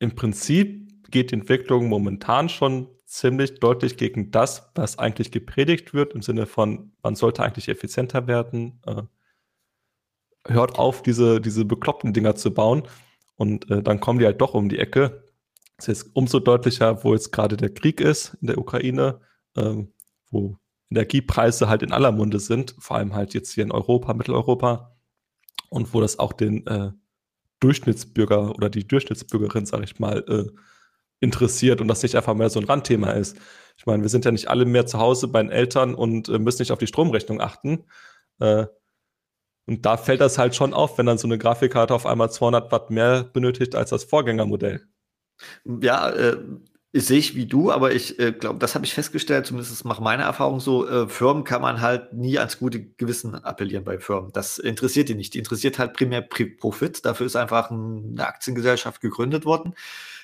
im 0.00 0.16
Prinzip 0.16 1.10
geht 1.10 1.30
die 1.30 1.34
Entwicklung 1.34 1.88
momentan 1.88 2.48
schon 2.48 2.88
ziemlich 3.10 3.58
deutlich 3.58 3.96
gegen 3.96 4.30
das, 4.30 4.70
was 4.76 4.98
eigentlich 4.98 5.32
gepredigt 5.32 5.92
wird, 5.92 6.14
im 6.14 6.22
Sinne 6.22 6.46
von, 6.46 6.92
man 7.02 7.16
sollte 7.16 7.42
eigentlich 7.42 7.68
effizienter 7.68 8.28
werden. 8.28 8.80
Äh, 8.86 9.02
hört 10.46 10.78
auf, 10.78 11.02
diese, 11.02 11.40
diese 11.40 11.64
bekloppten 11.64 12.12
Dinger 12.12 12.36
zu 12.36 12.54
bauen. 12.54 12.84
Und 13.34 13.68
äh, 13.68 13.82
dann 13.82 13.98
kommen 13.98 14.20
die 14.20 14.26
halt 14.26 14.40
doch 14.40 14.54
um 14.54 14.68
die 14.68 14.78
Ecke. 14.78 15.24
Es 15.76 15.88
ist 15.88 16.14
umso 16.14 16.38
deutlicher, 16.38 17.02
wo 17.02 17.12
jetzt 17.12 17.32
gerade 17.32 17.56
der 17.56 17.74
Krieg 17.74 18.00
ist 18.00 18.36
in 18.40 18.46
der 18.46 18.58
Ukraine, 18.58 19.20
äh, 19.56 19.82
wo 20.30 20.56
Energiepreise 20.90 21.68
halt 21.68 21.82
in 21.82 21.92
aller 21.92 22.12
Munde 22.12 22.38
sind, 22.38 22.76
vor 22.78 22.96
allem 22.96 23.14
halt 23.14 23.34
jetzt 23.34 23.52
hier 23.52 23.64
in 23.64 23.72
Europa, 23.72 24.14
Mitteleuropa 24.14 24.96
und 25.68 25.92
wo 25.94 26.00
das 26.00 26.20
auch 26.20 26.32
den 26.32 26.64
äh, 26.68 26.92
Durchschnittsbürger 27.58 28.54
oder 28.54 28.70
die 28.70 28.86
Durchschnittsbürgerin, 28.86 29.66
sag 29.66 29.82
ich 29.82 29.98
mal, 29.98 30.24
äh, 30.28 30.50
interessiert 31.20 31.80
und 31.80 31.88
das 31.88 32.02
nicht 32.02 32.16
einfach 32.16 32.34
mehr 32.34 32.50
so 32.50 32.60
ein 32.60 32.66
Randthema 32.66 33.12
ist. 33.12 33.36
Ich 33.76 33.86
meine, 33.86 34.02
wir 34.02 34.10
sind 34.10 34.24
ja 34.24 34.30
nicht 34.30 34.48
alle 34.48 34.64
mehr 34.64 34.86
zu 34.86 34.98
Hause 34.98 35.28
bei 35.28 35.42
den 35.42 35.50
Eltern 35.50 35.94
und 35.94 36.28
äh, 36.28 36.38
müssen 36.38 36.62
nicht 36.62 36.72
auf 36.72 36.78
die 36.78 36.86
Stromrechnung 36.86 37.40
achten. 37.40 37.84
Äh, 38.40 38.66
und 39.66 39.86
da 39.86 39.96
fällt 39.96 40.20
das 40.20 40.38
halt 40.38 40.54
schon 40.54 40.74
auf, 40.74 40.98
wenn 40.98 41.06
dann 41.06 41.18
so 41.18 41.28
eine 41.28 41.38
Grafikkarte 41.38 41.94
auf 41.94 42.06
einmal 42.06 42.30
200 42.30 42.72
Watt 42.72 42.90
mehr 42.90 43.24
benötigt 43.24 43.74
als 43.74 43.90
das 43.90 44.04
Vorgängermodell. 44.04 44.86
Ja, 45.64 46.10
äh, 46.10 46.36
sehe 46.92 47.18
ich 47.18 47.36
wie 47.36 47.46
du, 47.46 47.70
aber 47.70 47.92
ich 47.92 48.18
äh, 48.18 48.32
glaube, 48.32 48.58
das 48.58 48.74
habe 48.74 48.84
ich 48.84 48.94
festgestellt, 48.94 49.46
zumindest 49.46 49.84
mache 49.84 50.02
meine 50.02 50.24
Erfahrung 50.24 50.58
so, 50.58 50.88
äh, 50.88 51.08
Firmen 51.08 51.44
kann 51.44 51.62
man 51.62 51.80
halt 51.80 52.12
nie 52.12 52.38
ans 52.38 52.58
gute 52.58 52.82
Gewissen 52.82 53.36
appellieren 53.36 53.84
bei 53.84 54.00
Firmen. 54.00 54.32
Das 54.32 54.58
interessiert 54.58 55.08
die 55.08 55.14
nicht. 55.14 55.34
Die 55.34 55.38
interessiert 55.38 55.78
halt 55.78 55.92
primär 55.92 56.20
Profit. 56.20 57.04
Dafür 57.04 57.26
ist 57.26 57.36
einfach 57.36 57.70
eine 57.70 58.26
Aktiengesellschaft 58.26 59.00
gegründet 59.00 59.44
worden. 59.44 59.74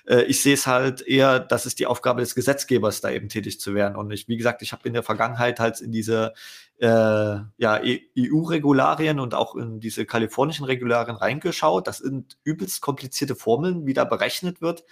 Äh, 0.06 0.22
ich 0.22 0.42
sehe 0.42 0.54
es 0.54 0.66
halt 0.66 1.02
eher, 1.02 1.38
das 1.38 1.66
ist 1.66 1.78
die 1.78 1.86
Aufgabe 1.86 2.20
des 2.20 2.34
Gesetzgebers, 2.34 3.00
da 3.00 3.10
eben 3.10 3.28
tätig 3.28 3.60
zu 3.60 3.72
werden. 3.74 3.94
Und 3.96 4.10
ich, 4.10 4.26
wie 4.26 4.36
gesagt, 4.36 4.60
ich 4.62 4.72
habe 4.72 4.88
in 4.88 4.94
der 4.94 5.04
Vergangenheit 5.04 5.60
halt 5.60 5.80
in 5.80 5.92
diese 5.92 6.34
äh, 6.78 6.86
ja, 6.88 7.80
EU-Regularien 8.18 9.20
und 9.20 9.34
auch 9.34 9.54
in 9.54 9.78
diese 9.78 10.04
kalifornischen 10.04 10.66
Regularien 10.66 11.14
reingeschaut. 11.14 11.86
Das 11.86 11.98
sind 11.98 12.38
übelst 12.42 12.80
komplizierte 12.80 13.36
Formeln, 13.36 13.86
wie 13.86 13.94
da 13.94 14.04
berechnet 14.04 14.60
wird 14.60 14.84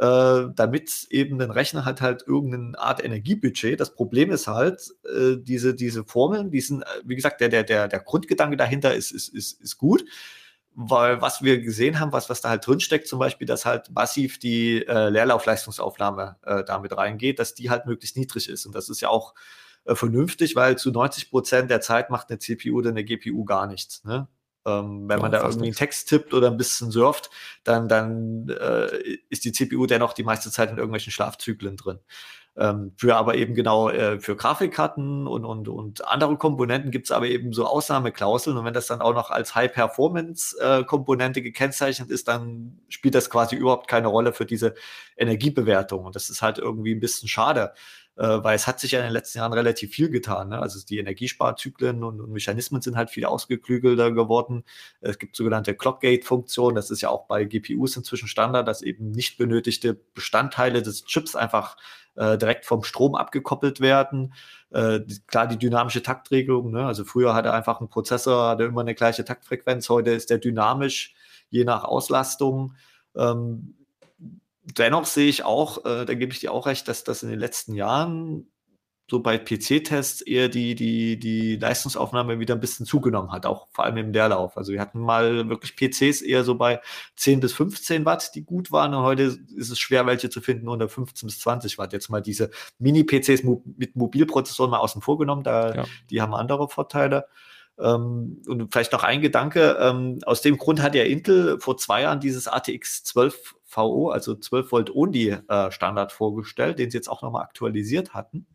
äh, 0.00 0.48
damit 0.54 1.06
eben 1.10 1.38
den 1.38 1.50
Rechner 1.50 1.84
hat 1.84 2.00
halt 2.00 2.24
irgendeine 2.26 2.78
Art 2.78 3.04
Energiebudget. 3.04 3.78
Das 3.78 3.94
Problem 3.94 4.30
ist 4.30 4.46
halt, 4.46 4.94
äh, 5.04 5.36
diese, 5.36 5.74
diese 5.74 6.04
Formeln, 6.04 6.50
die 6.50 6.62
sind, 6.62 6.82
äh, 6.82 6.86
wie 7.04 7.16
gesagt, 7.16 7.42
der, 7.42 7.50
der, 7.50 7.64
der, 7.64 7.86
der 7.86 8.00
Grundgedanke 8.00 8.56
dahinter 8.56 8.94
ist, 8.94 9.12
ist, 9.12 9.28
ist, 9.28 9.60
ist 9.60 9.76
gut. 9.76 10.02
Weil 10.74 11.20
was 11.20 11.42
wir 11.42 11.60
gesehen 11.60 12.00
haben, 12.00 12.12
was, 12.12 12.30
was 12.30 12.40
da 12.40 12.48
halt 12.48 12.66
drinsteckt, 12.66 13.08
zum 13.08 13.18
Beispiel, 13.18 13.46
dass 13.46 13.66
halt 13.66 13.90
massiv 13.90 14.38
die 14.38 14.86
äh, 14.86 15.10
Leerlaufleistungsaufnahme 15.10 16.36
äh, 16.44 16.64
damit 16.64 16.96
reingeht, 16.96 17.38
dass 17.38 17.54
die 17.54 17.68
halt 17.68 17.84
möglichst 17.84 18.16
niedrig 18.16 18.48
ist. 18.48 18.64
Und 18.64 18.74
das 18.74 18.88
ist 18.88 19.02
ja 19.02 19.10
auch 19.10 19.34
äh, 19.84 19.94
vernünftig, 19.94 20.56
weil 20.56 20.78
zu 20.78 20.90
90 20.92 21.30
Prozent 21.30 21.70
der 21.70 21.82
Zeit 21.82 22.08
macht 22.08 22.30
eine 22.30 22.38
CPU 22.38 22.78
oder 22.78 22.90
eine 22.90 23.04
GPU 23.04 23.44
gar 23.44 23.66
nichts. 23.66 24.02
Ne? 24.04 24.28
Ähm, 24.66 25.08
wenn 25.08 25.18
ja, 25.18 25.22
man 25.22 25.32
da 25.32 25.42
irgendwie 25.42 25.66
einen 25.66 25.74
Text 25.74 26.08
tippt 26.08 26.34
oder 26.34 26.48
ein 26.48 26.56
bisschen 26.56 26.90
surft, 26.90 27.30
dann, 27.64 27.88
dann 27.88 28.48
äh, 28.48 29.18
ist 29.30 29.44
die 29.44 29.52
CPU 29.52 29.86
dennoch 29.86 30.12
die 30.12 30.24
meiste 30.24 30.50
Zeit 30.50 30.70
in 30.70 30.76
irgendwelchen 30.76 31.12
Schlafzyklen 31.12 31.76
drin. 31.76 31.98
Ähm, 32.56 32.92
für 32.96 33.16
aber 33.16 33.36
eben 33.36 33.54
genau 33.54 33.88
äh, 33.88 34.18
für 34.18 34.34
Grafikkarten 34.36 35.26
und, 35.26 35.44
und, 35.44 35.68
und 35.68 36.06
andere 36.06 36.36
Komponenten 36.36 36.90
gibt 36.90 37.06
es 37.06 37.12
aber 37.12 37.26
eben 37.26 37.52
so 37.52 37.64
Ausnahmeklauseln. 37.64 38.56
Und 38.56 38.64
wenn 38.64 38.74
das 38.74 38.88
dann 38.88 39.00
auch 39.00 39.14
noch 39.14 39.30
als 39.30 39.54
High-Performance-Komponente 39.54 41.40
äh, 41.40 41.42
gekennzeichnet 41.42 42.10
ist, 42.10 42.28
dann 42.28 42.80
spielt 42.88 43.14
das 43.14 43.30
quasi 43.30 43.56
überhaupt 43.56 43.88
keine 43.88 44.08
Rolle 44.08 44.32
für 44.32 44.46
diese 44.46 44.74
Energiebewertung. 45.16 46.04
Und 46.04 46.16
das 46.16 46.28
ist 46.28 46.42
halt 46.42 46.58
irgendwie 46.58 46.94
ein 46.94 47.00
bisschen 47.00 47.28
schade 47.28 47.72
weil 48.24 48.54
es 48.54 48.66
hat 48.66 48.80
sich 48.80 48.92
ja 48.92 48.98
in 49.00 49.06
den 49.06 49.12
letzten 49.14 49.38
Jahren 49.38 49.54
relativ 49.54 49.92
viel 49.92 50.10
getan. 50.10 50.50
Ne? 50.50 50.58
Also 50.58 50.78
die 50.84 50.98
Energiesparzyklen 50.98 52.04
und, 52.04 52.20
und, 52.20 52.30
Mechanismen 52.30 52.82
sind 52.82 52.96
halt 52.96 53.08
viel 53.08 53.24
ausgeklügelter 53.24 54.12
geworden. 54.12 54.64
Es 55.00 55.18
gibt 55.18 55.36
sogenannte 55.36 55.74
Clockgate-Funktionen. 55.74 56.76
Das 56.76 56.90
ist 56.90 57.00
ja 57.00 57.08
auch 57.08 57.26
bei 57.26 57.44
GPUs 57.44 57.96
inzwischen 57.96 58.28
Standard, 58.28 58.68
dass 58.68 58.82
eben 58.82 59.10
nicht 59.10 59.38
benötigte 59.38 59.94
Bestandteile 59.94 60.82
des 60.82 61.06
Chips 61.06 61.34
einfach 61.34 61.78
äh, 62.16 62.36
direkt 62.36 62.66
vom 62.66 62.84
Strom 62.84 63.14
abgekoppelt 63.14 63.80
werden. 63.80 64.34
Äh, 64.70 65.00
klar, 65.26 65.46
die 65.46 65.56
dynamische 65.56 66.02
Taktregelung. 66.02 66.70
Ne? 66.72 66.84
Also 66.84 67.04
früher 67.04 67.34
hatte 67.34 67.54
einfach 67.54 67.80
ein 67.80 67.88
Prozessor 67.88 68.50
hatte 68.50 68.64
immer 68.64 68.82
eine 68.82 68.94
gleiche 68.94 69.24
Taktfrequenz. 69.24 69.88
Heute 69.88 70.10
ist 70.10 70.28
der 70.28 70.38
dynamisch 70.38 71.14
je 71.48 71.64
nach 71.64 71.84
Auslastung. 71.84 72.74
Ähm, 73.16 73.76
dennoch 74.78 75.04
sehe 75.06 75.28
ich 75.28 75.44
auch, 75.44 75.84
äh, 75.84 76.04
da 76.04 76.14
gebe 76.14 76.32
ich 76.32 76.40
dir 76.40 76.52
auch 76.52 76.66
recht, 76.66 76.88
dass 76.88 77.04
das 77.04 77.22
in 77.22 77.30
den 77.30 77.38
letzten 77.38 77.74
Jahren 77.74 78.50
so 79.10 79.18
bei 79.18 79.38
PC-Tests 79.38 80.20
eher 80.20 80.48
die, 80.48 80.76
die, 80.76 81.18
die 81.18 81.56
Leistungsaufnahme 81.56 82.38
wieder 82.38 82.54
ein 82.54 82.60
bisschen 82.60 82.86
zugenommen 82.86 83.32
hat, 83.32 83.44
auch 83.44 83.66
vor 83.72 83.84
allem 83.84 83.96
im 83.96 84.12
Leerlauf. 84.12 84.56
Also 84.56 84.72
wir 84.72 84.80
hatten 84.80 85.00
mal 85.00 85.48
wirklich 85.48 85.74
PCs 85.74 86.22
eher 86.22 86.44
so 86.44 86.54
bei 86.54 86.80
10 87.16 87.40
bis 87.40 87.52
15 87.52 88.04
Watt, 88.04 88.30
die 88.36 88.44
gut 88.44 88.70
waren 88.70 88.94
und 88.94 89.02
heute 89.02 89.36
ist 89.56 89.70
es 89.70 89.80
schwer, 89.80 90.06
welche 90.06 90.30
zu 90.30 90.40
finden 90.40 90.68
unter 90.68 90.88
15 90.88 91.26
bis 91.26 91.40
20 91.40 91.76
Watt. 91.76 91.92
Jetzt 91.92 92.08
mal 92.08 92.22
diese 92.22 92.50
Mini-PCs 92.78 93.42
mit 93.42 93.96
Mobilprozessoren 93.96 94.70
mal 94.70 94.78
außen 94.78 95.02
vor 95.02 95.18
genommen, 95.18 95.42
da, 95.42 95.74
ja. 95.74 95.84
die 96.08 96.22
haben 96.22 96.32
andere 96.32 96.68
Vorteile. 96.68 97.26
Ähm, 97.80 98.42
und 98.46 98.70
vielleicht 98.70 98.92
noch 98.92 99.02
ein 99.02 99.22
Gedanke, 99.22 99.76
ähm, 99.80 100.20
aus 100.24 100.40
dem 100.40 100.56
Grund 100.56 100.80
hat 100.82 100.94
ja 100.94 101.02
Intel 101.02 101.58
vor 101.58 101.76
zwei 101.78 102.02
Jahren 102.02 102.20
dieses 102.20 102.46
ATX 102.46 103.02
12 103.02 103.56
VO, 103.70 104.10
also 104.10 104.34
12 104.34 104.72
Volt 104.72 104.94
Only 104.94 105.36
äh, 105.48 105.70
Standard 105.70 106.12
vorgestellt, 106.12 106.78
den 106.78 106.90
sie 106.90 106.98
jetzt 106.98 107.08
auch 107.08 107.22
nochmal 107.22 107.42
aktualisiert 107.42 108.14
hatten. 108.14 108.46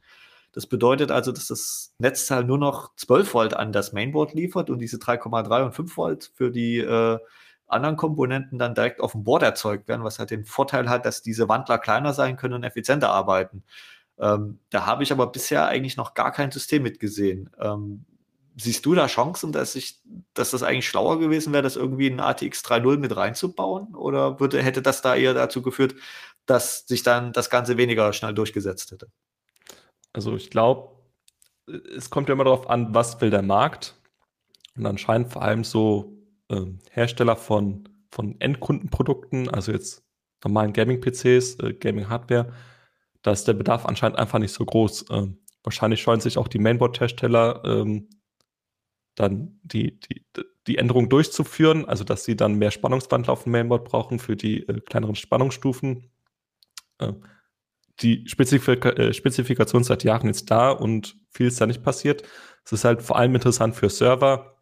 Das 0.52 0.68
bedeutet 0.68 1.12
also, 1.12 1.32
dass 1.32 1.48
das 1.48 1.94
Netzteil 2.00 2.44
nur 2.44 2.58
noch 2.58 2.96
12 2.96 3.34
Volt 3.34 3.54
an 3.56 3.72
das 3.72 3.92
Mainboard 3.92 4.34
liefert 4.34 4.70
und 4.70 4.80
diese 4.80 4.98
3,3 4.98 5.66
und 5.66 5.74
5 5.74 5.98
Volt 5.98 6.32
für 6.34 6.50
die 6.50 6.78
äh, 6.78 7.20
anderen 7.68 7.98
Komponenten 7.98 8.60
dann 8.60 8.76
direkt 8.76 9.02
auf 9.02 9.14
dem 9.14 9.24
Board 9.24 9.44
erzeugt 9.44 9.88
werden, 9.88 10.04
was 10.04 10.20
halt 10.20 10.32
den 10.32 10.46
Vorteil 10.46 10.90
hat, 10.90 11.06
dass 11.06 11.22
diese 11.22 11.50
Wandler 11.50 11.78
kleiner 11.78 12.14
sein 12.14 12.38
können 12.38 12.54
und 12.54 12.64
effizienter 12.64 13.10
arbeiten. 13.10 13.64
Ähm, 14.18 14.60
da 14.70 14.86
habe 14.86 15.04
ich 15.04 15.12
aber 15.12 15.28
bisher 15.28 15.68
eigentlich 15.68 15.98
noch 15.98 16.14
gar 16.14 16.32
kein 16.32 16.52
System 16.52 16.84
mitgesehen. 16.84 17.50
Ähm, 17.60 18.06
siehst 18.56 18.86
du 18.86 18.96
da 18.96 19.08
Chancen, 19.08 19.52
dass 19.52 19.76
ich, 19.76 20.02
dass 20.34 20.52
das 20.52 20.64
eigentlich 20.64 20.88
schlauer 20.88 21.20
gewesen 21.20 21.54
wäre, 21.54 21.64
das 21.64 21.76
irgendwie 21.76 22.08
in 22.08 22.20
ATX 22.20 22.64
3.0 22.64 22.98
mit 22.98 23.16
reinzubauen? 23.16 23.96
Oder 23.96 24.40
würde, 24.40 24.62
hätte 24.64 24.82
das 24.82 25.02
da 25.02 25.16
eher 25.16 25.34
dazu 25.34 25.62
geführt, 25.62 25.96
dass 26.46 26.88
sich 26.88 27.04
dann 27.04 27.34
das 27.34 27.50
Ganze 27.50 27.78
weniger 27.78 28.14
schnell 28.14 28.34
durchgesetzt 28.34 28.92
hätte? 28.92 29.08
Also 30.14 30.36
ich 30.36 30.50
glaube, 30.50 30.92
es 31.68 32.10
kommt 32.10 32.30
ja 32.30 32.34
immer 32.34 32.46
darauf 32.46 32.70
an, 32.70 32.94
was 32.94 33.20
will 33.22 33.30
der 33.30 33.42
Markt. 33.42 33.96
Und 34.78 34.86
anscheinend 34.86 35.32
vor 35.32 35.42
allem 35.42 35.64
so 35.64 36.18
äh, 36.50 36.62
Hersteller 36.92 37.36
von, 37.36 37.90
von 38.12 38.40
Endkundenprodukten, 38.40 39.50
also 39.50 39.72
jetzt 39.72 40.04
normalen 40.44 40.74
Gaming-PCs, 40.74 41.56
äh, 41.60 41.74
Gaming-Hardware, 41.74 42.54
da 43.22 43.32
ist 43.32 43.48
der 43.48 43.54
Bedarf 43.54 43.86
anscheinend 43.86 44.20
einfach 44.20 44.40
nicht 44.40 44.54
so 44.54 44.64
groß. 44.64 45.06
Ähm, 45.10 45.40
wahrscheinlich 45.64 46.02
scheuen 46.02 46.20
sich 46.20 46.38
auch 46.38 46.48
die 46.48 46.60
Mainboard-Hersteller 46.60 47.64
ähm, 47.66 48.08
dann 49.16 49.60
die, 49.64 50.00
die, 50.00 50.26
die 50.68 50.78
Änderung 50.78 51.10
durchzuführen, 51.10 51.86
also 51.86 52.04
dass 52.04 52.26
sie 52.26 52.36
dann 52.36 52.56
mehr 52.56 52.72
Spannungswandler 52.72 53.34
auf 53.34 53.44
dem 53.44 53.54
Mainboard 53.54 53.86
brauchen 53.86 54.20
für 54.20 54.36
die 54.36 54.68
äh, 54.68 54.82
kleineren 54.82 55.16
Spannungsstufen. 55.16 56.12
Äh, 57.00 57.14
die 58.02 58.28
Spezifika 58.28 58.90
äh, 58.90 59.14
Spezifikation 59.14 59.82
ist 59.82 59.88
seit 59.88 60.04
Jahren 60.04 60.28
jetzt 60.28 60.52
da 60.52 60.72
und 60.72 61.16
viel 61.30 61.48
ist 61.48 61.62
da 61.62 61.66
nicht 61.66 61.84
passiert. 61.84 62.24
Es 62.66 62.74
ist 62.74 62.84
halt 62.84 63.02
vor 63.02 63.18
allem 63.18 63.36
interessant 63.36 63.76
für 63.76 63.90
Server, 63.90 64.58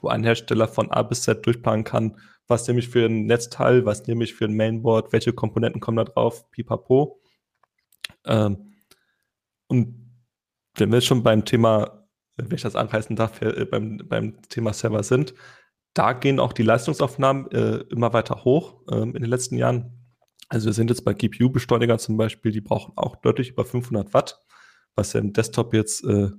wo 0.00 0.08
ein 0.08 0.24
Hersteller 0.24 0.66
von 0.66 0.90
A 0.90 1.02
bis 1.02 1.22
Z 1.22 1.46
durchplanen 1.46 1.84
kann, 1.84 2.18
was 2.46 2.66
nehme 2.66 2.80
ich 2.80 2.88
für 2.88 3.06
ein 3.06 3.26
Netzteil, 3.26 3.86
was 3.86 4.06
nehme 4.06 4.24
ich 4.24 4.34
für 4.34 4.46
ein 4.46 4.54
Mainboard, 4.54 5.12
welche 5.12 5.32
Komponenten 5.32 5.80
kommen 5.80 5.96
da 5.98 6.04
drauf, 6.04 6.50
pipapo. 6.50 7.20
Ähm, 8.26 8.74
und 9.68 10.10
wenn 10.76 10.92
wir 10.92 11.00
schon 11.00 11.22
beim 11.22 11.44
Thema 11.44 12.03
wenn 12.36 12.50
ich 12.54 12.62
das 12.62 12.76
anreißen 12.76 13.16
darf, 13.16 13.40
äh, 13.42 13.64
beim, 13.64 13.98
beim 14.08 14.42
Thema 14.48 14.72
Server 14.72 15.02
sind. 15.02 15.34
Da 15.94 16.12
gehen 16.12 16.40
auch 16.40 16.52
die 16.52 16.64
Leistungsaufnahmen 16.64 17.50
äh, 17.52 17.84
immer 17.90 18.12
weiter 18.12 18.44
hoch 18.44 18.82
ähm, 18.90 19.14
in 19.14 19.22
den 19.22 19.30
letzten 19.30 19.56
Jahren. 19.56 19.92
Also 20.48 20.66
wir 20.66 20.72
sind 20.72 20.90
jetzt 20.90 21.04
bei 21.04 21.14
GPU-Beschleunigern 21.14 21.98
zum 21.98 22.16
Beispiel, 22.16 22.52
die 22.52 22.60
brauchen 22.60 22.92
auch 22.96 23.16
deutlich 23.16 23.50
über 23.50 23.64
500 23.64 24.12
Watt, 24.12 24.40
was 24.94 25.12
ja 25.12 25.20
im 25.20 25.32
Desktop 25.32 25.72
jetzt 25.72 26.04
äh, 26.04 26.30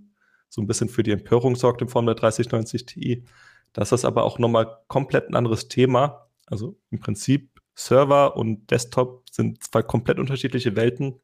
so 0.50 0.62
ein 0.62 0.68
bisschen 0.68 0.90
für 0.90 1.04
die 1.04 1.12
Empörung 1.12 1.56
sorgt 1.56 1.82
in 1.82 1.88
Form 1.88 2.06
der 2.06 2.16
3090 2.16 2.86
Ti. 2.86 3.26
Das 3.74 3.92
ist 3.92 4.06
aber 4.06 4.24
auch 4.24 4.40
nochmal 4.40 4.78
komplett 4.88 5.30
ein 5.30 5.36
anderes 5.36 5.68
Thema. 5.68 6.30
Also 6.46 6.78
im 6.92 7.00
Prinzip 7.00 7.62
Server 7.74 8.38
und 8.38 8.72
Desktop 8.72 9.30
sind 9.30 9.64
zwei 9.64 9.82
komplett 9.82 10.20
unterschiedliche 10.20 10.76
Welten. 10.76 11.20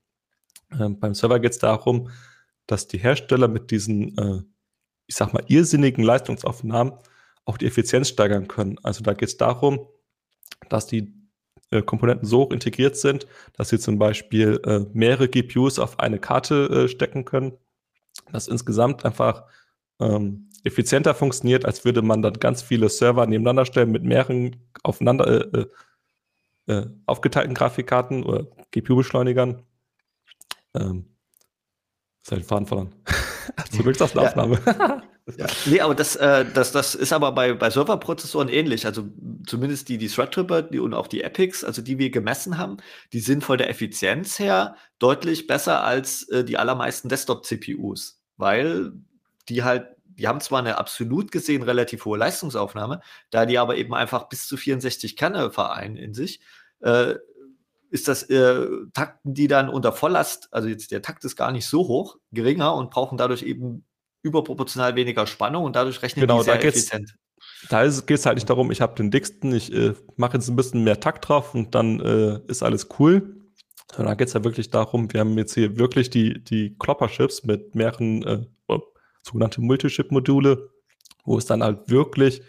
Ähm, 0.77 0.99
beim 0.99 1.13
Server 1.13 1.39
geht 1.39 1.51
es 1.53 1.59
darum, 1.59 2.09
dass 2.67 2.87
die 2.87 2.97
Hersteller 2.97 3.47
mit 3.47 3.71
diesen 3.71 4.17
äh, 4.17 4.41
ich 5.11 5.17
sag 5.17 5.33
mal, 5.33 5.43
irrsinnigen 5.47 6.05
Leistungsaufnahmen 6.05 6.93
auch 7.43 7.57
die 7.57 7.65
Effizienz 7.65 8.07
steigern 8.07 8.47
können. 8.47 8.77
Also 8.81 9.03
da 9.03 9.11
geht 9.11 9.27
es 9.27 9.35
darum, 9.35 9.85
dass 10.69 10.87
die 10.87 11.13
äh, 11.69 11.81
Komponenten 11.81 12.25
so 12.25 12.43
hoch 12.43 12.51
integriert 12.51 12.95
sind, 12.95 13.27
dass 13.57 13.67
sie 13.67 13.77
zum 13.77 13.99
Beispiel 13.99 14.61
äh, 14.65 14.85
mehrere 14.93 15.27
GPUs 15.27 15.79
auf 15.79 15.99
eine 15.99 16.17
Karte 16.17 16.85
äh, 16.85 16.87
stecken 16.87 17.25
können. 17.25 17.57
Das 18.31 18.47
insgesamt 18.47 19.03
einfach 19.03 19.43
ähm, 19.99 20.49
effizienter 20.63 21.13
funktioniert, 21.13 21.65
als 21.65 21.83
würde 21.83 22.01
man 22.01 22.21
dann 22.21 22.35
ganz 22.35 22.61
viele 22.61 22.87
Server 22.87 23.27
nebeneinander 23.27 23.65
stellen 23.65 23.91
mit 23.91 24.03
mehreren 24.03 24.55
aufeinander 24.81 25.27
äh, 25.53 25.67
äh, 26.69 26.73
äh 26.73 26.89
aufgeteilten 27.05 27.53
Grafikkarten 27.53 28.23
oder 28.23 28.47
GPU-Beschleunigern. 28.71 29.61
Ähm, 30.73 31.17
ist 32.23 32.31
halt 32.31 32.45
Faden 32.45 32.65
verloren. 32.65 32.95
Zurück 33.71 34.01
aus 34.01 34.13
der 34.13 34.23
Aufnahme. 34.23 34.59
Ja. 35.37 35.45
Nee, 35.65 35.79
aber 35.81 35.93
das, 35.93 36.15
äh, 36.15 36.45
das, 36.51 36.71
das 36.71 36.95
ist 36.95 37.13
aber 37.13 37.31
bei, 37.31 37.53
bei 37.53 37.69
Serverprozessoren 37.69 38.49
ähnlich. 38.49 38.85
Also 38.85 39.07
zumindest 39.45 39.87
die, 39.87 39.97
die 39.97 40.07
Threadripper 40.07 40.63
die, 40.63 40.79
und 40.79 40.93
auch 40.93 41.07
die 41.07 41.21
Epics, 41.21 41.63
also 41.63 41.81
die 41.81 41.99
wir 41.99 42.09
gemessen 42.09 42.57
haben, 42.57 42.77
die 43.13 43.19
sind 43.19 43.43
von 43.43 43.57
der 43.57 43.69
Effizienz 43.69 44.39
her 44.39 44.75
deutlich 44.99 45.47
besser 45.47 45.83
als 45.83 46.27
äh, 46.29 46.43
die 46.43 46.57
allermeisten 46.57 47.07
Desktop-CPUs, 47.07 48.19
weil 48.37 48.93
die 49.47 49.63
halt, 49.63 49.87
die 50.05 50.27
haben 50.27 50.41
zwar 50.41 50.59
eine 50.59 50.79
absolut 50.79 51.31
gesehen 51.31 51.61
relativ 51.61 52.05
hohe 52.05 52.17
Leistungsaufnahme, 52.17 53.01
da 53.29 53.45
die 53.45 53.59
aber 53.59 53.77
eben 53.77 53.93
einfach 53.93 54.27
bis 54.27 54.47
zu 54.47 54.57
64 54.57 55.15
Kerne 55.15 55.51
vereinen 55.51 55.97
in 55.97 56.13
sich, 56.13 56.41
äh, 56.81 57.15
ist 57.91 58.07
das, 58.07 58.23
äh, 58.23 58.67
takten 58.93 59.33
die 59.33 59.47
dann 59.47 59.69
unter 59.69 59.91
Volllast, 59.91 60.47
also 60.51 60.67
jetzt 60.67 60.91
der 60.91 61.01
Takt 61.01 61.23
ist 61.25 61.35
gar 61.35 61.51
nicht 61.51 61.67
so 61.67 61.87
hoch, 61.87 62.17
geringer 62.31 62.73
und 62.73 62.89
brauchen 62.89 63.17
dadurch 63.17 63.43
eben 63.43 63.85
überproportional 64.23 64.95
weniger 64.95 65.27
Spannung 65.27 65.65
und 65.65 65.75
dadurch 65.75 66.01
rechnen 66.01 66.21
genau, 66.21 66.39
die 66.39 66.45
sehr 66.45 66.57
da 66.57 66.61
effizient. 66.61 67.15
Da 67.69 67.87
geht 67.87 68.17
es 68.17 68.25
halt 68.25 68.35
nicht 68.35 68.49
darum, 68.49 68.71
ich 68.71 68.81
habe 68.81 68.95
den 68.95 69.11
dicksten, 69.11 69.53
ich 69.53 69.71
äh, 69.73 69.93
mache 70.15 70.37
jetzt 70.37 70.47
ein 70.47 70.55
bisschen 70.55 70.83
mehr 70.83 70.99
Takt 70.99 71.27
drauf 71.27 71.53
und 71.53 71.75
dann 71.75 71.99
äh, 71.99 72.39
ist 72.47 72.63
alles 72.63 72.87
cool. 72.99 73.37
Sondern 73.91 74.13
da 74.13 74.15
geht 74.15 74.29
es 74.29 74.33
ja 74.33 74.43
wirklich 74.43 74.69
darum, 74.69 75.11
wir 75.11 75.19
haben 75.19 75.37
jetzt 75.37 75.53
hier 75.53 75.77
wirklich 75.77 76.09
die, 76.09 76.41
die 76.41 76.77
Klopper-Chips 76.79 77.43
mit 77.43 77.75
mehreren 77.75 78.23
äh, 78.23 78.45
sogenannte 79.23 79.61
Multichip-Module, 79.61 80.69
wo 81.25 81.37
es 81.37 81.45
dann 81.45 81.61
halt 81.61 81.89
wirklich 81.89 82.41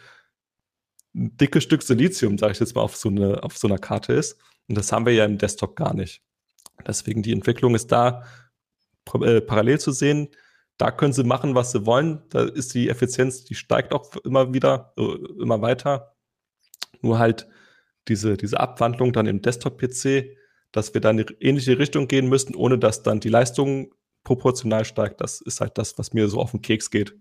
ein 1.14 1.36
dickes 1.36 1.64
Stück 1.64 1.82
Silizium, 1.82 2.38
sage 2.38 2.52
ich 2.52 2.60
jetzt 2.60 2.74
mal, 2.74 2.82
auf 2.82 2.96
so, 2.96 3.08
eine, 3.08 3.42
auf 3.42 3.58
so 3.58 3.68
einer 3.68 3.78
Karte 3.78 4.12
ist. 4.14 4.38
Und 4.72 4.78
das 4.78 4.90
haben 4.90 5.04
wir 5.04 5.12
ja 5.12 5.26
im 5.26 5.36
Desktop 5.36 5.76
gar 5.76 5.92
nicht. 5.92 6.22
Deswegen 6.86 7.22
die 7.22 7.32
Entwicklung 7.32 7.74
ist 7.74 7.92
da 7.92 8.24
äh, 9.20 9.42
parallel 9.42 9.78
zu 9.78 9.92
sehen. 9.92 10.28
Da 10.78 10.90
können 10.90 11.12
sie 11.12 11.24
machen, 11.24 11.54
was 11.54 11.72
sie 11.72 11.84
wollen. 11.84 12.22
Da 12.30 12.44
ist 12.44 12.72
die 12.72 12.88
Effizienz, 12.88 13.44
die 13.44 13.54
steigt 13.54 13.92
auch 13.92 14.16
immer 14.24 14.54
wieder, 14.54 14.94
äh, 14.96 15.42
immer 15.42 15.60
weiter. 15.60 16.16
Nur 17.02 17.18
halt 17.18 17.46
diese, 18.08 18.38
diese 18.38 18.60
Abwandlung 18.60 19.12
dann 19.12 19.26
im 19.26 19.42
Desktop-PC, 19.42 20.38
dass 20.72 20.94
wir 20.94 21.02
dann 21.02 21.18
in 21.18 21.28
eine 21.28 21.36
ähnliche 21.42 21.78
Richtung 21.78 22.08
gehen 22.08 22.30
müssen, 22.30 22.54
ohne 22.54 22.78
dass 22.78 23.02
dann 23.02 23.20
die 23.20 23.28
Leistung 23.28 23.94
proportional 24.24 24.86
steigt. 24.86 25.20
Das 25.20 25.42
ist 25.42 25.60
halt 25.60 25.76
das, 25.76 25.98
was 25.98 26.14
mir 26.14 26.28
so 26.28 26.40
auf 26.40 26.52
den 26.52 26.62
Keks 26.62 26.90
geht. 26.90 27.14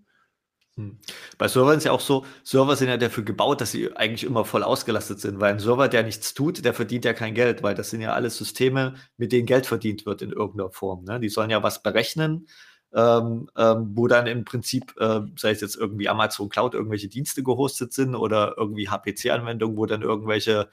Hm. 0.76 0.98
Bei 1.36 1.48
Servern 1.48 1.76
ist 1.76 1.84
ja 1.84 1.92
auch 1.92 2.00
so, 2.00 2.24
Server 2.44 2.76
sind 2.76 2.88
ja 2.88 2.96
dafür 2.96 3.24
gebaut, 3.24 3.60
dass 3.60 3.72
sie 3.72 3.94
eigentlich 3.94 4.24
immer 4.24 4.44
voll 4.46 4.62
ausgelastet 4.62 5.20
sind, 5.20 5.38
weil 5.38 5.52
ein 5.52 5.58
Server, 5.58 5.88
der 5.88 6.02
nichts 6.02 6.32
tut, 6.32 6.64
der 6.64 6.72
verdient 6.72 7.04
ja 7.04 7.12
kein 7.12 7.34
Geld, 7.34 7.62
weil 7.62 7.74
das 7.74 7.90
sind 7.90 8.00
ja 8.00 8.14
alles 8.14 8.38
Systeme, 8.38 8.94
mit 9.18 9.32
denen 9.32 9.46
Geld 9.46 9.66
verdient 9.66 10.06
wird 10.06 10.22
in 10.22 10.32
irgendeiner 10.32 10.70
Form. 10.70 11.04
Ne? 11.04 11.20
Die 11.20 11.28
sollen 11.28 11.50
ja 11.50 11.62
was 11.62 11.82
berechnen, 11.82 12.46
ähm, 12.94 13.50
ähm, 13.56 13.90
wo 13.94 14.06
dann 14.08 14.26
im 14.26 14.46
Prinzip, 14.46 14.94
äh, 14.98 15.20
sei 15.36 15.50
es 15.50 15.60
jetzt 15.60 15.76
irgendwie 15.76 16.08
Amazon 16.08 16.48
Cloud, 16.48 16.72
irgendwelche 16.72 17.08
Dienste 17.08 17.42
gehostet 17.42 17.92
sind 17.92 18.14
oder 18.14 18.54
irgendwie 18.56 18.88
HPC-Anwendungen, 18.88 19.76
wo 19.76 19.84
dann 19.84 20.00
irgendwelche, 20.00 20.70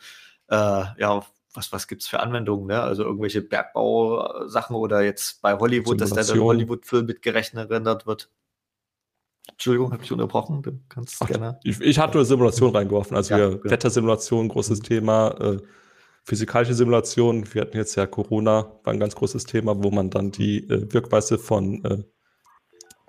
äh, 0.47 0.55
ja, 0.97 1.25
was, 1.53 1.73
was 1.73 1.87
gibt 1.87 2.03
es 2.03 2.07
für 2.07 2.19
Anwendungen, 2.19 2.67
ne? 2.67 2.81
Also 2.81 3.03
irgendwelche 3.03 3.41
Bergbausachen 3.41 4.75
oder 4.75 5.01
jetzt 5.01 5.41
bei 5.41 5.57
Hollywood, 5.57 5.99
dass 5.99 6.11
da 6.11 6.23
der 6.23 6.41
Hollywood-Film 6.41 7.05
mitgerechnet 7.07 7.69
rendert 7.69 8.05
wird. 8.05 8.29
Entschuldigung, 9.51 9.91
habe 9.91 10.03
ich 10.03 10.11
unterbrochen. 10.11 10.61
Du 10.61 10.79
kannst 10.89 11.17
Ach, 11.19 11.27
gerne. 11.27 11.59
Ich, 11.63 11.79
ich 11.81 11.99
hatte 11.99 12.17
nur 12.17 12.25
Simulation 12.25 12.75
reingeworfen. 12.75 13.15
Also 13.15 13.33
ja, 13.33 13.51
wir, 13.51 13.63
Wettersimulation, 13.63 14.47
großes 14.47 14.79
mhm. 14.79 14.83
Thema. 14.83 15.29
Äh, 15.39 15.57
physikalische 16.23 16.73
Simulation. 16.73 17.53
Wir 17.53 17.61
hatten 17.61 17.77
jetzt 17.77 17.95
ja 17.95 18.05
Corona, 18.05 18.71
war 18.83 18.93
ein 18.93 18.99
ganz 18.99 19.15
großes 19.15 19.45
Thema, 19.45 19.83
wo 19.83 19.89
man 19.89 20.09
dann 20.09 20.31
die 20.31 20.69
äh, 20.69 20.91
Wirkweise 20.93 21.39
von 21.39 21.83
äh, 21.83 22.03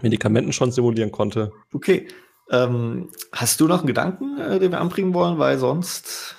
Medikamenten 0.02 0.52
schon 0.52 0.72
simulieren 0.72 1.12
konnte. 1.12 1.52
Okay. 1.72 2.08
Ähm, 2.50 3.10
hast 3.32 3.60
du 3.60 3.68
noch 3.68 3.78
einen 3.78 3.86
Gedanken, 3.86 4.38
äh, 4.38 4.58
den 4.58 4.72
wir 4.72 4.80
anbringen 4.80 5.14
wollen? 5.14 5.38
Weil 5.38 5.58
sonst, 5.58 6.34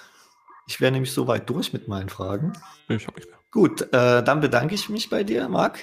ich 0.67 0.81
wäre 0.81 0.91
nämlich 0.91 1.13
so 1.13 1.27
weit 1.27 1.49
durch 1.49 1.71
mit 1.71 1.87
meinen 1.87 2.09
Fragen. 2.09 2.53
Ich 2.89 3.07
habe 3.07 3.17
nicht 3.17 3.29
mehr. 3.29 3.39
Gut, 3.51 3.81
äh, 3.93 4.23
dann 4.23 4.41
bedanke 4.41 4.75
ich 4.75 4.89
mich 4.89 5.09
bei 5.09 5.23
dir, 5.23 5.47
Marc 5.49 5.79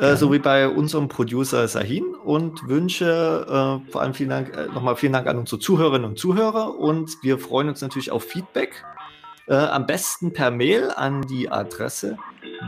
äh, 0.00 0.16
sowie 0.16 0.38
bei 0.38 0.68
unserem 0.68 1.08
Producer 1.08 1.66
Sahin 1.68 2.14
und 2.14 2.66
wünsche 2.68 3.82
äh, 3.86 3.90
vor 3.90 4.00
allem 4.00 4.14
vielen 4.14 4.30
Dank, 4.30 4.56
äh, 4.56 4.66
nochmal 4.66 4.96
vielen 4.96 5.12
Dank 5.12 5.26
an 5.26 5.36
unsere 5.38 5.60
Zuhörerinnen 5.60 6.08
und 6.08 6.18
Zuhörer 6.18 6.78
und 6.78 7.18
wir 7.22 7.38
freuen 7.38 7.68
uns 7.68 7.82
natürlich 7.82 8.10
auf 8.10 8.24
Feedback. 8.24 8.82
Äh, 9.46 9.54
am 9.54 9.86
besten 9.86 10.32
per 10.32 10.50
Mail 10.50 10.90
an 10.90 11.22
die 11.22 11.48
Adresse 11.50 12.16